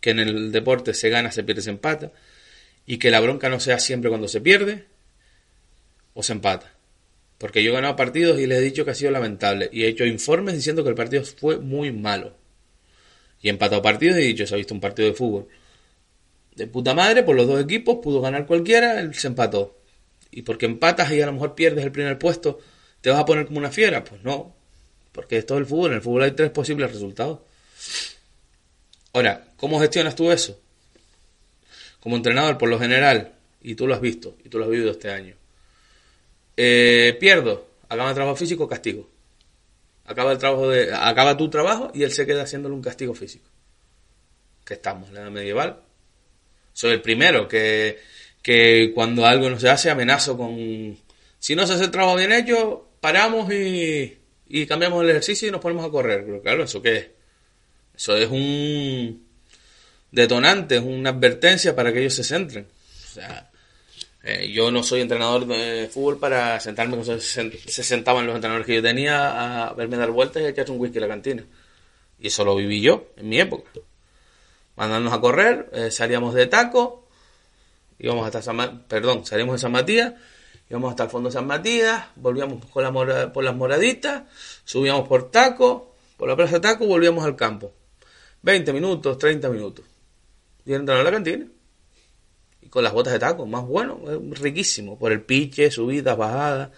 que 0.00 0.10
en 0.10 0.18
el 0.18 0.52
deporte 0.52 0.92
se 0.94 1.08
gana, 1.08 1.32
se 1.32 1.42
pierde, 1.42 1.62
se 1.62 1.70
empata. 1.70 2.12
Y 2.86 2.98
que 2.98 3.10
la 3.10 3.20
bronca 3.20 3.48
no 3.48 3.60
sea 3.60 3.78
siempre 3.78 4.10
cuando 4.10 4.28
se 4.28 4.40
pierde 4.40 4.84
o 6.14 6.22
se 6.22 6.32
empata. 6.32 6.72
Porque 7.38 7.62
yo 7.62 7.70
he 7.70 7.74
ganado 7.74 7.96
partidos 7.96 8.40
y 8.40 8.46
les 8.46 8.58
he 8.58 8.62
dicho 8.62 8.84
que 8.84 8.92
ha 8.92 8.94
sido 8.94 9.10
lamentable. 9.10 9.68
Y 9.72 9.84
he 9.84 9.88
hecho 9.88 10.04
informes 10.04 10.54
diciendo 10.54 10.82
que 10.82 10.90
el 10.90 10.94
partido 10.94 11.24
fue 11.24 11.58
muy 11.58 11.92
malo 11.92 12.36
y 13.40 13.48
he 13.48 13.50
empatado 13.50 13.82
partidos 13.82 14.18
y 14.18 14.22
he 14.22 14.26
dicho, 14.26 14.46
se 14.46 14.54
ha 14.54 14.56
visto 14.56 14.74
un 14.74 14.80
partido 14.80 15.08
de 15.08 15.14
fútbol. 15.14 15.48
De 16.54 16.66
puta 16.66 16.94
madre, 16.94 17.22
por 17.22 17.36
los 17.36 17.46
dos 17.46 17.62
equipos, 17.62 17.98
pudo 18.02 18.20
ganar 18.20 18.46
cualquiera, 18.46 19.00
él 19.00 19.14
se 19.14 19.28
empató. 19.28 19.78
Y 20.30 20.42
porque 20.42 20.66
empatas 20.66 21.12
y 21.12 21.20
a 21.20 21.26
lo 21.26 21.32
mejor 21.32 21.54
pierdes 21.54 21.84
el 21.84 21.92
primer 21.92 22.18
puesto, 22.18 22.58
¿te 23.00 23.10
vas 23.10 23.20
a 23.20 23.24
poner 23.24 23.46
como 23.46 23.58
una 23.58 23.70
fiera? 23.70 24.02
Pues 24.02 24.22
no, 24.24 24.56
porque 25.12 25.38
esto 25.38 25.54
es 25.54 25.60
el 25.60 25.66
fútbol, 25.66 25.90
en 25.90 25.96
el 25.96 26.02
fútbol 26.02 26.22
hay 26.22 26.32
tres 26.32 26.50
posibles 26.50 26.92
resultados. 26.92 27.40
Ahora, 29.12 29.52
¿cómo 29.56 29.80
gestionas 29.80 30.14
tú 30.14 30.30
eso? 30.30 30.60
Como 32.00 32.16
entrenador, 32.16 32.58
por 32.58 32.68
lo 32.68 32.78
general, 32.78 33.32
y 33.62 33.74
tú 33.74 33.86
lo 33.86 33.94
has 33.94 34.00
visto, 34.00 34.36
y 34.44 34.48
tú 34.48 34.58
lo 34.58 34.64
has 34.64 34.70
vivido 34.70 34.90
este 34.92 35.10
año. 35.10 35.34
Eh, 36.56 37.16
pierdo, 37.18 37.66
hagamos 37.88 38.14
trabajo 38.14 38.36
físico, 38.36 38.68
castigo 38.68 39.08
acaba 40.08 40.32
el 40.32 40.38
trabajo 40.38 40.68
de, 40.68 40.92
acaba 40.92 41.36
tu 41.36 41.48
trabajo 41.48 41.92
y 41.94 42.02
él 42.02 42.10
se 42.10 42.26
queda 42.26 42.42
haciéndole 42.42 42.74
un 42.74 42.82
castigo 42.82 43.14
físico. 43.14 43.48
Que 44.64 44.74
estamos 44.74 45.08
en 45.08 45.14
la 45.14 45.20
edad 45.22 45.30
medieval. 45.30 45.80
Soy 46.72 46.92
el 46.92 47.02
primero 47.02 47.46
que, 47.46 47.98
que 48.42 48.92
cuando 48.94 49.26
algo 49.26 49.48
no 49.50 49.60
se 49.60 49.68
hace 49.68 49.90
amenazo 49.90 50.36
con 50.36 50.98
si 51.38 51.54
no 51.54 51.66
se 51.66 51.74
hace 51.74 51.84
el 51.84 51.90
trabajo 51.90 52.16
bien 52.16 52.32
hecho, 52.32 52.88
paramos 53.00 53.52
y, 53.52 54.17
y 54.48 54.66
cambiamos 54.66 55.02
el 55.02 55.10
ejercicio 55.10 55.48
y 55.48 55.50
nos 55.50 55.60
ponemos 55.60 55.84
a 55.84 55.90
correr. 55.90 56.24
Pero 56.24 56.42
claro, 56.42 56.64
¿eso 56.64 56.80
qué 56.80 56.96
es? 56.96 57.06
Eso 57.96 58.16
es 58.16 58.30
un 58.30 59.26
detonante, 60.10 60.76
es 60.76 60.82
una 60.82 61.10
advertencia 61.10 61.76
para 61.76 61.92
que 61.92 62.00
ellos 62.00 62.14
se 62.14 62.24
centren. 62.24 62.66
O 62.66 63.14
sea, 63.14 63.50
eh, 64.22 64.50
yo 64.50 64.70
no 64.70 64.82
soy 64.82 65.00
entrenador 65.00 65.46
de 65.46 65.88
fútbol 65.92 66.18
para 66.18 66.58
sentarme 66.60 66.92
como 66.92 67.04
se, 67.04 67.20
se, 67.20 67.84
sentaban 67.84 68.26
los 68.26 68.34
entrenadores 68.34 68.66
que 68.66 68.74
yo 68.74 68.82
tenía 68.82 69.66
a 69.66 69.72
verme 69.74 69.96
dar 69.96 70.10
vueltas 70.10 70.42
y 70.42 70.46
echarse 70.46 70.72
un 70.72 70.80
whisky 70.80 70.98
en 70.98 71.02
la 71.02 71.08
cantina. 71.08 71.44
Y 72.18 72.28
eso 72.28 72.44
lo 72.44 72.56
viví 72.56 72.80
yo 72.80 73.08
en 73.16 73.28
mi 73.28 73.40
época. 73.40 73.70
Mandándonos 74.76 75.12
a 75.12 75.20
correr, 75.20 75.68
eh, 75.72 75.90
salíamos 75.90 76.34
de 76.34 76.46
taco, 76.46 77.08
íbamos 77.98 78.24
hasta 78.26 78.42
San 78.42 78.84
perdón, 78.84 79.26
salíamos 79.26 79.54
de 79.54 79.58
San 79.58 79.72
Matías, 79.72 80.14
íbamos 80.70 80.90
hasta 80.90 81.04
el 81.04 81.10
fondo 81.10 81.28
de 81.28 81.32
San 81.32 81.46
Matías, 81.46 82.06
volvíamos 82.16 82.64
con 82.66 82.92
por 83.32 83.44
las 83.44 83.56
moraditas, 83.56 84.24
subíamos 84.64 85.08
por 85.08 85.30
taco, 85.30 85.94
por 86.16 86.28
la 86.28 86.36
plaza 86.36 86.60
taco, 86.60 86.86
volvíamos 86.86 87.24
al 87.24 87.36
campo. 87.36 87.72
20 88.42 88.72
minutos, 88.72 89.18
30 89.18 89.48
minutos. 89.50 89.84
Y 90.64 90.74
entran 90.74 90.98
a 90.98 91.02
la 91.02 91.10
cantina. 91.10 91.46
Y 92.60 92.68
con 92.68 92.84
las 92.84 92.92
botas 92.92 93.12
de 93.12 93.18
taco, 93.18 93.46
más 93.46 93.64
bueno, 93.64 94.00
riquísimo. 94.32 94.98
Por 94.98 95.12
el 95.12 95.22
piche, 95.22 95.70
subidas, 95.70 96.16
bajadas. 96.16 96.70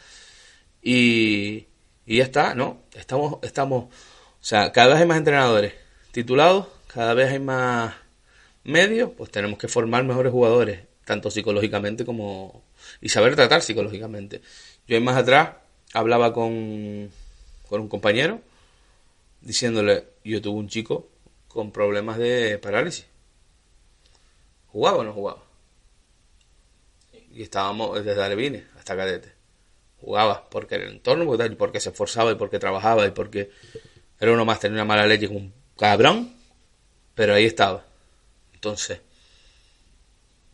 Y, 0.82 1.66
y 2.06 2.18
ya 2.18 2.24
está, 2.24 2.54
¿no? 2.54 2.82
Estamos, 2.94 3.38
estamos, 3.42 3.84
o 3.84 4.44
sea, 4.44 4.72
cada 4.72 4.88
vez 4.88 4.98
hay 4.98 5.06
más 5.06 5.18
entrenadores 5.18 5.74
titulados, 6.12 6.66
cada 6.86 7.14
vez 7.14 7.30
hay 7.30 7.38
más 7.38 7.94
medios, 8.64 9.10
pues 9.16 9.30
tenemos 9.30 9.58
que 9.58 9.68
formar 9.68 10.04
mejores 10.04 10.32
jugadores, 10.32 10.82
tanto 11.04 11.30
psicológicamente 11.30 12.04
como... 12.04 12.62
y 13.00 13.08
saber 13.08 13.36
tratar 13.36 13.62
psicológicamente. 13.62 14.40
Yo 14.86 14.96
ahí 14.96 15.02
más 15.02 15.16
atrás 15.16 15.56
hablaba 15.92 16.32
con, 16.32 17.10
con 17.68 17.80
un 17.80 17.88
compañero 17.88 18.40
diciéndole, 19.40 20.04
yo 20.24 20.40
tuve 20.42 20.58
un 20.58 20.68
chico 20.68 21.08
con 21.48 21.72
problemas 21.72 22.18
de 22.18 22.58
parálisis. 22.58 23.06
¿Jugaba 24.68 24.98
o 24.98 25.04
no 25.04 25.12
jugaba? 25.12 25.42
Y 27.32 27.42
estábamos 27.42 28.04
desde 28.04 28.22
Alevines 28.22 28.64
hasta 28.76 28.96
Cadete. 28.96 29.32
Jugaba 30.00 30.48
porque 30.48 30.76
el 30.76 30.88
entorno, 30.88 31.26
porque, 31.26 31.50
porque 31.50 31.80
se 31.80 31.90
esforzaba 31.90 32.32
y 32.32 32.36
porque 32.36 32.58
trabajaba 32.58 33.06
y 33.06 33.10
porque 33.10 33.50
era 34.18 34.32
uno 34.32 34.44
más, 34.44 34.60
tenía 34.60 34.76
una 34.76 34.84
mala 34.84 35.06
leche 35.06 35.28
como 35.28 35.40
un 35.40 35.52
cabrón, 35.76 36.34
pero 37.14 37.34
ahí 37.34 37.44
estaba. 37.44 37.84
Entonces, 38.54 39.00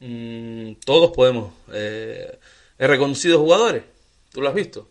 mmm, 0.01 0.73
todos 0.85 1.13
podemos. 1.13 1.53
Eh, 1.73 2.39
he 2.79 2.87
reconocido 2.87 3.39
jugadores, 3.39 3.85
tú 4.33 4.41
lo 4.41 4.49
has 4.49 4.55
visto. 4.55 4.89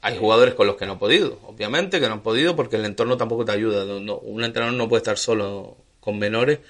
Hay 0.00 0.16
jugadores 0.16 0.54
con 0.54 0.66
los 0.66 0.76
que 0.76 0.86
no 0.86 0.94
he 0.94 0.96
podido, 0.96 1.40
obviamente 1.44 2.00
que 2.00 2.06
no 2.06 2.14
han 2.14 2.22
podido 2.22 2.54
porque 2.54 2.76
el 2.76 2.84
entorno 2.84 3.16
tampoco 3.16 3.44
te 3.44 3.52
ayuda. 3.52 3.84
No, 4.00 4.18
un 4.18 4.44
entrenador 4.44 4.76
no 4.76 4.88
puede 4.88 5.00
estar 5.00 5.18
solo 5.18 5.76
con 6.00 6.18
menores 6.18 6.60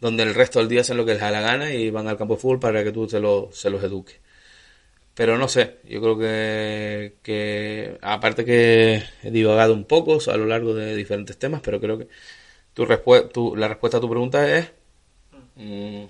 donde 0.00 0.22
el 0.22 0.34
resto 0.34 0.58
del 0.58 0.68
día 0.68 0.82
hacen 0.82 0.96
lo 0.96 1.04
que 1.04 1.12
les 1.12 1.20
da 1.20 1.30
la 1.30 1.40
gana 1.40 1.72
y 1.72 1.90
van 1.90 2.08
al 2.08 2.16
campo 2.16 2.34
de 2.34 2.40
fútbol 2.40 2.60
para 2.60 2.84
que 2.84 2.92
tú 2.92 3.08
se, 3.08 3.20
lo, 3.20 3.50
se 3.52 3.70
los 3.70 3.82
eduques. 3.82 4.20
Pero 5.14 5.36
no 5.36 5.48
sé, 5.48 5.78
yo 5.88 6.00
creo 6.00 6.18
que, 6.18 7.16
que, 7.22 7.98
aparte 8.02 8.44
que 8.44 9.02
he 9.22 9.30
divagado 9.32 9.74
un 9.74 9.84
poco 9.84 10.18
a 10.30 10.36
lo 10.36 10.46
largo 10.46 10.74
de 10.74 10.94
diferentes 10.94 11.36
temas, 11.38 11.60
pero 11.64 11.80
creo 11.80 11.98
que 11.98 12.08
tu, 12.74 12.86
tu 13.32 13.56
la 13.56 13.68
respuesta 13.68 13.98
a 13.98 14.00
tu 14.00 14.08
pregunta 14.08 14.56
es, 14.56 14.70
mmm, 15.56 16.04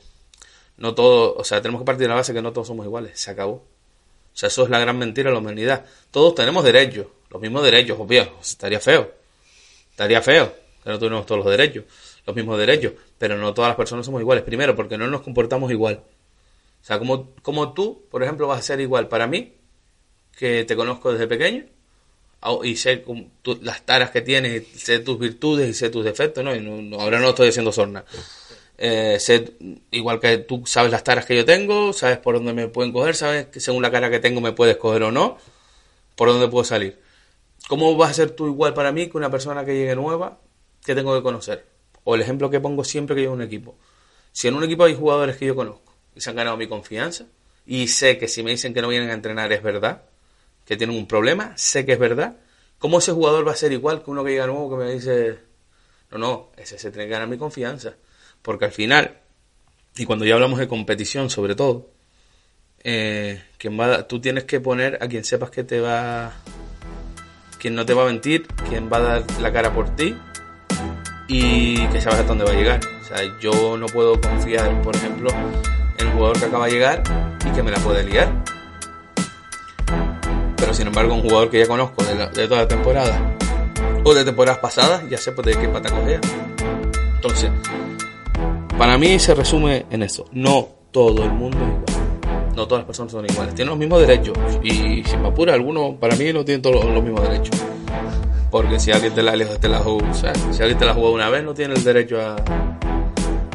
no 0.78 0.94
todo, 0.94 1.34
o 1.34 1.44
sea, 1.44 1.60
tenemos 1.60 1.82
que 1.82 1.86
partir 1.86 2.02
de 2.02 2.08
la 2.08 2.14
base 2.14 2.32
que 2.32 2.42
no 2.42 2.52
todos 2.52 2.66
somos 2.66 2.86
iguales, 2.86 3.18
se 3.20 3.30
acabó. 3.30 3.54
O 3.54 4.40
sea, 4.40 4.48
eso 4.48 4.64
es 4.64 4.70
la 4.70 4.78
gran 4.78 4.96
mentira 4.96 5.30
de 5.30 5.34
la 5.34 5.40
humanidad. 5.40 5.84
Todos 6.10 6.34
tenemos 6.34 6.64
derechos, 6.64 7.06
los 7.30 7.42
mismos 7.42 7.62
derechos, 7.62 7.98
obvio, 7.98 8.28
estaría 8.40 8.80
feo, 8.80 9.12
estaría 9.90 10.22
feo 10.22 10.52
que 10.82 10.90
no 10.90 10.98
tuviéramos 10.98 11.26
todos 11.26 11.44
los 11.44 11.50
derechos, 11.50 11.84
los 12.26 12.34
mismos 12.34 12.58
derechos, 12.58 12.92
pero 13.18 13.36
no 13.36 13.52
todas 13.52 13.68
las 13.68 13.76
personas 13.76 14.06
somos 14.06 14.20
iguales. 14.20 14.44
Primero, 14.44 14.74
porque 14.74 14.96
no 14.96 15.06
nos 15.06 15.22
comportamos 15.22 15.70
igual. 15.70 16.02
O 16.80 16.84
sea, 16.84 16.98
como, 16.98 17.34
como 17.42 17.74
tú, 17.74 18.06
por 18.10 18.22
ejemplo, 18.22 18.46
vas 18.46 18.60
a 18.60 18.62
ser 18.62 18.80
igual 18.80 19.08
para 19.08 19.26
mí, 19.26 19.54
que 20.36 20.64
te 20.64 20.76
conozco 20.76 21.12
desde 21.12 21.26
pequeño, 21.26 21.66
y 22.62 22.76
sé 22.76 23.04
las 23.62 23.84
taras 23.84 24.10
que 24.10 24.22
tienes, 24.22 24.66
sé 24.76 25.00
tus 25.00 25.18
virtudes 25.18 25.68
y 25.68 25.74
sé 25.74 25.90
tus 25.90 26.04
defectos, 26.04 26.44
¿no? 26.44 26.54
Y 26.54 26.60
no, 26.60 27.00
ahora 27.00 27.18
no 27.18 27.30
estoy 27.30 27.48
diciendo 27.48 27.72
sorna. 27.72 28.04
Eh, 28.78 29.18
sé, 29.18 29.56
igual 29.90 30.20
que 30.20 30.38
tú 30.38 30.62
sabes 30.64 30.92
las 30.92 31.02
taras 31.02 31.26
que 31.26 31.36
yo 31.36 31.44
tengo, 31.44 31.92
sabes 31.92 32.18
por 32.18 32.36
dónde 32.36 32.52
me 32.52 32.68
pueden 32.68 32.92
coger, 32.92 33.16
sabes 33.16 33.46
que 33.46 33.60
según 33.60 33.82
la 33.82 33.90
cara 33.90 34.08
que 34.08 34.20
tengo 34.20 34.40
me 34.40 34.52
puedes 34.52 34.76
coger 34.76 35.02
o 35.02 35.10
no, 35.10 35.36
por 36.14 36.28
dónde 36.28 36.48
puedo 36.48 36.64
salir. 36.64 37.00
¿Cómo 37.68 37.96
vas 37.96 38.12
a 38.12 38.14
ser 38.14 38.30
tú 38.30 38.46
igual 38.46 38.74
para 38.74 38.92
mí 38.92 39.08
que 39.08 39.16
una 39.16 39.30
persona 39.30 39.64
que 39.64 39.74
llegue 39.74 39.96
nueva 39.96 40.38
que 40.84 40.94
tengo 40.94 41.14
que 41.16 41.22
conocer? 41.22 41.66
O 42.04 42.14
el 42.14 42.22
ejemplo 42.22 42.50
que 42.50 42.60
pongo 42.60 42.84
siempre 42.84 43.16
que 43.16 43.22
llego 43.22 43.32
a 43.32 43.36
un 43.36 43.42
equipo. 43.42 43.76
Si 44.32 44.46
en 44.48 44.54
un 44.54 44.64
equipo 44.64 44.84
hay 44.84 44.94
jugadores 44.94 45.36
que 45.36 45.46
yo 45.46 45.56
conozco, 45.56 45.92
y 46.14 46.20
se 46.20 46.30
han 46.30 46.36
ganado 46.36 46.56
mi 46.56 46.66
confianza. 46.66 47.26
Y 47.66 47.88
sé 47.88 48.18
que 48.18 48.28
si 48.28 48.42
me 48.42 48.50
dicen 48.50 48.72
que 48.74 48.80
no 48.80 48.88
vienen 48.88 49.10
a 49.10 49.12
entrenar 49.12 49.52
es 49.52 49.62
verdad, 49.62 50.02
que 50.64 50.76
tienen 50.76 50.96
un 50.96 51.06
problema, 51.06 51.56
sé 51.56 51.84
que 51.84 51.92
es 51.92 51.98
verdad. 51.98 52.36
¿Cómo 52.78 52.98
ese 52.98 53.12
jugador 53.12 53.46
va 53.46 53.52
a 53.52 53.56
ser 53.56 53.72
igual 53.72 54.02
que 54.02 54.10
uno 54.10 54.24
que 54.24 54.30
llega 54.30 54.46
nuevo 54.46 54.70
que 54.70 54.84
me 54.84 54.92
dice, 54.92 55.38
no, 56.10 56.18
no, 56.18 56.50
ese 56.56 56.78
se 56.78 56.90
tiene 56.90 57.06
que 57.06 57.12
ganar 57.12 57.28
mi 57.28 57.38
confianza? 57.38 57.94
Porque 58.42 58.66
al 58.66 58.72
final, 58.72 59.18
y 59.96 60.04
cuando 60.04 60.24
ya 60.24 60.34
hablamos 60.34 60.58
de 60.58 60.68
competición 60.68 61.30
sobre 61.30 61.54
todo, 61.54 61.90
eh, 62.84 63.42
quien 63.58 63.78
va 63.78 64.06
tú 64.06 64.20
tienes 64.20 64.44
que 64.44 64.60
poner 64.60 64.98
a 65.02 65.08
quien 65.08 65.24
sepas 65.24 65.50
que 65.50 65.64
te 65.64 65.80
va, 65.80 66.32
quien 67.58 67.74
no 67.74 67.84
te 67.84 67.94
va 67.94 68.04
a 68.04 68.06
mentir, 68.06 68.46
quien 68.68 68.90
va 68.90 68.98
a 68.98 69.00
dar 69.00 69.40
la 69.40 69.52
cara 69.52 69.72
por 69.72 69.94
ti 69.96 70.16
y 71.28 71.86
que 71.88 72.00
sabes 72.00 72.20
hasta 72.20 72.28
dónde 72.28 72.44
va 72.44 72.52
a 72.52 72.54
llegar. 72.54 72.80
O 73.00 73.04
sea, 73.04 73.18
yo 73.40 73.76
no 73.76 73.86
puedo 73.86 74.20
confiar, 74.20 74.80
por 74.82 74.96
ejemplo, 74.96 75.30
el 75.98 76.10
jugador 76.10 76.38
que 76.38 76.44
acaba 76.46 76.66
de 76.66 76.72
llegar 76.72 77.02
y 77.46 77.50
que 77.50 77.62
me 77.62 77.70
la 77.70 77.78
puede 77.78 78.04
liar. 78.04 78.28
Pero 80.56 80.74
sin 80.74 80.86
embargo, 80.86 81.14
un 81.14 81.22
jugador 81.22 81.50
que 81.50 81.58
ya 81.58 81.66
conozco 81.66 82.02
de, 82.04 82.48
toda 82.48 82.62
la 82.62 82.68
temporada 82.68 83.36
o 84.04 84.14
de 84.14 84.24
temporadas 84.24 84.58
pasadas, 84.60 85.08
ya 85.08 85.18
sé 85.18 85.32
pues, 85.32 85.46
de 85.46 85.56
qué 85.56 85.68
pata 85.68 85.90
cogea. 85.90 86.20
Entonces, 87.16 87.50
para 88.78 88.96
mí 88.96 89.18
se 89.18 89.34
resume 89.34 89.86
en 89.90 90.04
eso. 90.04 90.24
No 90.32 90.68
todo 90.92 91.24
el 91.24 91.32
mundo 91.32 91.58
es 91.58 91.92
igual. 91.92 92.54
No 92.54 92.66
todas 92.66 92.82
las 92.82 92.86
personas 92.86 93.12
son 93.12 93.26
iguales. 93.28 93.54
Tienen 93.54 93.70
los 93.70 93.78
mismos 93.78 94.00
derechos. 94.00 94.38
Y 94.62 95.02
si 95.04 95.16
me 95.16 95.28
apura, 95.28 95.54
algunos 95.54 95.96
para 95.96 96.14
mí 96.16 96.32
no 96.32 96.44
tienen 96.44 96.62
todos 96.62 96.84
los, 96.84 97.02
mismos 97.02 97.22
derechos. 97.28 97.56
Porque 98.50 98.78
si 98.78 98.92
alguien 98.92 99.14
te 99.14 99.22
la, 99.22 99.32
te 99.36 99.68
la 99.68 99.78
jugó, 99.80 100.00
si 100.14 100.26
alguien 100.62 100.78
te 100.78 100.84
la 100.86 100.94
jugó 100.94 101.12
una 101.12 101.28
vez, 101.28 101.44
no 101.44 101.54
tiene 101.54 101.74
el 101.74 101.84
derecho 101.84 102.20
a. 102.20 102.36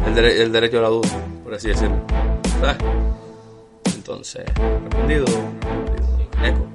El, 0.05 0.51
derecho 0.51 0.80
a 0.80 0.82
la 0.82 0.89
duda, 0.89 1.09
por 1.43 1.53
así 1.53 1.69
decirlo. 1.69 1.95
Entonces, 3.95 4.43
respondido, 4.89 5.26
eco. 6.43 6.67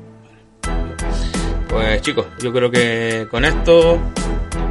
Pues 1.68 2.01
chicos, 2.03 2.26
yo 2.42 2.53
creo 2.53 2.70
que 2.70 3.28
con 3.30 3.44
esto, 3.44 3.99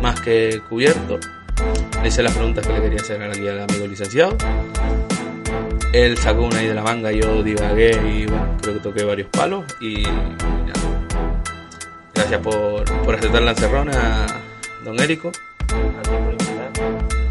más 0.01 0.19
que 0.19 0.61
cubierto, 0.67 1.19
hice 2.07 2.23
las 2.23 2.33
preguntas 2.33 2.65
que 2.65 2.73
le 2.73 2.81
quería 2.81 3.01
hacer 3.01 3.21
al 3.21 3.31
amigo 3.31 3.87
licenciado. 3.87 4.37
Él 5.93 6.17
sacó 6.17 6.43
una 6.43 6.59
ahí 6.59 6.67
de 6.67 6.73
la 6.73 6.83
manga, 6.83 7.11
yo 7.11 7.43
divagué 7.43 7.91
y 7.91 8.25
bueno, 8.25 8.57
creo 8.61 8.73
que 8.75 8.79
toqué 8.79 9.03
varios 9.03 9.27
palos 9.29 9.65
y, 9.81 10.03
Gracias 12.13 12.41
por, 12.41 13.15
aceptar 13.15 13.41
la 13.41 13.51
encerrona, 13.51 14.25
don 14.83 14.99
Érico. 14.99 15.31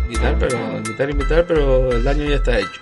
Invitar, 0.04 0.36
pero 0.38 0.58
invitar, 0.76 1.10
invitar, 1.10 1.44
pero 1.46 1.92
el 1.92 2.04
daño 2.04 2.24
ya 2.24 2.36
está 2.36 2.58
hecho. 2.58 2.80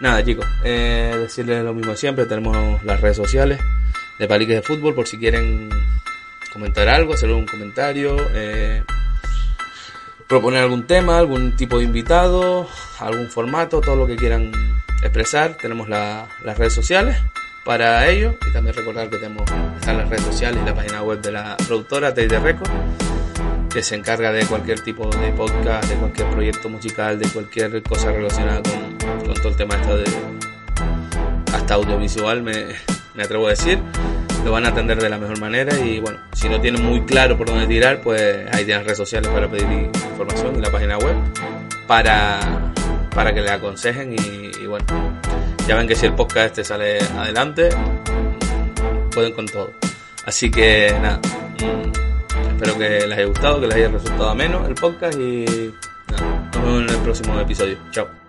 Nada, 0.00 0.24
chicos, 0.24 0.46
eh, 0.64 1.14
decirles 1.18 1.64
lo 1.64 1.74
mismo 1.74 1.94
siempre. 1.96 2.26
Tenemos 2.26 2.82
las 2.84 3.00
redes 3.00 3.16
sociales 3.16 3.60
de 4.18 4.28
Paliques 4.28 4.56
de 4.56 4.62
Fútbol 4.62 4.94
por 4.94 5.06
si 5.06 5.18
quieren 5.18 5.68
comentar 6.52 6.88
algo, 6.88 7.14
hacer 7.14 7.30
un 7.30 7.46
comentario, 7.46 8.16
eh, 8.32 8.84
proponer 10.26 10.62
algún 10.62 10.86
tema, 10.86 11.18
algún 11.18 11.56
tipo 11.56 11.78
de 11.78 11.84
invitado, 11.84 12.68
algún 12.98 13.28
formato, 13.28 13.80
todo 13.80 13.96
lo 13.96 14.06
que 14.06 14.16
quieran 14.16 14.50
expresar. 15.02 15.54
Tenemos 15.54 15.88
las 15.88 16.58
redes 16.58 16.72
sociales 16.72 17.16
para 17.64 18.06
ello 18.08 18.36
y 18.48 18.52
también 18.52 18.76
recordar 18.76 19.08
que 19.08 19.16
tenemos 19.16 19.50
están 19.78 19.96
las 19.96 20.08
redes 20.08 20.24
sociales 20.24 20.60
y 20.62 20.66
la 20.66 20.74
página 20.74 21.02
web 21.02 21.20
de 21.20 21.32
la 21.32 21.56
productora 21.56 22.12
Teide 22.12 22.38
Record 22.38 22.70
que 23.74 23.82
se 23.82 23.96
encarga 23.96 24.30
de 24.30 24.46
cualquier 24.46 24.80
tipo 24.80 25.08
de 25.08 25.32
podcast, 25.32 25.88
de 25.88 25.96
cualquier 25.96 26.30
proyecto 26.30 26.68
musical, 26.68 27.18
de 27.18 27.28
cualquier 27.28 27.82
cosa 27.82 28.12
relacionada 28.12 28.62
con, 28.62 29.24
con 29.26 29.34
todo 29.34 29.48
el 29.48 29.56
tema 29.56 29.76
de 29.76 30.04
hasta 31.52 31.74
audiovisual, 31.74 32.42
me, 32.42 32.66
me, 33.14 33.22
atrevo 33.24 33.48
a 33.48 33.50
decir. 33.50 33.80
Lo 34.44 34.52
van 34.52 34.66
a 34.66 34.68
atender 34.68 35.00
de 35.00 35.08
la 35.08 35.18
mejor 35.18 35.40
manera 35.40 35.74
y 35.78 36.00
bueno, 36.00 36.18
si 36.32 36.48
no 36.48 36.60
tienen 36.60 36.84
muy 36.84 37.00
claro 37.02 37.36
por 37.36 37.46
dónde 37.46 37.66
tirar, 37.66 38.00
pues 38.02 38.46
ahí 38.52 38.64
tienen 38.64 38.84
redes 38.84 38.98
sociales 38.98 39.30
para 39.30 39.48
pedir 39.48 39.90
información 40.10 40.56
y 40.56 40.60
la 40.60 40.70
página 40.70 40.98
web 40.98 41.16
para, 41.86 42.72
para 43.14 43.32
que 43.32 43.40
le 43.40 43.50
aconsejen 43.50 44.12
y, 44.12 44.66
bueno, 44.66 44.84
ya 45.66 45.76
ven 45.76 45.88
que 45.88 45.96
si 45.96 46.06
el 46.06 46.14
podcast 46.14 46.46
este 46.46 46.64
sale 46.64 46.98
adelante, 47.16 47.70
pueden 49.12 49.32
con 49.32 49.46
todo. 49.46 49.72
Así 50.26 50.50
que 50.50 50.94
nada. 51.00 51.20
Mm, 51.60 52.04
Espero 52.54 52.78
que 52.78 53.06
les 53.06 53.18
haya 53.18 53.26
gustado, 53.26 53.60
que 53.60 53.66
les 53.66 53.76
haya 53.76 53.88
resultado 53.88 54.34
menos 54.34 54.68
el 54.68 54.74
podcast 54.74 55.18
y 55.18 55.72
nada, 56.10 56.50
nos 56.54 56.62
vemos 56.62 56.82
en 56.82 56.88
el 56.88 57.02
próximo 57.02 57.40
episodio. 57.40 57.76
Chao. 57.90 58.23